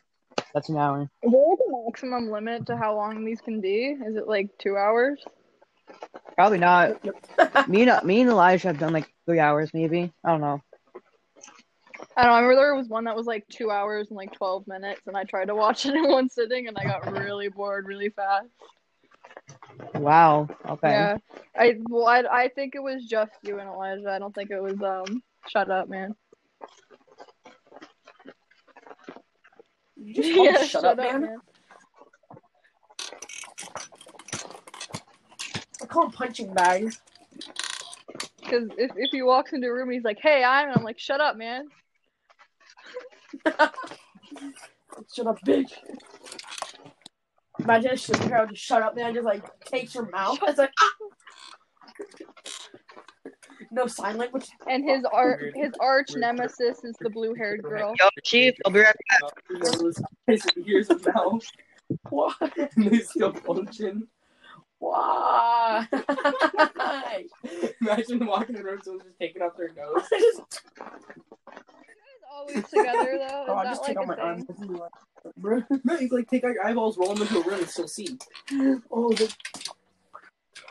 [0.54, 1.10] that's an hour.
[1.24, 3.98] is there a maximum limit to how long these can be?
[4.06, 5.24] Is it like two hours?
[6.36, 7.04] Probably not.
[7.68, 10.14] Me and me and Elijah have done like three hours, maybe.
[10.24, 10.62] I don't know.
[12.20, 12.34] I don't.
[12.34, 15.16] I remember there was one that was like two hours and like 12 minutes, and
[15.16, 18.50] I tried to watch it in one sitting, and I got really bored really fast.
[19.94, 20.50] Wow.
[20.68, 20.90] Okay.
[20.90, 21.18] Yeah,
[21.58, 24.10] I well, I, I think it was just you and Elijah.
[24.10, 25.24] I don't think it was um.
[25.48, 26.14] Shut up, man.
[29.96, 31.38] You just called Yeah, shut, up, man.
[35.82, 36.94] I call him punching bag.
[38.42, 41.00] Because if, if he walks into a room, he's like, "Hey, I'm," and I'm like,
[41.00, 41.70] "Shut up, man."
[45.14, 45.74] shut up, bitch.
[47.60, 49.14] Imagine a superhero just shut up, man.
[49.14, 50.40] Just like takes your mouth.
[50.48, 50.90] It's like ah!
[53.72, 54.48] no sign language.
[54.68, 57.94] And his art, his arch nemesis is the blue-haired girl.
[58.00, 60.40] Yo, Chief, I'll be right back.
[60.66, 61.46] Here's a mouth,
[62.10, 62.34] Why?
[62.40, 64.08] and they still function.
[64.80, 65.88] Why?
[67.82, 70.42] Imagine walking in the room, someone's just taking off their nose.
[72.40, 73.46] Always together though.
[73.50, 74.24] Oh, I that just like take out my thing?
[74.24, 74.90] arm.
[75.38, 75.64] Bro.
[75.84, 78.18] No, you like take out your eyeballs, roll them into a room, and still see.
[78.92, 79.34] Oh, the...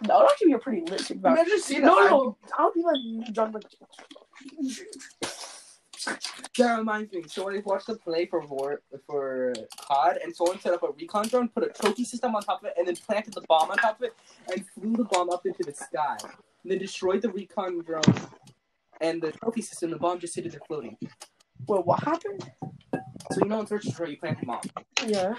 [0.02, 1.38] that would actually be a pretty lit thing about.
[1.38, 2.36] Imagine seeing No, an no, no.
[2.58, 3.64] I would be like John Wick.
[6.56, 7.24] That reminds me.
[7.26, 10.90] So when I watched the play for War for COD, and someone set up a
[10.92, 13.70] recon drone, put a trophy system on top of it, and then planted the bomb
[13.70, 14.14] on top of it,
[14.52, 18.02] and flew the bomb up into the sky, and then destroyed the recon drone
[19.00, 19.90] and the trophy system.
[19.90, 20.96] The bomb just sitting there floating.
[21.66, 22.50] Wait, what happened?
[23.30, 24.61] So you know in Search and Destroy, you plant the bomb.
[25.06, 25.34] Yeah.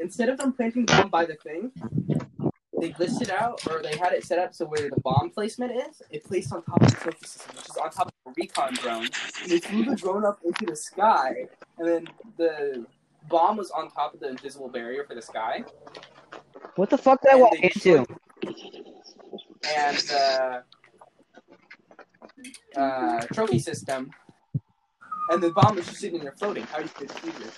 [0.00, 1.72] Instead of them planting the bomb by the thing,
[2.80, 5.72] they glitched it out, or they had it set up so where the bomb placement
[5.72, 8.34] is, it placed on top of the trophy system, which is on top of a
[8.36, 9.08] recon drone.
[9.42, 11.46] And they flew the drone up into the sky,
[11.78, 12.86] and then the
[13.28, 15.64] bomb was on top of the invisible barrier for the sky.
[16.76, 18.04] What the fuck did I walk into?
[19.76, 20.62] And the
[22.76, 24.10] uh, trophy system,
[25.30, 26.64] and the bomb was just sitting there floating.
[26.64, 27.52] How do you defuse it?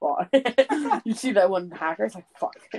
[0.00, 2.04] Well, you see that one hacker?
[2.06, 2.54] It's like fuck.
[2.74, 2.78] I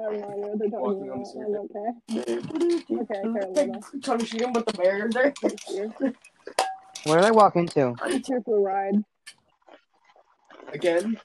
[0.00, 1.68] have no idea they're Walking talking on about.
[1.72, 1.78] the
[2.18, 2.78] I'm okay.
[3.02, 4.00] Okay, I care a.
[4.00, 5.32] Trying to shoot him with the barrier there.
[7.04, 7.94] Where did I walk into?
[8.00, 9.04] I'm here for a ride.
[10.72, 11.20] Again,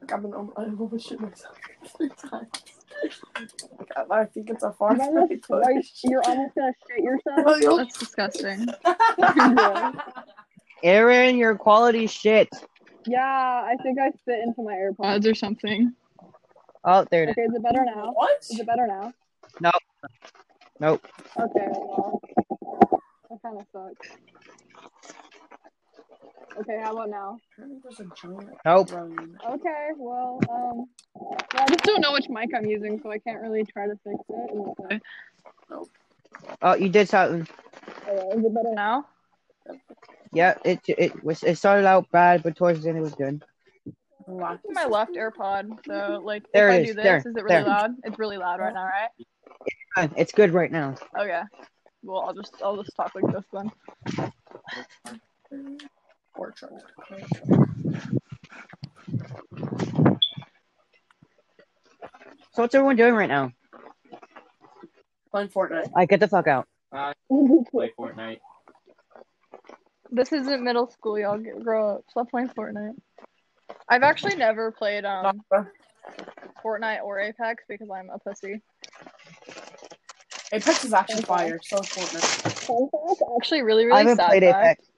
[0.00, 1.56] Like, I've been um, I almost shit myself
[1.96, 2.48] three times.
[3.02, 3.52] Like,
[3.96, 5.32] I, I think it's a far You're almost,
[6.04, 7.60] you're almost gonna shit yourself.
[7.76, 8.66] That's disgusting.
[10.84, 12.48] Aeryn, your quality shit.
[13.06, 15.92] Yeah, I think I spit into my AirPods or something.
[16.84, 17.32] Oh, there it is.
[17.32, 18.12] Okay, is it better now?
[18.12, 18.38] What?
[18.42, 19.12] Is it better now?
[19.60, 19.72] No.
[20.80, 21.06] Nope.
[21.38, 22.20] Okay, well,
[23.30, 24.08] that kind of sucks.
[26.60, 27.38] Okay, how about now?
[27.56, 28.88] There's a giant Nope.
[28.88, 29.38] drone.
[29.48, 33.40] Okay, well, um, well, I just don't know which mic I'm using, so I can't
[33.40, 34.50] really try to fix it.
[34.50, 35.88] in this.
[36.62, 37.46] Oh, you did something.
[38.08, 39.06] Okay, is it better now?
[40.32, 43.42] Yeah, it it was it started out bad, but towards the end it was good.
[44.26, 44.58] Wow.
[44.70, 47.46] My left AirPod, so like There if I is, do this, there, is it really
[47.46, 47.64] there.
[47.64, 47.94] loud?
[48.04, 48.84] It's really loud right now,
[49.96, 50.10] right?
[50.16, 50.96] It's good right now.
[51.18, 51.42] Okay.
[52.02, 53.70] Well, I'll just I'll just talk like this then.
[56.38, 56.70] Or truck.
[62.52, 63.52] So what's everyone doing right now?
[65.32, 65.90] Playing Fortnite.
[65.96, 66.66] I get the fuck out.
[66.92, 68.38] play Fortnite.
[70.10, 71.38] This isn't middle school, y'all.
[71.38, 72.04] Get, grow up.
[72.10, 72.94] Stop playing Fortnite.
[73.88, 75.42] I've actually never played um
[76.64, 78.62] Fortnite or Apex because I'm a pussy.
[80.52, 81.58] Apex is actually fire.
[81.62, 83.36] So is Fortnite.
[83.36, 84.28] Actually, really, I really haven't sad.
[84.28, 84.64] played fact.
[84.64, 84.88] Apex.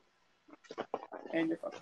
[1.32, 1.80] And you're fucking.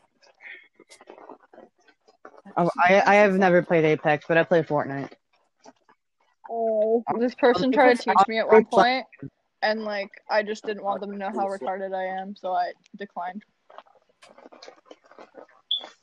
[2.56, 5.12] Oh, I I have never played Apex, but I play Fortnite.
[6.50, 9.06] Oh, this person tried to teach me at one point,
[9.62, 12.72] and like I just didn't want them to know how retarded I am, so I
[12.96, 13.44] declined.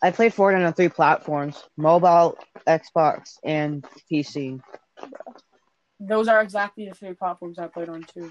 [0.01, 4.61] I played Fortnite on three platforms: mobile, Xbox, and PC.
[5.99, 8.29] Those are exactly the three platforms I played on too.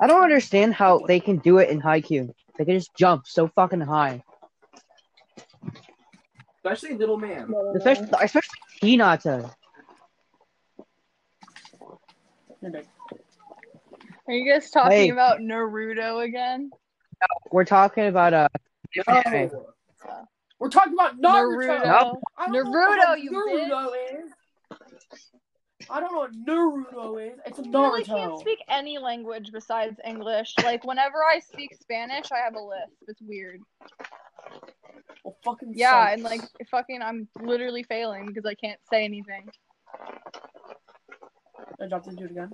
[0.00, 2.30] I don't understand how they can do it in Haikyuu.
[2.58, 4.22] They can just jump so fucking high,
[6.56, 7.52] Especially Little Man.
[7.76, 9.50] especially especially Hinata.
[12.62, 15.08] You're you guys talking Hey.
[15.10, 16.70] about Naruto again?
[17.50, 18.48] We're talking about uh.
[19.06, 19.14] No.
[20.58, 21.82] We're talking about Naruto.
[21.82, 21.84] Naruto.
[21.84, 22.18] Nope.
[22.36, 24.09] I don't know Naruto, you Naruto is.
[25.90, 27.38] I don't know what Naruto is.
[27.46, 30.54] It's a I really can't speak any language besides English.
[30.62, 32.96] Like whenever I speak Spanish, I have a lisp.
[33.08, 33.60] It's weird.
[35.24, 36.12] Well, fucking Yeah, sucks.
[36.14, 36.40] and like
[36.70, 39.48] fucking, I'm literally failing because I can't say anything.
[41.82, 42.50] I dropped into it again.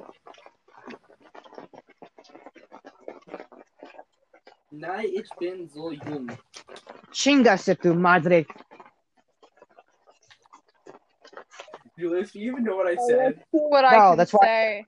[4.72, 6.36] Nein, ich bin so jung.
[7.12, 8.44] Chingase tu madre.
[11.98, 13.42] Julius, do you even know what I said?
[13.52, 14.86] What I No, can that's why- say.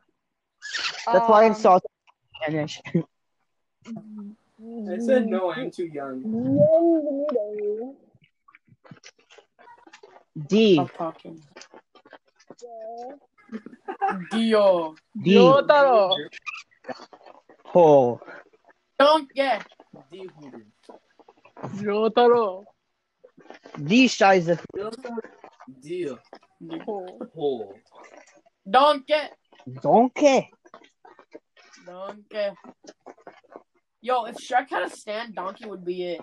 [1.06, 1.90] That's why I Um, insulted
[2.42, 2.82] Spanish.
[3.86, 6.20] I said no, I'm too young.
[10.46, 10.74] D.
[10.74, 11.42] Stop talking.
[14.30, 14.96] Dio.
[15.22, 15.34] D.
[15.34, 16.16] Yotaro.
[17.66, 18.20] Ho.
[18.98, 19.66] Don't get.
[26.60, 27.18] Die Huren.
[27.18, 27.18] Yotaro.
[27.18, 27.24] D.
[27.24, 27.28] Scheiße.
[27.28, 27.30] Die.
[27.34, 27.74] Hole.
[28.70, 29.32] Don't get.
[31.86, 32.50] Donkey.
[34.00, 36.20] Yo, if Shrek had a stand, Donkey would be it.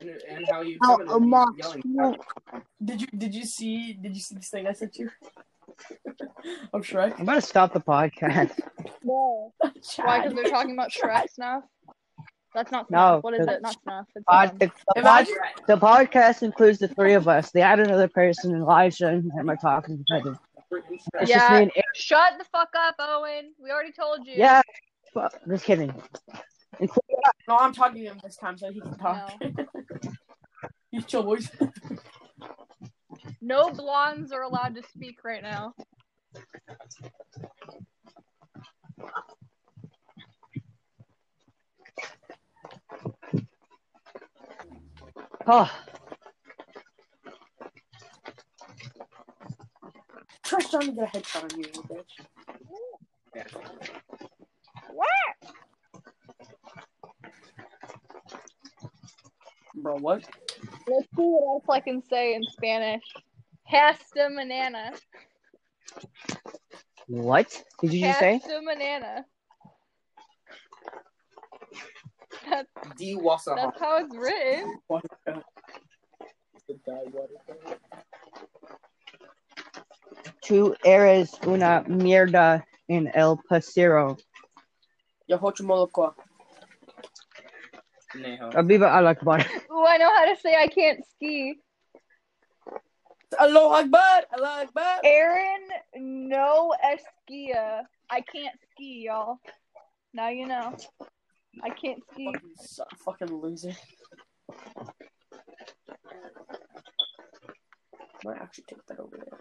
[0.00, 1.54] And, and how you Oh, summon a him, mock.
[1.56, 2.16] yelling.
[2.84, 5.08] Did you did you see did you see this thing I sent you?
[6.74, 7.14] of Shrek?
[7.16, 8.58] I'm about to stop the podcast.
[9.02, 9.48] Why?
[10.20, 11.62] Because they're talking about Shrek snuff.
[12.54, 13.62] That's not No, what is it?
[13.62, 14.06] Not snuff.
[14.28, 15.34] Pod, the, the, pod, Imagine,
[15.66, 17.50] the podcast includes the three of us.
[17.50, 20.38] They add another person, Elijah, and him are talking to each other.
[20.90, 21.48] It's just Yeah.
[21.50, 21.84] me and Eric.
[21.94, 23.52] Shut the fuck up, Owen.
[23.60, 24.34] We already told you.
[24.36, 24.62] Yeah.
[25.12, 25.92] Fu- Just kidding.
[26.80, 27.02] Include
[27.48, 29.32] no, I'm talking to him this time so he can talk.
[30.90, 31.50] He's chill, boys.
[33.40, 35.74] No blondes are allowed to speak right now.
[45.46, 45.84] Ah.
[45.86, 45.94] Oh,
[50.42, 52.26] Trish trying to get a headshot on you, you bitch.
[53.34, 53.44] Yeah.
[54.92, 55.08] What?
[59.74, 60.24] Bro, what?
[60.88, 63.02] Let's see what else I can say in Spanish.
[63.64, 64.92] Hasta banana.
[67.06, 68.32] what did you just say?
[68.34, 69.24] Hasta banana.
[72.48, 72.68] That's,
[72.98, 73.56] Die Wasserhahn.
[73.56, 74.78] that's how it's written.
[74.88, 75.04] What?
[75.26, 75.40] Uh,
[76.68, 77.78] The die water.
[80.42, 84.16] Tú eres una mierda en el pasero.
[85.26, 86.14] Yo hocho moloko.
[88.16, 88.50] Neho.
[88.54, 89.44] Abiba Alakbar.
[89.70, 91.54] Ooh, I know how to say I can't ski.
[93.40, 94.22] Aloha Akbar!
[94.36, 95.00] Aloha Akbar!
[95.04, 95.62] Aaron,
[95.96, 97.82] no eskia.
[98.10, 99.38] I can't ski, y'all.
[100.12, 100.76] Now you know.
[101.62, 102.26] I can't see.
[102.26, 103.72] Fucking, su- fucking loser.
[108.24, 109.38] Might actually take that over there.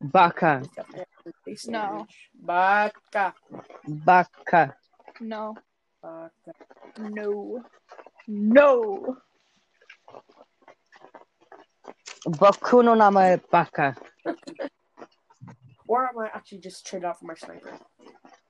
[0.00, 0.62] Baka.
[1.46, 2.06] Base No.
[2.34, 3.34] Baka.
[3.88, 4.74] Baka.
[5.20, 5.54] No.
[6.02, 6.52] Baka.
[6.98, 7.62] No.
[8.28, 9.16] No.
[12.26, 13.96] Bakuno nama baka.
[15.86, 17.78] Or I might actually just trade out for my sniper.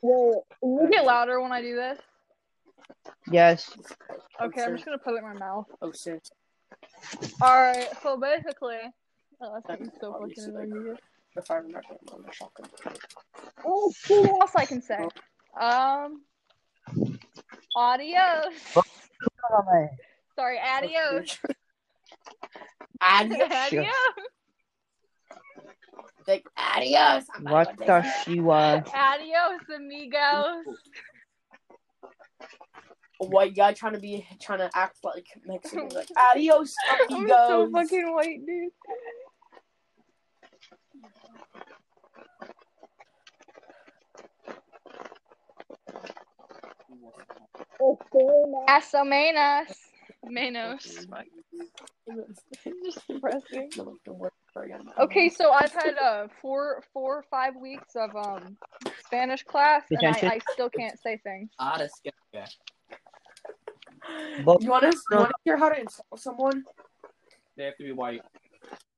[0.05, 0.45] Whoa.
[0.63, 1.99] You get louder when I do this.
[3.33, 3.71] Yes.
[4.39, 5.65] Okay, I'm just gonna put it in my mouth.
[5.81, 6.29] Oh, shit.
[7.41, 8.81] Alright, so basically.
[9.41, 10.97] Oh, that's That's so obviously fucking annoying.
[11.35, 12.67] The fire rifle on the shotgun.
[13.65, 15.09] Oh, see what else I can say.
[15.59, 16.21] Um.
[17.75, 18.55] Adios.
[20.37, 21.39] Sorry, adios.
[23.01, 23.51] Adios.
[23.51, 23.87] adios.
[26.27, 27.25] Like, adios.
[27.35, 28.87] I'm What like, the shiwa?
[28.95, 30.67] Adios, amigos.
[33.21, 35.89] A white guy trying to be trying to act like Mexican.
[35.91, 36.75] Like, adios,
[37.11, 37.37] I'm amigos.
[37.49, 38.71] so fucking white, dude.
[48.69, 49.69] Eso menos.
[50.31, 51.07] Menos.
[51.09, 51.27] Fuck.
[52.85, 53.71] Just depressing.
[53.77, 57.95] No, don't worry, sorry, I'm- Okay, so I've had uh four four or five weeks
[57.97, 58.57] of um
[59.07, 61.51] Spanish class and I, I still can't say things.
[61.59, 62.45] Ah, das geht ja.
[64.37, 66.65] You want to you want to hear how to insult someone?
[67.57, 68.23] They have to be white.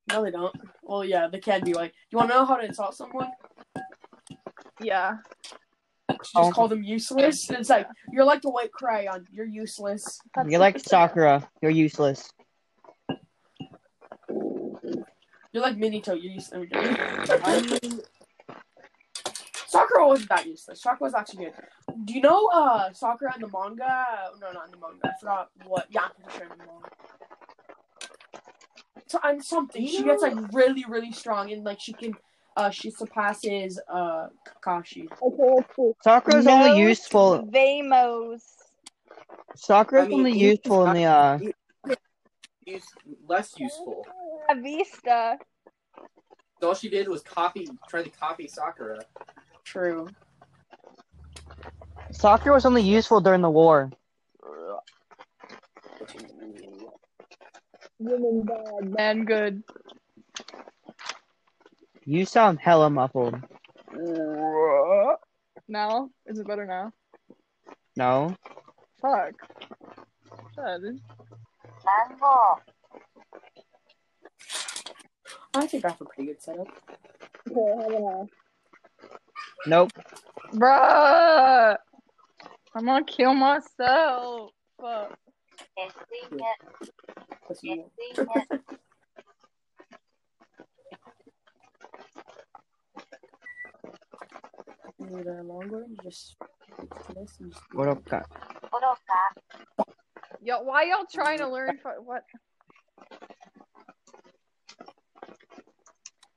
[0.09, 0.55] No, they don't.
[0.83, 1.93] Well, yeah, they can be like.
[2.11, 3.31] You want to know how to insult someone?
[4.81, 5.17] Yeah.
[6.09, 6.51] Just Oh.
[6.51, 7.49] call them useless.
[7.49, 9.25] And it's like you're like the white crayon.
[9.31, 10.19] You're useless.
[10.35, 11.47] That's You're like Sakura.
[11.61, 12.31] You're useless.
[15.51, 16.13] You're like Minito.
[16.13, 16.69] You're useless.
[17.43, 18.01] I'm
[19.67, 20.81] Sakura wasn't that useless.
[20.81, 21.53] Sakura was actually good.
[22.05, 24.05] Do you know uh Sakura in the manga?
[24.39, 24.99] No, not in the manga.
[25.07, 25.87] I forgot what.
[25.89, 26.89] Yeah, I'm pretty sure in the manga.
[29.07, 32.13] So, and something she gets like really, really strong, and like she can,
[32.57, 35.07] uh, she surpasses uh Kakashi.
[35.21, 35.95] Okay, let's.
[36.03, 36.51] Sakura's No.
[36.53, 37.47] only useful.
[37.49, 38.43] Vamos.
[39.55, 41.39] Sakura's I mean, only he- useful in the uh.
[42.65, 42.83] Use,
[43.25, 44.05] less useful.
[44.61, 45.37] Vista.
[46.61, 48.99] All she did was copy, try to copy Sakura.
[49.63, 50.09] True.
[52.11, 53.89] Sakura was only useful during the war.
[57.99, 59.63] Women bad, man good.
[62.09, 63.35] You sound hella muffled.
[65.67, 66.09] Now?
[66.25, 66.93] Is it better now?
[67.97, 68.33] No.
[69.01, 69.33] Fuck.
[70.55, 71.01] Shut dude.
[75.53, 76.67] I think I have a pretty good setup.
[79.65, 79.91] Nope.
[80.53, 81.75] Bruh!
[82.73, 84.51] I'm gonna kill myself.
[84.79, 85.17] Fuck.
[87.49, 87.61] Let's
[95.07, 95.15] see.
[95.15, 96.35] Need a longer, just
[97.15, 98.23] this and just What up, guy?
[100.43, 101.77] Yo, why y'all trying to learn?
[101.81, 102.23] fu- What?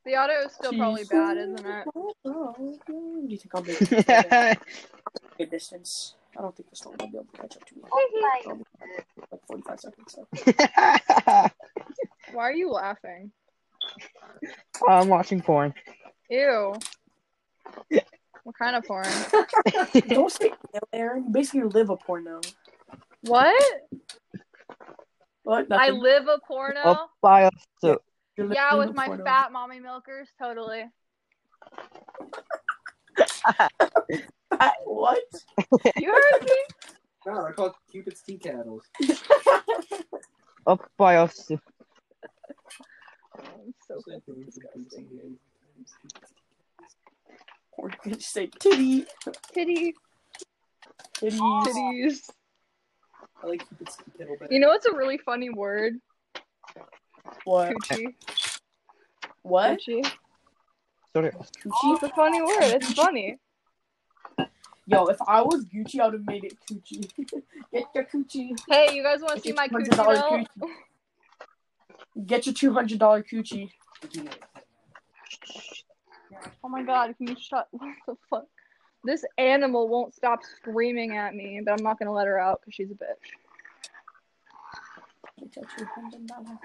[0.05, 1.85] The audio is still probably bad, isn't it?
[1.95, 4.57] Do you think I'll be it a
[5.39, 6.15] good distance?
[6.37, 7.83] I don't think this one will be able to catch up to me.
[9.31, 10.17] Like 45 seconds.
[10.17, 10.27] So.
[12.33, 13.31] Why are you laughing?
[14.89, 15.75] I'm watching porn.
[16.31, 16.75] Ew.
[18.45, 19.07] What kind of porn?
[20.09, 21.25] Don't say ew, Aeryn.
[21.27, 22.41] You basically live a porno.
[23.23, 23.63] What?
[25.43, 25.67] What?
[25.71, 26.81] I live a porno?
[26.85, 27.51] Oh, bio.
[27.81, 28.01] So,
[28.37, 29.25] You're yeah, with my porno.
[29.25, 30.85] fat mommy milkers, totally.
[34.51, 35.23] Fat what?
[35.97, 36.57] You heard me?
[37.27, 38.85] No, they're called Cupid's tea kettles.
[40.67, 41.29] oh, bio.
[43.39, 44.01] I'm so
[47.81, 49.07] Or you can just say titty.
[49.55, 49.95] Titty,
[51.15, 51.39] Titty.
[51.39, 52.29] titties.
[53.43, 54.53] I like Cupid's tea kettle better.
[54.53, 55.95] You know what's a really funny word?
[57.45, 57.73] What?
[57.73, 58.15] Coochie.
[59.43, 59.81] What?
[59.81, 60.05] Coochie.
[61.15, 61.49] Sort of.
[61.65, 62.63] It's a funny word.
[62.65, 63.39] It's funny.
[64.87, 67.09] Yo, if I was Gucci, I would have made it coochie.
[67.73, 68.59] Get your coochie.
[68.69, 70.47] Hey, you guys want to see my $200 coochie?
[72.27, 73.71] Get your two hundred dollar Gucci.
[76.63, 78.45] Oh my god, can you shut what the fuck?
[79.03, 82.75] This animal won't stop screaming at me, but I'm not gonna let her out because
[82.75, 83.17] she's a bitch.
[85.39, 86.59] Get your two hundred dollar.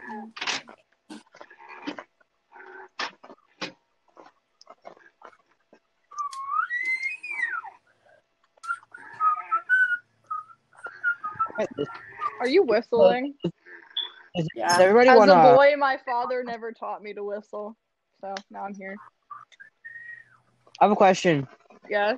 [12.41, 13.35] Are you whistling?
[14.35, 14.77] Does Yeah.
[14.79, 15.53] everybody As a to?
[15.55, 17.77] boy, my father never taught me to whistle.
[18.21, 18.99] So now I'm here.
[20.79, 21.47] I have a question.
[21.89, 22.17] Yes.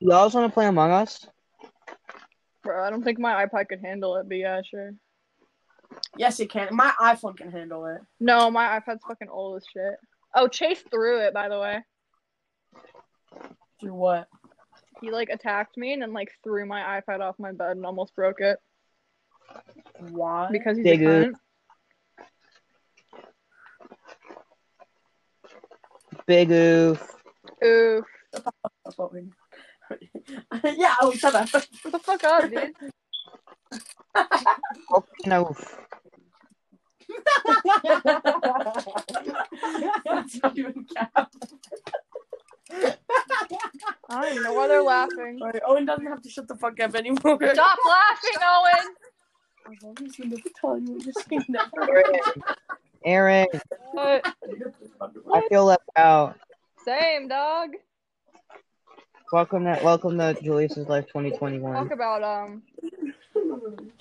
[0.00, 1.26] Y'all want to play Among Us?
[2.64, 4.94] Bro, I don't think my iPad could handle it, but yeah, sure.
[6.16, 6.68] Yes, it can.
[6.72, 8.00] My iPhone can handle it.
[8.18, 9.94] No, my iPad's fucking old as shit.
[10.34, 11.80] Oh, Chase threw it, by the way.
[13.80, 14.28] Do what?
[15.00, 18.14] He like attacked me and then like threw my iPad off my bed and almost
[18.14, 18.58] broke it
[19.98, 20.48] Why?
[20.50, 21.34] because he's Big a cunt.
[26.26, 27.21] Big oof.
[27.64, 28.04] Oof.
[30.64, 31.48] yeah, oh, shut up.
[31.48, 32.72] Shut the fuck up, dude.
[34.90, 35.78] Fucking oof.
[40.04, 41.32] That's not even cap.
[44.08, 45.38] I don't even know why they're laughing.
[45.38, 47.38] Sorry, Owen doesn't have to shut the fuck up anymore.
[47.52, 48.94] Stop laughing, Owen!
[49.70, 51.44] As long as you never tell you what you're saying
[53.06, 53.60] Aeryn, Aeryn,
[53.92, 54.34] What?
[55.34, 56.36] I feel left out.
[56.84, 57.70] Same, dog.
[59.32, 61.72] Welcome to welcome to Julius's Life 2021.
[61.74, 62.62] Talk about um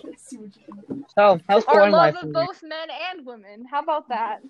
[0.02, 1.06] Can't see what you can do.
[1.18, 2.16] So, how's our porn love life?
[2.16, 2.34] of for you?
[2.34, 3.66] both men and women.
[3.70, 4.41] How about that?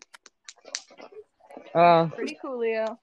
[1.76, 2.98] Uh, Pretty cool, Leo.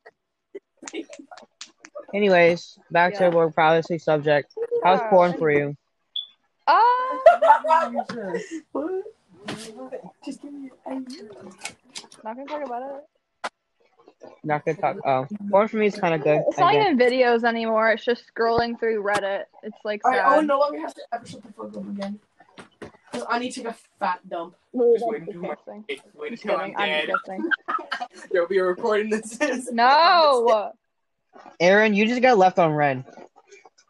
[2.14, 3.30] anyways, back Yeah.
[3.30, 4.52] to our privacy subject.
[4.82, 5.10] How's Yeah.
[5.10, 5.76] porn for you?
[6.66, 7.20] Ah,
[10.24, 10.90] Just give me a
[12.24, 13.04] not gonna talk about it.
[14.44, 14.96] Not gonna talk.
[15.04, 16.42] Oh, porn for me is kind of good.
[16.48, 16.86] It's I not guess.
[16.92, 17.90] even videos anymore.
[17.92, 19.44] It's just scrolling through Reddit.
[19.62, 20.36] It's like Alright, oh, sad.
[20.38, 22.18] Owen no longer has to ever shut the fuck up again.
[23.12, 24.54] 'Cause I need to take a fat dump.
[24.76, 25.84] Ooh, Just that's waiting for my- disgusting.
[26.14, 26.74] Wait until I'm.
[26.76, 27.06] I'm dead.
[27.06, 27.50] disgusting.
[28.30, 29.68] There'll be a recording that says.
[29.72, 30.72] No.
[31.60, 33.04] Aeryn, you just got left on red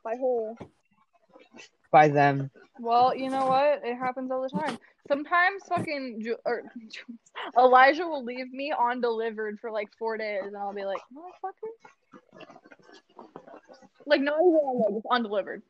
[0.05, 0.57] By who?
[1.91, 2.51] by them.
[2.79, 3.81] Well, you know what?
[3.85, 4.79] It happens all the time.
[5.09, 6.63] Sometimes fucking Ju- or,
[7.59, 12.45] Elijah will leave me undelivered for like four days, and I'll be like, motherfucker.
[14.07, 15.63] Like not even on just undelivered,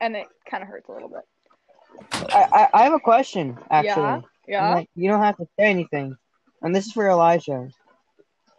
[0.00, 2.32] and it kind of hurts a little bit.
[2.32, 4.02] I, I, I have a question, actually.
[4.02, 4.20] Yeah.
[4.48, 4.74] Yeah.
[4.74, 6.16] like, you don't have to say anything.
[6.62, 7.68] And this is for Elijah.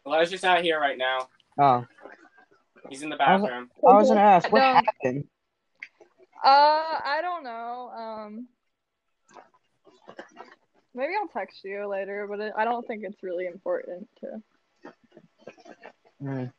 [0.05, 1.27] Elijah's out here right now.
[1.59, 1.85] Oh.
[2.89, 3.69] He's in the I was- bathroom.
[3.87, 4.73] I was gonna ask, what No.
[4.73, 5.25] happened?
[6.43, 7.89] Uh, I don't know.
[7.95, 8.47] Um,
[10.95, 14.41] maybe I'll text you later, but it, I don't think it's really important to.
[16.21, 16.51] Mm.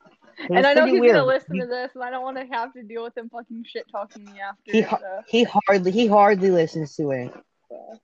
[0.51, 1.15] And I know he's weird.
[1.15, 3.31] gonna listen He- to this, and I don't want to have to deal with him
[3.31, 4.73] fucking shit talking me after.
[4.73, 5.23] He, so.
[5.29, 7.33] he hardly he hardly listens to it.
[7.71, 7.95] Yeah.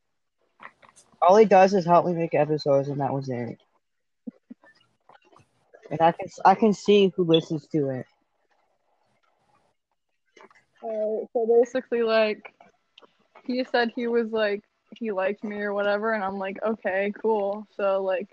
[1.22, 3.58] All he does is help me make episodes, and that was it.
[5.90, 8.06] And I can I can see who listens to it.
[10.82, 12.54] Uh, so basically, like,
[13.44, 14.62] he said he was like
[14.96, 17.66] he liked me or whatever, and I'm like, okay, cool.
[17.76, 18.28] So like,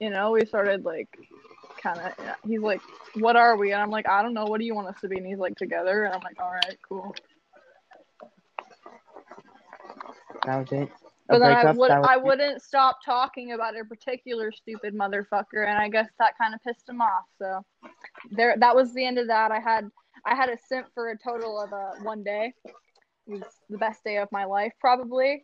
[0.00, 1.08] you know, we started like
[1.82, 2.12] kind of.
[2.46, 2.80] He's like,
[3.14, 3.72] what are we?
[3.72, 4.44] And I'm like, I don't know.
[4.44, 5.16] What do you want us to be?
[5.16, 6.04] And he's like, together.
[6.04, 7.14] And I'm like, all right, cool.
[10.44, 10.88] That was it.
[11.28, 15.88] But then I would I wouldn't stop talking about a particular stupid motherfucker, and I
[15.88, 17.24] guess that kind of pissed him off.
[17.38, 17.64] So
[18.30, 19.50] there, that was the end of that.
[19.50, 19.90] I had
[20.24, 22.54] I had a simp for a total of uh, one day.
[23.26, 25.42] Was the best day of my life, probably.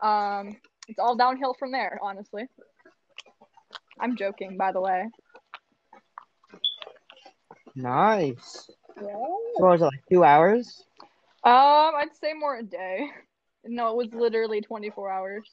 [0.00, 0.56] Um,
[0.88, 2.46] it's all downhill from there, honestly.
[3.98, 5.08] I'm joking, by the way.
[7.74, 8.70] Nice.
[9.00, 9.12] Yeah.
[9.12, 10.84] So what was it like two hours?
[11.42, 13.10] Um, I'd say more a day.
[13.64, 15.50] No, it was literally 24 hours.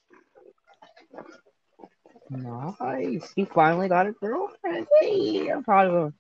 [2.30, 3.34] Nice.
[3.36, 4.88] You finally got a girlfriend.
[5.00, 6.14] Hey, I'm proud of him.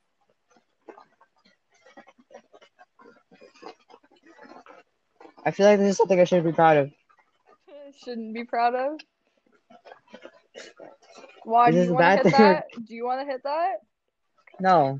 [5.45, 6.91] I feel like this is something I should be proud of.
[8.03, 8.99] Shouldn't be proud of.
[11.43, 12.31] Why do you want to hit thing.
[12.31, 12.65] that?
[12.87, 13.75] Do you want to hit that?
[14.59, 14.99] No,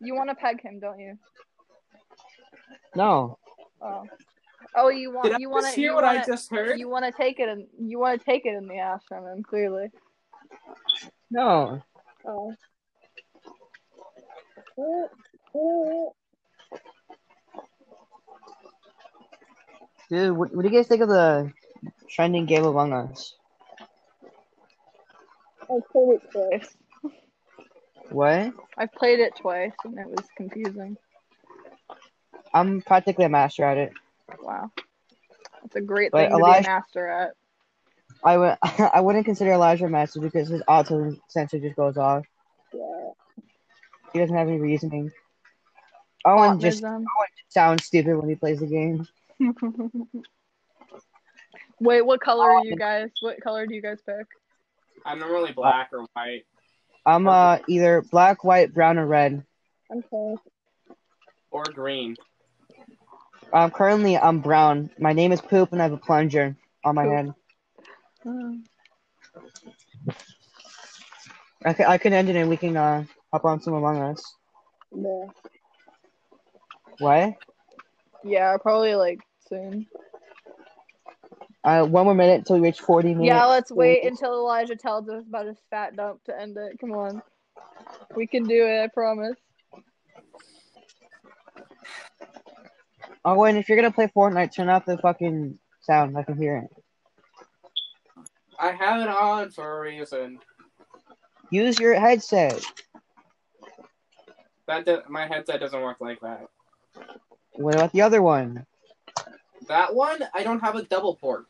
[0.00, 1.18] You want to peg him, don't you?
[2.94, 3.38] no.
[3.80, 4.04] Oh,
[4.76, 6.78] oh, you want I you want to hear what I want to just heard?
[6.78, 9.26] you want to take it and you want to take it in the ass from
[9.26, 9.88] him clearly.
[11.30, 11.82] No.
[12.26, 12.54] Oh.
[15.54, 16.14] oh.
[20.12, 21.50] Dude, what, what do you guys think of the
[22.06, 23.34] trending game Among Us?
[25.62, 26.76] I played it twice.
[28.10, 28.52] What?
[28.76, 30.98] I've played it twice and it was confusing.
[32.52, 33.92] I'm practically a master at it.
[34.42, 34.70] Wow,
[35.62, 37.30] That's a great But thing to be a master at.
[38.22, 38.58] I would
[38.92, 42.26] I wouldn't consider Elijah a master because his autism sensor just goes off.
[42.74, 43.12] Yeah.
[44.12, 45.10] He doesn't have any reasoning.
[46.26, 47.06] Owen just Optimism.
[47.48, 49.08] sounds stupid when he plays the game.
[51.80, 53.10] Wait, what color are you guys?
[53.20, 54.26] What color do you guys pick?
[55.04, 56.44] I'm normally black or white.
[57.04, 59.44] I'm uh either black, white, brown, or red.
[59.90, 60.36] Okay.
[61.50, 62.16] Or green.
[63.52, 64.90] Um, currently I'm brown.
[64.98, 67.12] My name is Poop, and I have a plunger on my Poop.
[67.12, 67.34] head.
[71.64, 74.36] I can, I can end it, and we can uh hop on some Among Us.
[74.94, 75.26] Yeah.
[76.98, 77.34] What?
[78.24, 79.18] Yeah, probably like
[79.52, 79.86] soon.
[81.64, 83.26] Uh, one more minute until we reach 40 minutes.
[83.26, 86.78] Yeah, let's wait until Elijah tells us about his fat dump to end it.
[86.80, 87.22] Come on.
[88.16, 89.36] We can do it, I promise.
[93.24, 96.18] Oh, and if you're gonna play Fortnite, turn off the fucking sound.
[96.18, 96.70] I can hear it.
[98.58, 100.40] I have it on for a reason.
[101.50, 102.60] Use your headset.
[104.66, 106.48] That do- my headset doesn't work like that.
[107.52, 108.66] What about the other one?
[109.68, 111.46] That one, I don't have a double port.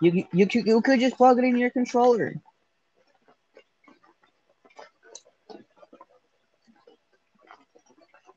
[0.00, 2.34] You you could you could just plug it in your controller.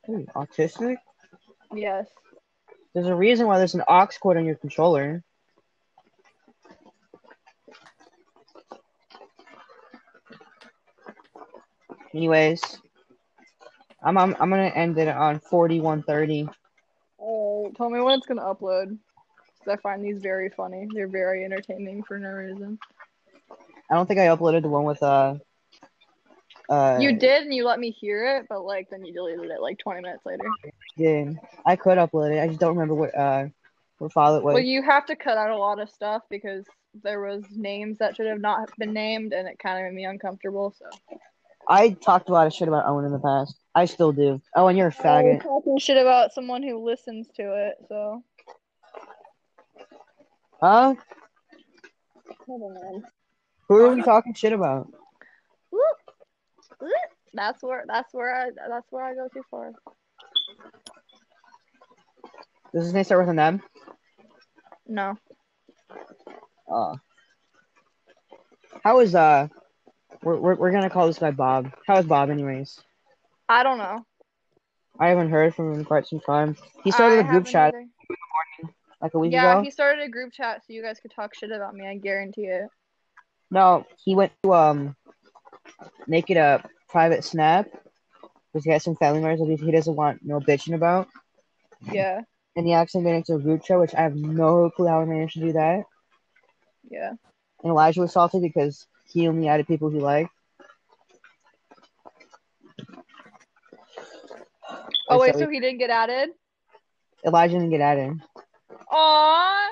[0.10, 0.98] Ooh, autistic?
[1.74, 2.08] Yes.
[2.94, 5.24] There's a reason why there's an aux cord on your controller.
[12.14, 12.64] Anyways,
[14.02, 16.48] I'm I'm, I'm gonna end it on forty one thirty.
[17.76, 18.98] Tell me when it's gonna upload.
[19.64, 20.88] Cause I find these very funny.
[20.94, 22.80] They're very entertaining for no reason.
[23.90, 25.36] I don't think I uploaded the one with uh
[26.70, 29.62] uh you did and you let me hear it, but like then you deleted it
[29.62, 30.50] like 20 minutes later.
[30.96, 31.32] Yeah,
[31.66, 32.42] I could upload it.
[32.42, 33.48] I just don't remember what uh
[34.00, 34.54] what file it was.
[34.54, 36.66] Well, you have to cut out a lot of stuff because
[37.04, 40.06] there was names that should have not been named, and it kind of made me
[40.06, 40.74] uncomfortable.
[40.78, 41.18] So
[41.68, 43.56] I talked a lot of shit about Owen in the past.
[43.78, 44.42] I still do.
[44.56, 45.44] Oh, and you're a faggot.
[45.44, 48.24] talking shit about someone who listens to it, so
[50.60, 50.96] Huh?
[52.48, 53.04] never mind.
[53.68, 54.92] Who are we talking shit about?
[57.36, 59.74] That's where that's where I that's where I go too far.
[62.74, 63.62] Does his name start with an M?
[64.88, 65.20] No.
[66.68, 66.96] Oh.
[68.84, 69.50] how is uh?
[70.24, 71.72] We're, we're we're gonna call this guy Bob.
[71.86, 72.82] How is Bob, anyways?
[73.50, 74.06] I don't know.
[75.00, 76.56] I haven't heard from him in quite some time.
[76.84, 77.88] He started I a group chat either.
[79.02, 79.60] like a week Yeah, ago.
[79.60, 81.96] Yeah, he started a group chat so you guys could talk shit about me, I
[81.98, 82.68] guarantee it.
[83.52, 84.96] No, he went to um
[86.08, 87.68] make it a private snap
[88.52, 91.08] because he has some family members that he doesn't want no bitching about,
[91.92, 92.22] Yeah,
[92.56, 95.02] and he actually made it into a group chat, which I have no clue how
[95.02, 95.84] he managed to do that.
[96.90, 97.12] yeah.
[97.64, 100.32] And Elijah was salty because he only added people he liked.
[105.10, 106.30] Oh wait, So so he didn't get added?
[107.26, 108.20] Elijah didn't get added,
[108.92, 109.68] Aww.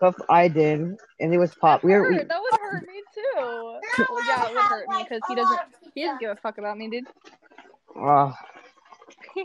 [0.00, 0.80] but I did,
[1.20, 1.82] and it was pop.
[1.82, 2.28] We were we, Hurt.
[2.28, 3.32] That would hurt me too.
[3.36, 3.80] Well,
[4.28, 5.60] yeah, it would hurt me because he doesn't.
[5.94, 7.04] He doesn't give a fuck about me, dude.
[7.96, 8.32] uh,
[9.36, 9.44] You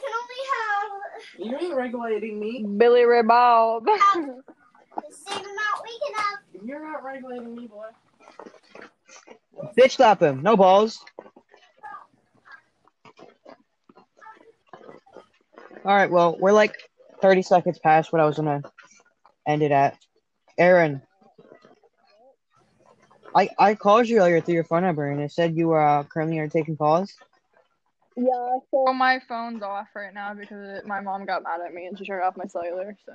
[0.00, 0.92] can only have
[1.38, 2.64] You ain't regulating me.
[2.76, 3.84] Billy Ray Bob.
[3.86, 6.38] the same amount we can have.
[6.64, 7.86] You're not regulating me, boy.
[9.78, 11.04] bitch slap him, no balls.
[15.84, 16.74] All right, well, we're like
[17.20, 18.62] 30 seconds past what I was gonna
[19.46, 19.98] end it at.
[20.58, 21.02] Aeryn,
[23.34, 26.38] I I called you earlier through your phone number and it said you uh, currently
[26.38, 27.12] are taking calls.
[28.16, 28.58] yeah.
[28.70, 31.98] So my phone's off right now because it, my mom got mad at me and
[31.98, 32.96] she turned off my cellular.
[33.04, 33.14] So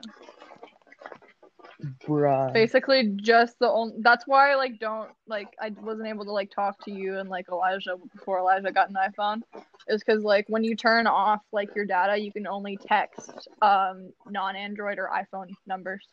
[2.10, 2.53] Bruh.
[2.53, 3.95] basically, just the only.
[3.99, 7.30] That's why I like don't like I wasn't able to like talk to you and
[7.30, 9.41] like Elijah before Elijah got an iPhone.
[9.88, 14.11] Is because like when you turn off like your data, you can only text um
[14.27, 16.06] non-Android or iPhone numbers.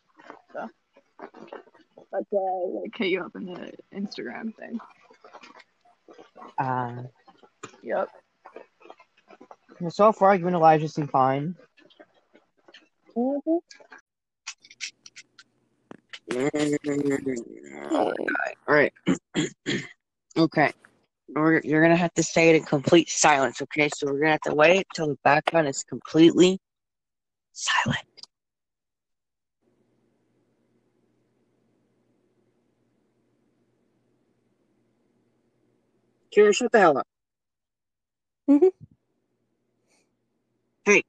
[0.53, 0.69] So
[2.11, 4.79] that's why I like hit you up in the Instagram thing.
[6.57, 7.03] Uh,
[7.83, 8.09] Yep.
[9.89, 11.55] so far, you and Elijah seem fine.
[16.31, 18.13] All
[18.67, 18.93] right.
[20.37, 20.71] okay.
[21.29, 23.61] We're, you're gonna have to say it in complete silence.
[23.61, 26.59] Okay, so we're gonna have to wait till the background is completely
[27.53, 27.99] silent.
[36.35, 37.07] Kira, shut the hell up.
[38.49, 38.71] Mhm.
[40.85, 41.03] Hey,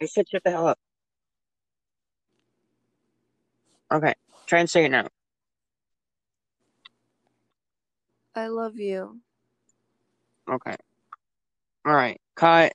[0.00, 0.78] I said shut the hell up.
[3.92, 4.14] Okay,
[4.46, 5.06] try and say it now.
[8.34, 9.20] I love you.
[10.50, 10.76] Okay.
[11.84, 12.20] All right.
[12.34, 12.72] Cut.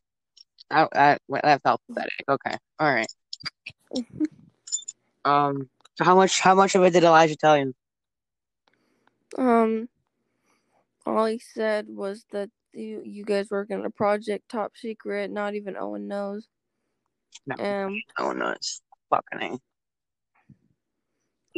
[0.70, 2.26] That that that felt pathetic.
[2.30, 2.56] Okay.
[2.80, 3.12] All right.
[5.24, 5.70] Um.
[5.98, 7.76] So how much how much of it did Elijah tell you?
[9.38, 9.88] Um,
[11.06, 15.30] all he said was that you you guys work on a project top secret.
[15.30, 16.48] Not even Owen knows.
[17.46, 17.56] No.
[17.64, 18.02] Um,
[18.38, 19.42] no, it's fucking.
[19.42, 19.58] A.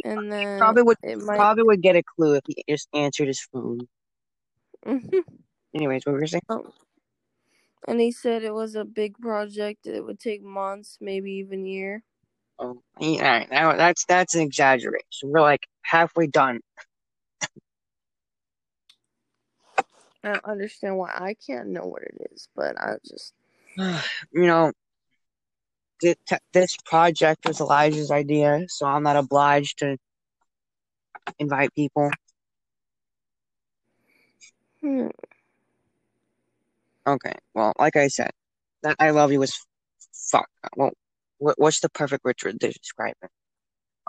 [0.04, 1.38] and then Probably would it might.
[1.38, 3.88] probably would get a clue if he just answered his phone.
[4.86, 5.18] Mm-hmm.
[5.74, 6.42] Anyways, what were you saying?
[6.50, 6.72] Oh.
[7.88, 9.86] and he said it was a big project.
[9.86, 12.04] It would take months, maybe even year.
[12.58, 13.50] Oh, all right.
[13.50, 15.04] Now that's that's an exaggeration.
[15.24, 16.60] We're like halfway done.
[20.24, 23.34] I don't understand why I can't know what it is, but I just
[23.78, 24.72] you know,
[26.04, 29.96] thi- t- this project was Elijah's idea, so I'm not obliged to
[31.38, 32.10] invite people.
[34.80, 35.08] hmm,
[37.06, 38.30] Okay, well, like I said,
[38.82, 39.58] that I love you was
[40.30, 40.48] fuck.
[40.76, 40.92] Well,
[41.38, 43.30] what, what's the perfect word to describe it?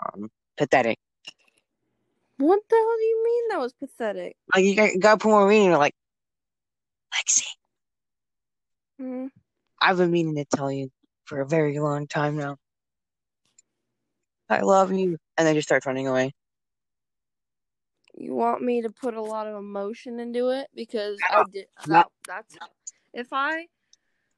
[0.04, 0.98] Um, pathetic.
[2.38, 4.36] what the hell do you mean that was pathetic?
[4.54, 5.72] Like you got, you got put more meaning.
[5.72, 5.94] Like,
[7.14, 7.44] Lexi,
[8.98, 9.26] Hmm.
[9.80, 10.90] I've been meaning to tell you
[11.26, 12.56] for a very long time now.
[14.48, 16.32] I love you, and then just starts running away.
[18.14, 21.66] You want me to put a lot of emotion into it because I did.
[21.86, 21.96] No.
[21.96, 22.56] That, that's
[23.12, 23.66] if I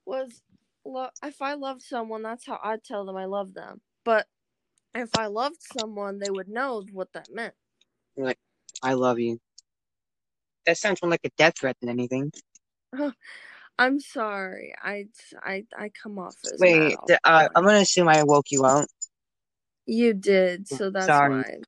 [0.04, 0.42] was
[0.84, 3.80] lo- if I loved someone, that's how I'd tell them I love them.
[4.04, 4.26] But
[4.94, 7.54] if I loved someone, they would know what that meant.
[8.16, 8.38] Like,
[8.82, 9.38] I love you.
[10.66, 12.32] That sounds more like a death threat than anything.
[13.78, 14.74] I'm sorry.
[14.82, 15.06] I
[15.42, 17.48] I I come off as Wait, th- uh.
[17.54, 18.88] I'm gonna assume I woke you up.
[19.86, 21.30] You did, so that's Sorry.
[21.30, 21.60] why.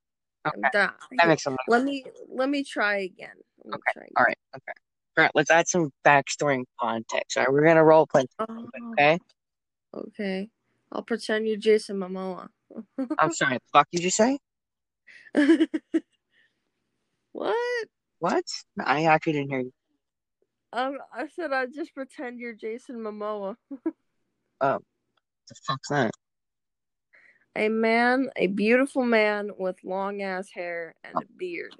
[0.47, 1.57] Okay, That, that makes sense.
[1.69, 3.37] let me let me try again.
[3.65, 4.13] Me Okay, try again.
[4.17, 4.73] All right, okay.
[5.19, 7.37] All right, let's add some backstory and context.
[7.37, 8.27] All right, we're gonna role play.
[8.39, 9.19] Oh, Okay.
[9.95, 10.49] okay.
[10.93, 12.49] I'll pretend you're Jason Momoa.
[13.19, 13.55] I'm sorry.
[13.55, 14.39] The fuck did you say?
[17.33, 17.89] what?
[18.19, 18.45] What?
[18.85, 19.73] I actually didn't hear you.
[20.73, 23.57] Um, I said I'd just pretend you're Jason Momoa.
[24.61, 24.79] oh,
[25.49, 26.13] The fuck's that?
[27.57, 31.75] A man, a beautiful man with long ass hair and a beard.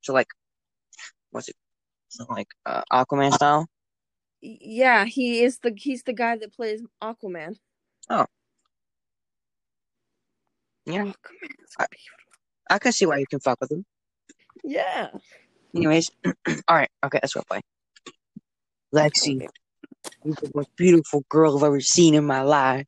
[0.00, 0.28] So like,
[1.30, 1.56] what's it?
[2.08, 3.66] So like uh, Aquaman style?
[4.40, 7.56] Yeah, he is the he's the guy that plays Aquaman.
[8.08, 8.24] Oh.
[10.86, 11.86] Yeah, Aquaman's I-
[12.70, 13.84] I can see why you can fuck with him.
[14.64, 15.08] Yeah.
[15.74, 17.60] Anyways, all right, okay, let's role play.
[18.94, 19.46] Lexi,
[20.24, 22.86] you're the most beautiful girl I've ever seen in my life.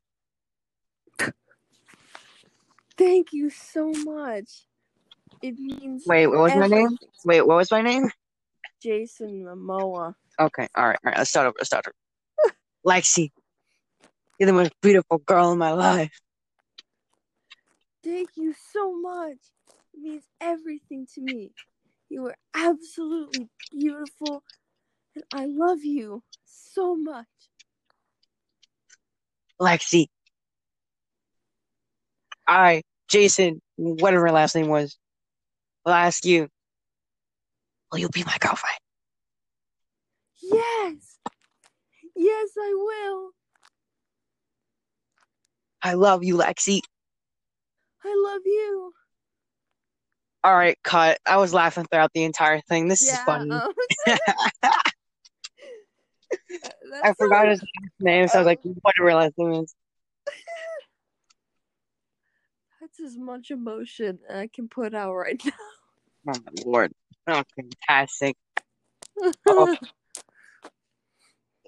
[2.97, 4.65] Thank you so much.
[5.41, 6.97] It means Wait, what was my name?
[7.25, 8.09] Wait, what was my name?
[8.81, 10.15] Jason Momoa.
[10.39, 11.17] Okay, all right, all right.
[11.17, 11.55] Let's start over.
[11.57, 12.53] Let's start over.
[12.85, 13.31] Lexi,
[14.39, 16.19] you're the most beautiful girl in my life.
[18.03, 19.37] Thank you so much.
[19.93, 21.51] It means everything to me.
[22.09, 24.43] You are absolutely beautiful,
[25.15, 27.25] and I love you so much.
[29.61, 30.07] Lexi,
[32.47, 34.97] I, Jason, whatever her last name was,
[35.85, 36.47] will ask you,
[37.91, 38.77] will you be my girlfriend?
[40.41, 41.17] Yes.
[42.15, 43.29] Yes, I will.
[45.81, 46.81] I love you, Lexi.
[48.03, 48.93] I love you.
[50.43, 51.19] All right, cut.
[51.25, 52.89] I was laughing throughout the entire thing.
[52.89, 53.25] This is yeah.
[53.25, 53.51] funny.
[53.51, 53.73] um,
[56.53, 56.69] I
[57.01, 57.63] that's forgot all- his
[57.99, 59.73] name, so I was like, whatever her last name is.
[62.81, 65.51] That's as much emotion I can put out right now.
[66.25, 66.93] Oh my lord.
[67.27, 68.37] Oh, fantastic.
[69.45, 69.75] Oh.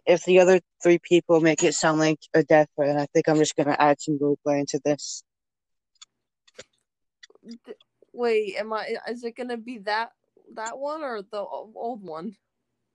[0.07, 3.38] If the other three people make it sound like a death threat, I think I'm
[3.38, 5.24] just gonna add some roleplay into this.
[8.14, 8.98] Wait, am I?
[9.10, 10.12] Is it gonna be that
[10.53, 12.38] that one or the old one?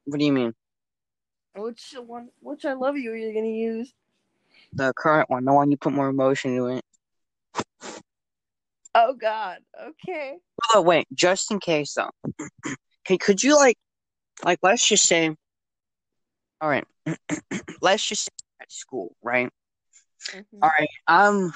[0.05, 0.55] What do you mean?
[1.57, 2.29] Which one?
[2.41, 3.13] Which I love you?
[3.13, 3.93] Are You're gonna use?
[4.73, 6.85] The current one, the one you put more emotion into it.
[8.95, 9.59] Oh God.
[9.81, 10.37] Okay.
[10.73, 12.11] Oh wait, just in case though.
[13.07, 13.79] Okay, could you like
[14.45, 15.35] like let's just say
[16.61, 16.85] all right.
[17.81, 19.49] let's just say at school, right?
[20.31, 20.45] Mhm.
[20.63, 20.89] All right.
[21.07, 21.53] Um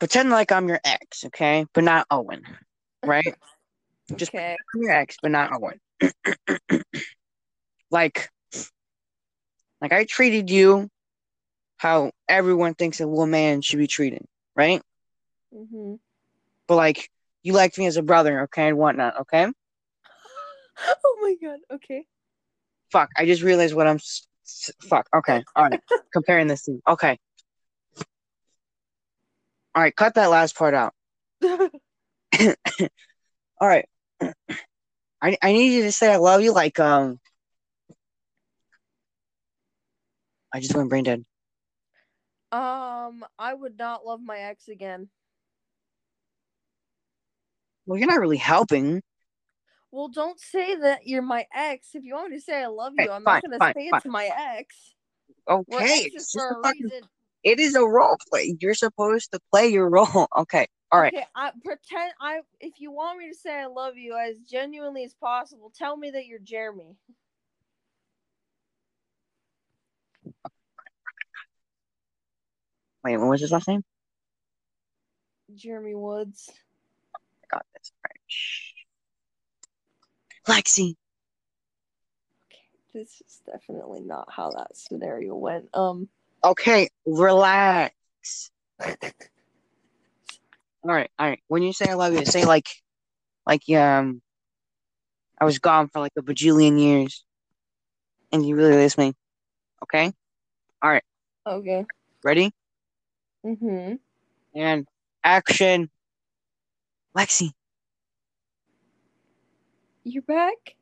[0.00, 1.66] pretend like I'm your ex, okay?
[1.72, 2.42] But not Owen.
[3.04, 3.34] Right?
[4.16, 4.56] Just okay.
[4.74, 5.80] I'm your ex, but not Owen.
[7.90, 8.28] like
[9.80, 10.88] like I treated you
[11.76, 14.24] how everyone thinks a woman should be treated,
[14.56, 14.82] right?
[15.54, 15.94] Mm-hmm.
[16.66, 17.10] But like
[17.42, 19.46] you liked me as a brother, okay, and whatnot, okay?
[21.04, 21.58] Oh my God.
[21.72, 22.04] Okay.
[22.92, 23.96] Fuck, I just realized what I'm.
[23.96, 25.08] s- s- Fuck.
[25.14, 25.42] Okay.
[25.56, 25.80] All right.
[26.12, 26.80] Comparing this thing.
[26.86, 27.18] Okay.
[29.74, 29.94] All right.
[29.94, 30.94] Cut that last part out.
[31.42, 31.68] All
[33.68, 33.88] right.
[35.20, 36.52] I I need you to say I love you.
[36.52, 37.18] Like um.
[40.52, 41.24] I just went brain dead.
[42.52, 45.08] um, I would not love my ex again.
[47.86, 49.02] Well, you're not really helping.
[49.90, 51.94] Well, don't say that you're my ex.
[51.94, 53.94] If you want me to say I love you, I'm fine, not gonna say fine.
[53.94, 54.94] it to my ex.
[55.48, 56.10] Okay.
[56.12, 56.84] It's for a fucking.
[56.84, 57.08] reason.
[57.44, 58.56] It is a role play.
[58.60, 60.26] You're supposed to play your role.
[60.36, 60.66] Okay.
[60.90, 61.14] All right.
[61.14, 62.40] Okay, I pretend I.
[62.60, 66.10] If you want me to say I love you as genuinely as possible, tell me
[66.10, 66.96] that you're Jeremy.
[73.04, 73.16] Wait.
[73.16, 73.82] What was his last name?
[75.54, 76.50] Jeremy Woods.
[77.14, 77.92] I got this.
[80.48, 80.64] All right.
[80.64, 80.96] Lexi.
[82.94, 85.68] This is definitely not how that scenario went.
[85.74, 86.08] Um.
[86.44, 86.88] Okay.
[87.06, 87.92] Relax.
[90.84, 91.40] All right, all right.
[91.48, 92.68] When you say I love you, say like,
[93.44, 94.22] like um,
[95.38, 97.24] I was gone for like a bajillion years,
[98.30, 99.12] and you really miss me.
[99.82, 100.12] Okay,
[100.80, 101.02] All right.
[101.46, 101.84] Okay.
[102.22, 102.52] ready?
[103.46, 103.94] Mm-hmm.
[104.54, 104.86] And
[105.24, 105.90] action.
[107.16, 107.50] Lexi,
[110.04, 110.76] You're back.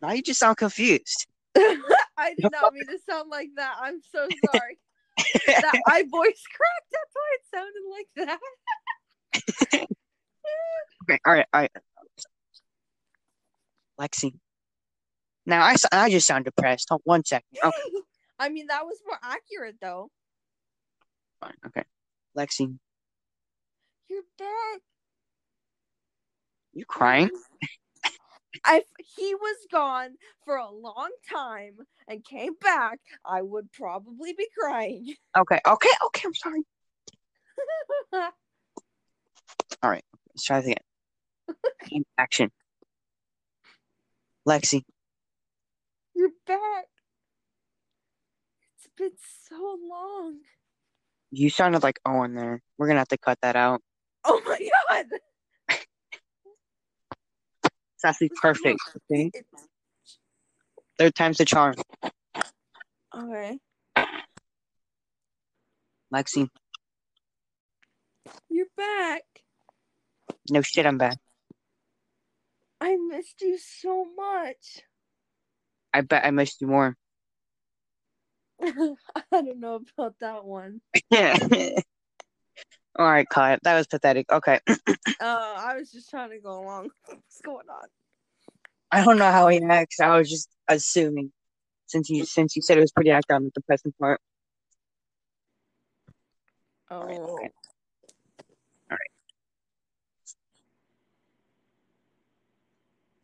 [0.00, 1.26] now you just sound confused.
[1.56, 3.74] I did not mean to sound like that.
[3.80, 4.78] I'm so sorry.
[5.46, 6.92] that I voice cracked.
[6.92, 8.08] That's why it sounded like
[9.72, 9.86] that.
[11.06, 11.70] Okay, all right, all right.
[14.00, 14.32] Lexi.
[15.44, 16.88] Now I, I just sound depressed.
[16.88, 17.58] Hold one second.
[17.62, 17.76] Okay,
[18.38, 20.10] I mean, that was more accurate though.
[21.44, 21.54] Fine.
[21.66, 21.84] Okay,
[22.36, 22.76] Lexi,
[24.08, 24.80] You're back.
[26.72, 27.30] you crying?
[28.68, 28.84] if
[29.16, 30.10] he was gone
[30.44, 31.76] for a long time
[32.08, 35.14] and came back, I would probably be crying.
[35.36, 36.22] Okay, okay, okay.
[36.26, 36.62] I'm sorry.
[39.82, 41.56] All right, let's try this again.
[41.86, 42.52] Team action.
[44.48, 44.82] Lexi,
[46.14, 46.84] You're back.
[48.76, 49.16] It's been
[49.48, 50.38] so long.
[51.36, 52.60] You sounded like Owen there.
[52.78, 53.80] We're gonna have to cut that out.
[54.24, 55.06] Oh my god.
[57.96, 58.80] It's actually perfect.
[59.10, 59.42] It's-
[60.98, 61.74] third time's the charm.
[63.16, 63.58] okay.
[66.14, 66.48] Lexi,
[68.48, 69.22] You're back.
[70.50, 71.18] no shit, I'm back.
[72.80, 74.82] I missed you so much.
[75.92, 76.96] I bet I missed you more.
[78.62, 78.96] I
[79.30, 80.80] don't know about that one.
[81.10, 81.36] Yeah.
[82.96, 83.58] All right, Kyle.
[83.62, 84.30] That was pathetic.
[84.30, 84.60] Okay.
[85.20, 86.90] Uh, I was just trying to go along.
[87.06, 87.88] What's going on?
[88.90, 90.00] I don't know how he acts.
[90.00, 91.32] I was just assuming,
[91.86, 94.20] since you since you said it was pretty accurate on the depressing part.
[96.90, 97.50] Oh, All right, okay.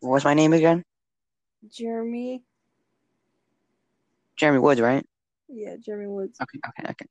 [0.01, 0.83] What was my name again?
[1.71, 2.43] Jeremy.
[4.37, 5.05] Jeremy Woods, right?
[5.53, 6.39] Yeah, Jeremy Woods.
[6.41, 7.07] Okay, okay, okay.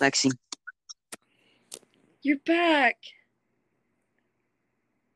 [0.00, 0.32] Lexi,
[2.22, 2.96] You're back.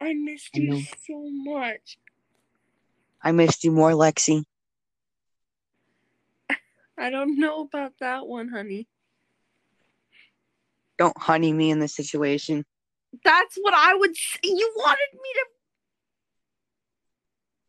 [0.00, 0.80] I missed I you know.
[1.06, 1.98] so much.
[3.22, 4.44] I missed you more, Lexi.
[6.96, 8.86] I don't know about that one, honey.
[10.98, 12.64] Don't honey me in this situation.
[13.24, 14.38] That's what I would say.
[14.44, 15.44] You wanted me to.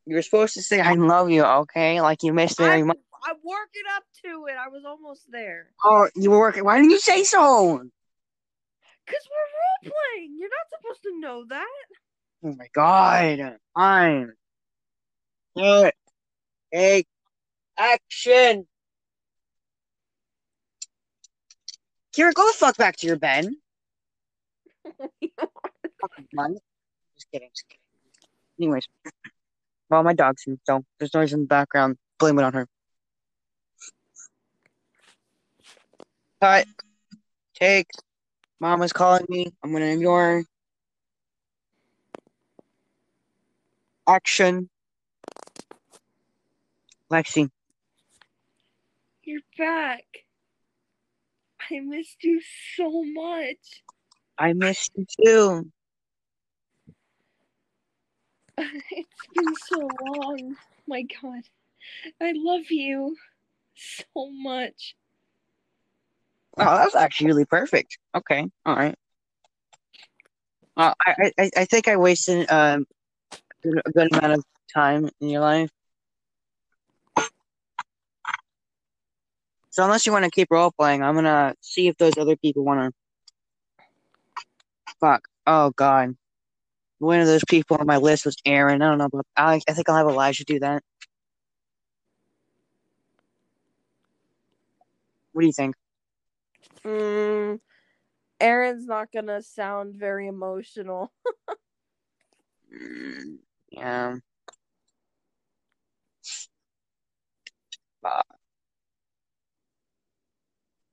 [0.06, 2.02] You're supposed to say I love you, okay?
[2.02, 2.98] Like you missed very I'm, much.
[3.24, 4.56] I'm working up to it.
[4.58, 5.68] I was almost there.
[5.84, 6.64] Oh, you were working.
[6.64, 7.82] Why didn't you say so?
[9.06, 10.38] Because we're role playing.
[10.40, 11.86] You're not supposed to know that.
[12.44, 13.58] Oh my god.
[13.76, 14.34] Fine.
[15.56, 15.92] Here.
[16.74, 17.08] Take
[17.78, 18.68] action.
[22.16, 23.48] Kira, go the fuck back to your bed.
[24.84, 25.32] Fucking
[26.38, 26.58] cunt.
[27.16, 27.80] Just kidding, just kidding.
[28.60, 28.88] Anyways.
[29.90, 31.98] Well, my dog's here, so there's noise in the background.
[32.20, 32.68] Blame it on her.
[36.42, 36.66] Cut.
[37.54, 37.88] Take.
[38.60, 39.54] Mama's calling me.
[39.64, 40.44] I'm gonna ignore.
[44.08, 44.68] Action.
[47.12, 47.50] Lexi,
[49.24, 50.04] You're back.
[51.70, 52.42] I missed you
[52.76, 53.84] so much.
[54.38, 55.72] I missed you too.
[58.92, 60.56] It's been so long.
[60.88, 61.44] My God.
[62.20, 63.16] I love you
[63.76, 64.96] so much.
[66.58, 67.98] Oh, that's actually really perfect.
[68.16, 68.96] Okay, all right.
[70.78, 72.86] Uh, I, I, I think I wasted um
[73.66, 75.70] a good amount of time in your life.
[79.70, 82.64] So unless you want to keep role playing, I'm gonna see if those other people
[82.64, 83.86] want to.
[85.00, 85.28] Fuck.
[85.48, 86.16] Oh God.
[87.00, 88.76] One of those people on my list was Aeryn.
[88.76, 89.26] I don't know about.
[89.36, 90.84] I, I think I'll have Elijah do that.
[95.32, 95.76] What do you think?
[96.86, 97.60] Mm,
[98.42, 101.12] Aeryn's not gonna sound very emotional.
[102.74, 103.38] Mm,
[103.70, 104.16] yeah.
[108.02, 108.26] Fuck.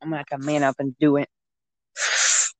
[0.00, 1.28] I'm gonna have to man up and do it.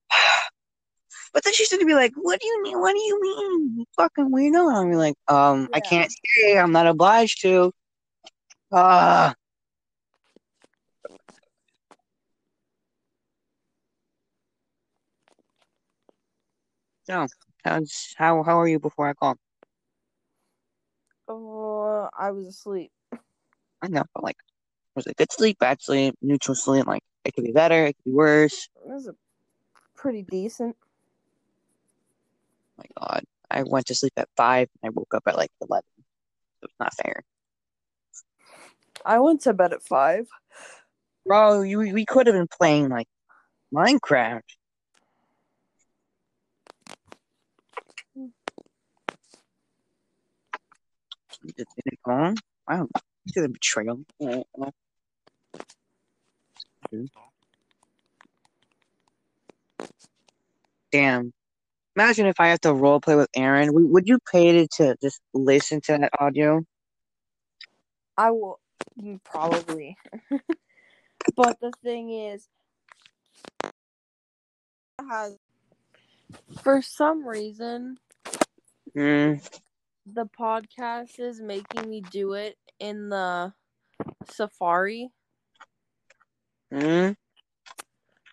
[1.35, 2.81] But then she's gonna be like, "What do you mean?
[2.81, 3.75] What do you mean?
[3.79, 6.59] You fucking weirdo!" And I'm like, "Um, I can't say.
[6.59, 7.71] I'm not obliged to."
[8.73, 9.35] Ah.
[17.11, 19.37] Oh, so, how's how how are you before I call?
[21.27, 22.91] Oh, I was asleep.
[23.83, 24.37] I know, but like,
[24.95, 26.87] was it good sleep, bad sleep, neutral sleep?
[26.87, 28.69] Like, it could be better, it could be worse.
[28.77, 29.15] It was a
[29.95, 30.77] pretty decent.
[32.79, 33.25] my god.
[33.51, 35.89] I went to sleep at five and I woke up at like eleven.
[36.61, 37.23] So it's not fair.
[39.05, 40.27] I went to bed at five.
[41.27, 43.09] Bro, you we could have been playing like
[43.75, 44.43] Minecraft.
[51.57, 52.37] Did it on?
[52.69, 52.89] Wow.
[53.25, 54.05] You did a betrayal.
[60.93, 61.33] Damn.
[61.97, 63.71] Imagine if I have to role play with Aeryn.
[63.73, 66.63] Would you pay to, to just listen to that audio?
[68.17, 68.61] I will
[69.01, 69.97] mm, probably.
[71.37, 72.47] but the thing is,
[75.11, 75.37] has
[76.63, 77.99] for some reason
[78.95, 79.35] Hmm.
[80.15, 83.53] The podcast is making me do it in the
[84.31, 85.11] Safari.
[86.73, 87.11] Hmm?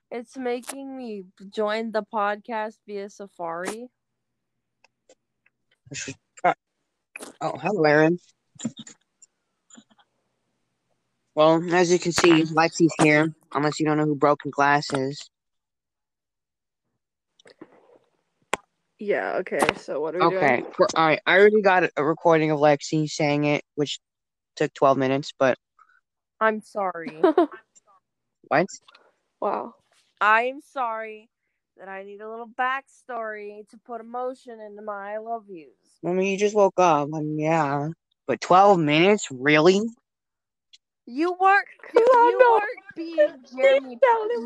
[0.09, 3.87] It's making me join the podcast via Safari.
[7.41, 8.19] Oh, hello, Aeryn.
[11.33, 13.33] Well, as you can see, Lexi's here.
[13.53, 15.29] Unless you don't know who Broken Glass is.
[18.99, 19.37] Yeah.
[19.37, 19.59] Okay.
[19.77, 20.65] So what are we Okay, doing?
[20.79, 21.19] all right.
[21.25, 23.99] I already got a recording of Lexi saying it, which
[24.55, 25.57] took 12 minutes, but
[26.39, 27.09] I'm sorry.
[28.47, 28.67] what?
[29.41, 29.73] wow.
[30.21, 31.29] I'm sorry
[31.77, 35.71] that I need a little backstory to put emotion into my I love yous.
[36.05, 37.09] I mean, you just woke up.
[37.13, 37.89] I mean, yeah.
[38.27, 39.27] But 12 minutes?
[39.29, 39.81] Really?
[41.07, 43.97] You weren't You you, no- weren't being Jeremy.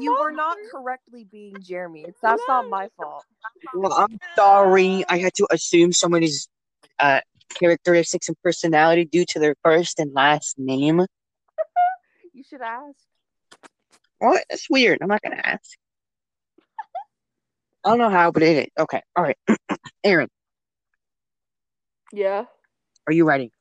[0.04, 2.04] You were not correctly being Jeremy.
[2.08, 3.24] It's that's not my fault.
[3.74, 5.06] Well, I'm sorry.
[5.08, 6.50] I had to assume somebody's
[7.00, 7.22] uh,
[7.54, 11.06] characteristics and personality due to their first and last name.
[12.32, 12.96] You should ask.
[14.20, 14.46] What?
[14.50, 15.00] That's weird.
[15.02, 15.78] I'm not gonna ask.
[17.84, 18.68] I don't know how, but it is.
[18.80, 19.02] Okay.
[19.16, 19.38] All right.
[20.06, 20.28] Aeryn,
[22.14, 22.46] Yeah.
[23.08, 23.52] are you ready?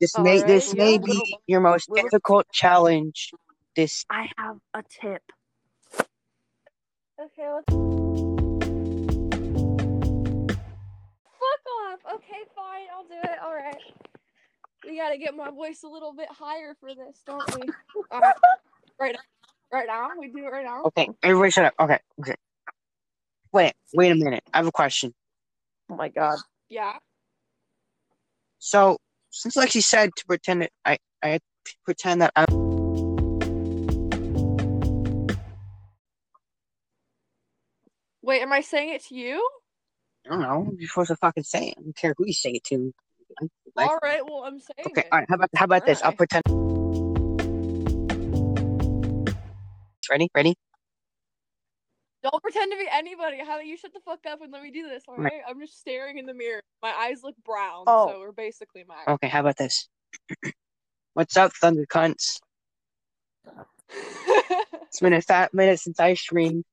[0.00, 3.30] This All may right, this yeah, may little- be your most little- difficult challenge.
[3.74, 5.22] This I have a tip.
[7.18, 7.48] Okay.
[7.50, 7.72] Let's...
[11.38, 12.00] Fuck off.
[12.14, 12.86] Okay, fine.
[12.94, 13.38] I'll do it.
[13.42, 13.76] All right.
[14.86, 17.62] We gotta get my voice a little bit higher for this, don't we?
[18.10, 18.34] All right.
[19.00, 19.14] Right.
[19.14, 19.20] now.
[19.78, 20.10] Right now.
[20.18, 20.82] We do it right now.
[20.86, 21.08] okay.
[21.22, 21.74] Everybody, shut up.
[21.80, 21.98] Okay.
[22.20, 22.34] Okay.
[23.52, 23.72] Wait.
[23.94, 24.44] Wait a minute.
[24.52, 25.12] I have a question.
[25.90, 26.38] Oh my god.
[26.68, 26.94] Yeah.
[28.58, 28.98] So,
[29.36, 31.38] since Lexi said to pretend that I I
[31.84, 32.46] pretend that I
[38.22, 38.42] Wait.
[38.42, 39.48] Am I saying it to you?
[40.26, 40.72] I don't know.
[40.78, 41.74] You're supposed to fucking say it.
[41.78, 42.92] I don't care who you say it to.
[43.76, 44.24] Like- All right.
[44.24, 45.08] Well, I'm saying Okay, it.
[45.12, 45.28] all right.
[45.28, 46.02] How about how about this?
[46.02, 46.42] I'll pretend.
[50.10, 50.28] Ready?
[50.34, 50.54] Ready?
[52.22, 53.38] Don't pretend to be anybody.
[53.38, 55.04] How about you shut the fuck up and let me do this?
[55.06, 55.32] All Right.
[55.32, 55.42] right.
[55.48, 56.62] I'm just staring in the mirror.
[56.82, 58.08] My eyes look brown, Oh.
[58.08, 59.06] so we're basically mad.
[59.06, 59.28] Okay.
[59.28, 59.88] How about this?
[61.14, 62.40] What's up, Thunder Cunts?
[64.88, 66.64] It's been a fat minute since I streamed.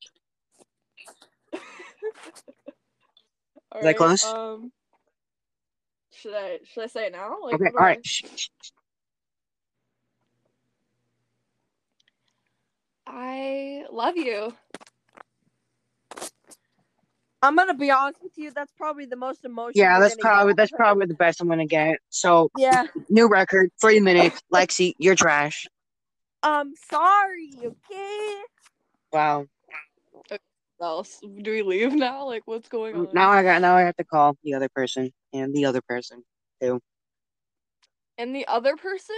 [1.54, 1.60] All
[3.82, 4.24] Is that close?
[4.24, 4.72] Um.
[6.14, 7.38] Should I should I say it now?
[7.44, 7.66] Like, Okay.
[7.66, 8.00] All right.
[13.08, 14.54] I love you.
[17.44, 18.52] I'm gonna be honest with you.
[18.52, 19.74] That's probably the most emotional.
[19.76, 20.58] Yeah, that's probably get.
[20.58, 22.00] that's probably the best I'm gonna get.
[22.10, 22.86] So Yeah.
[23.10, 24.42] new record, three minutes.
[24.52, 25.68] Lexi, you're trash.
[26.42, 27.52] I'm sorry.
[27.62, 28.42] Okay.
[29.12, 29.48] Wow.
[30.82, 32.26] Else, do we leave now?
[32.26, 33.14] Like, what's going mm, on?
[33.14, 36.24] Now I got now I have to call the other person and the other person.
[36.62, 36.80] Too.
[38.18, 39.16] And the other person?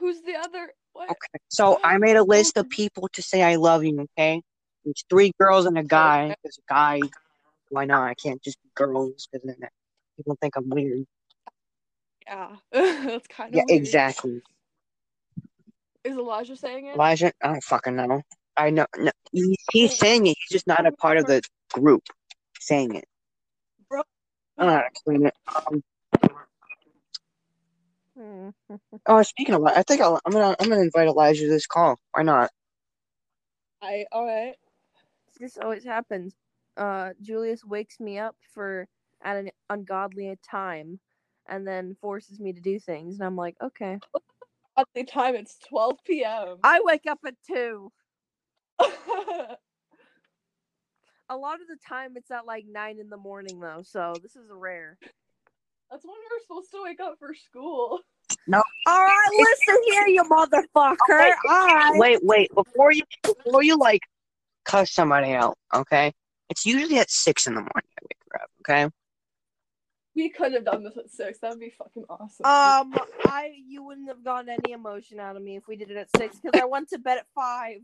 [0.00, 0.70] Who's the other?
[0.92, 1.10] What?
[1.10, 1.44] Okay.
[1.48, 4.06] So I made a list of people to say I love you.
[4.18, 4.42] Okay.
[4.84, 6.26] It's three girls and a guy.
[6.26, 6.36] Okay.
[6.42, 7.00] There's a guy.
[7.74, 8.04] Why not?
[8.10, 9.68] I can't just be girls because then
[10.16, 11.04] people think I'm weird.
[12.26, 13.70] Yeah, that's kind of Yeah, weird.
[13.76, 14.42] exactly.
[16.04, 16.94] Is Elijah saying it?
[16.96, 18.22] Elijah, I don't fucking know.
[18.56, 18.86] I know.
[18.98, 20.36] No, he, he's saying it.
[20.40, 21.42] He's just not a part of the
[21.72, 22.02] group
[22.60, 23.04] saying it.
[23.90, 24.02] Bro.
[24.58, 25.34] I don't know how to explain it.
[25.68, 25.82] Um,
[28.18, 28.50] Hmm.
[29.06, 31.98] oh, speaking of, I think I'll, I'm gonna I'm gonna invite Elijah to this call.
[32.12, 32.50] Why not?
[33.82, 34.56] I all right.
[35.40, 36.34] This always happens.
[36.76, 38.88] Uh, Julius wakes me up for
[39.22, 40.98] at an ungodly time,
[41.48, 43.98] and then forces me to do things, and I'm like, okay.
[44.76, 46.56] At the time, it's 12 p.m.
[46.64, 47.92] I wake up at two.
[51.30, 53.82] A lot of the time, it's at like nine in the morning, though.
[53.82, 54.98] So this is rare.
[55.90, 58.00] That's when we're supposed to wake up for school.
[58.46, 58.62] No.
[58.86, 61.30] All right, listen here, you motherfucker.
[61.48, 61.98] All right.
[61.98, 62.50] Wait, wait.
[62.54, 64.02] Before you before you like
[64.64, 66.12] cuss somebody out, okay?
[66.50, 67.72] It's usually at six in the morning.
[67.98, 68.50] I wake her up.
[68.60, 68.90] Okay.
[70.14, 71.40] We could have done this at six.
[71.40, 72.46] That'd be fucking awesome.
[72.46, 72.94] Um,
[73.24, 76.08] I you wouldn't have gotten any emotion out of me if we did it at
[76.16, 77.78] six because I went to bed at five.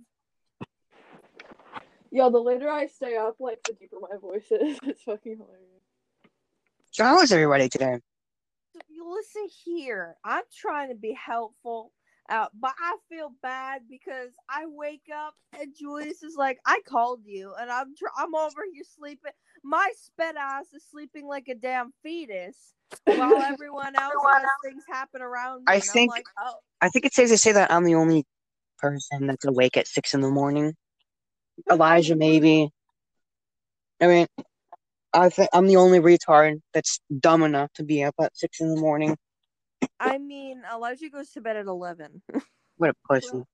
[2.13, 4.79] yeah, the later I stay up, like the deeper my voice is.
[4.85, 5.83] It's fucking hilarious.
[6.93, 7.99] So how is everybody today?
[8.89, 10.17] You listen here.
[10.25, 11.93] I'm trying to be helpful,
[12.31, 17.21] uh, but I feel bad because I wake up and Julius is like, "I called
[17.25, 19.33] you," and I'm tr- I'm over here sleeping.
[19.65, 22.73] My sped ass is sleeping like a damn fetus,
[23.05, 25.75] while everyone else has things happen around me.
[25.75, 28.25] I think- like, oh, I think it's safe to say that I'm the only
[28.79, 30.75] person that's awake at six in the morning.
[31.71, 32.71] Elijah, maybe.
[34.01, 34.27] I mean,
[35.13, 38.75] I think I'm the only retard that's dumb enough to be up at six in
[38.75, 39.17] the morning.
[39.99, 42.23] I mean, Elijah goes to bed at eleven.
[42.77, 43.45] What a pussy.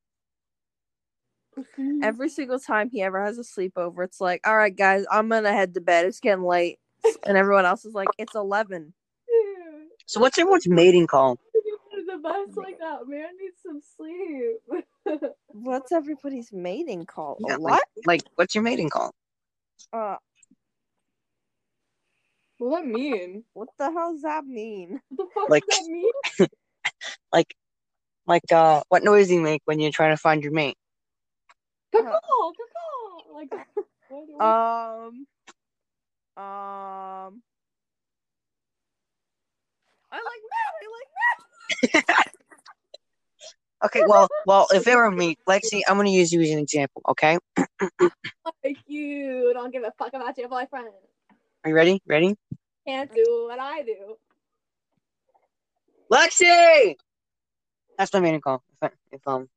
[2.01, 5.53] Every single time he ever has a sleepover, it's like, all right, guys, I'm gonna
[5.53, 6.07] head to bed.
[6.07, 6.78] It's getting late,
[7.27, 8.94] and everyone else is like, it's eleven.
[10.09, 11.40] So what's everyone's mating call?
[12.07, 13.07] the best like that.
[13.07, 15.23] Man needs some sleep.
[15.48, 17.39] What's everybody's mating call?
[17.40, 17.82] Yeah, A what?
[18.05, 19.12] Like, what's your mating call?
[19.93, 20.16] Uh,
[22.58, 23.44] what does that mean?
[23.52, 25.00] what the hell does that mean?
[25.10, 26.48] What the fuck Like- does that mean?
[27.32, 27.54] Like,
[28.26, 30.76] like, uh, what noise do you make when you're trying to find your mate?
[31.92, 33.32] Caw-caw, caw-caw.
[33.34, 33.50] Like,
[34.08, 35.26] what, what, Um,
[36.36, 37.42] um,
[40.10, 40.72] I like Matt.
[40.82, 42.26] I like Matt.
[43.84, 47.02] Okay, well, well, if it were me, Lexi, I'm gonna use you as an example.
[47.10, 47.36] Okay,
[48.64, 50.88] like you don't give a fuck about your boyfriend.
[51.66, 52.01] Are you ready?
[52.06, 52.36] Ready?
[52.86, 54.14] Can't do what I do.
[56.12, 56.94] Lexi.
[57.98, 58.62] That's my mating call.
[58.72, 59.48] If, I, if um,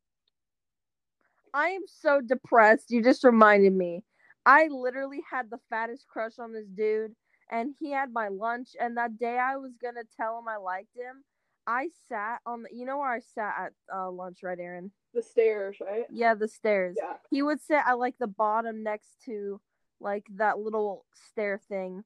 [1.54, 2.90] I am so depressed.
[2.90, 4.04] You just reminded me.
[4.44, 7.14] I literally had the fattest crush on this dude,
[7.52, 8.70] and he had my lunch.
[8.82, 11.24] And that day I was gonna tell him I liked him,
[11.68, 12.70] I sat on the.
[12.74, 14.90] You know where I sat at uh, lunch, right, Aeryn?
[15.14, 16.06] The stairs, right?
[16.10, 16.98] Yeah, the stairs.
[17.00, 17.18] Yeah.
[17.30, 19.62] He would sit at like the bottom next to
[20.02, 22.04] like that little stair thing,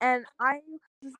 [0.00, 0.60] and I
[1.02, 1.14] was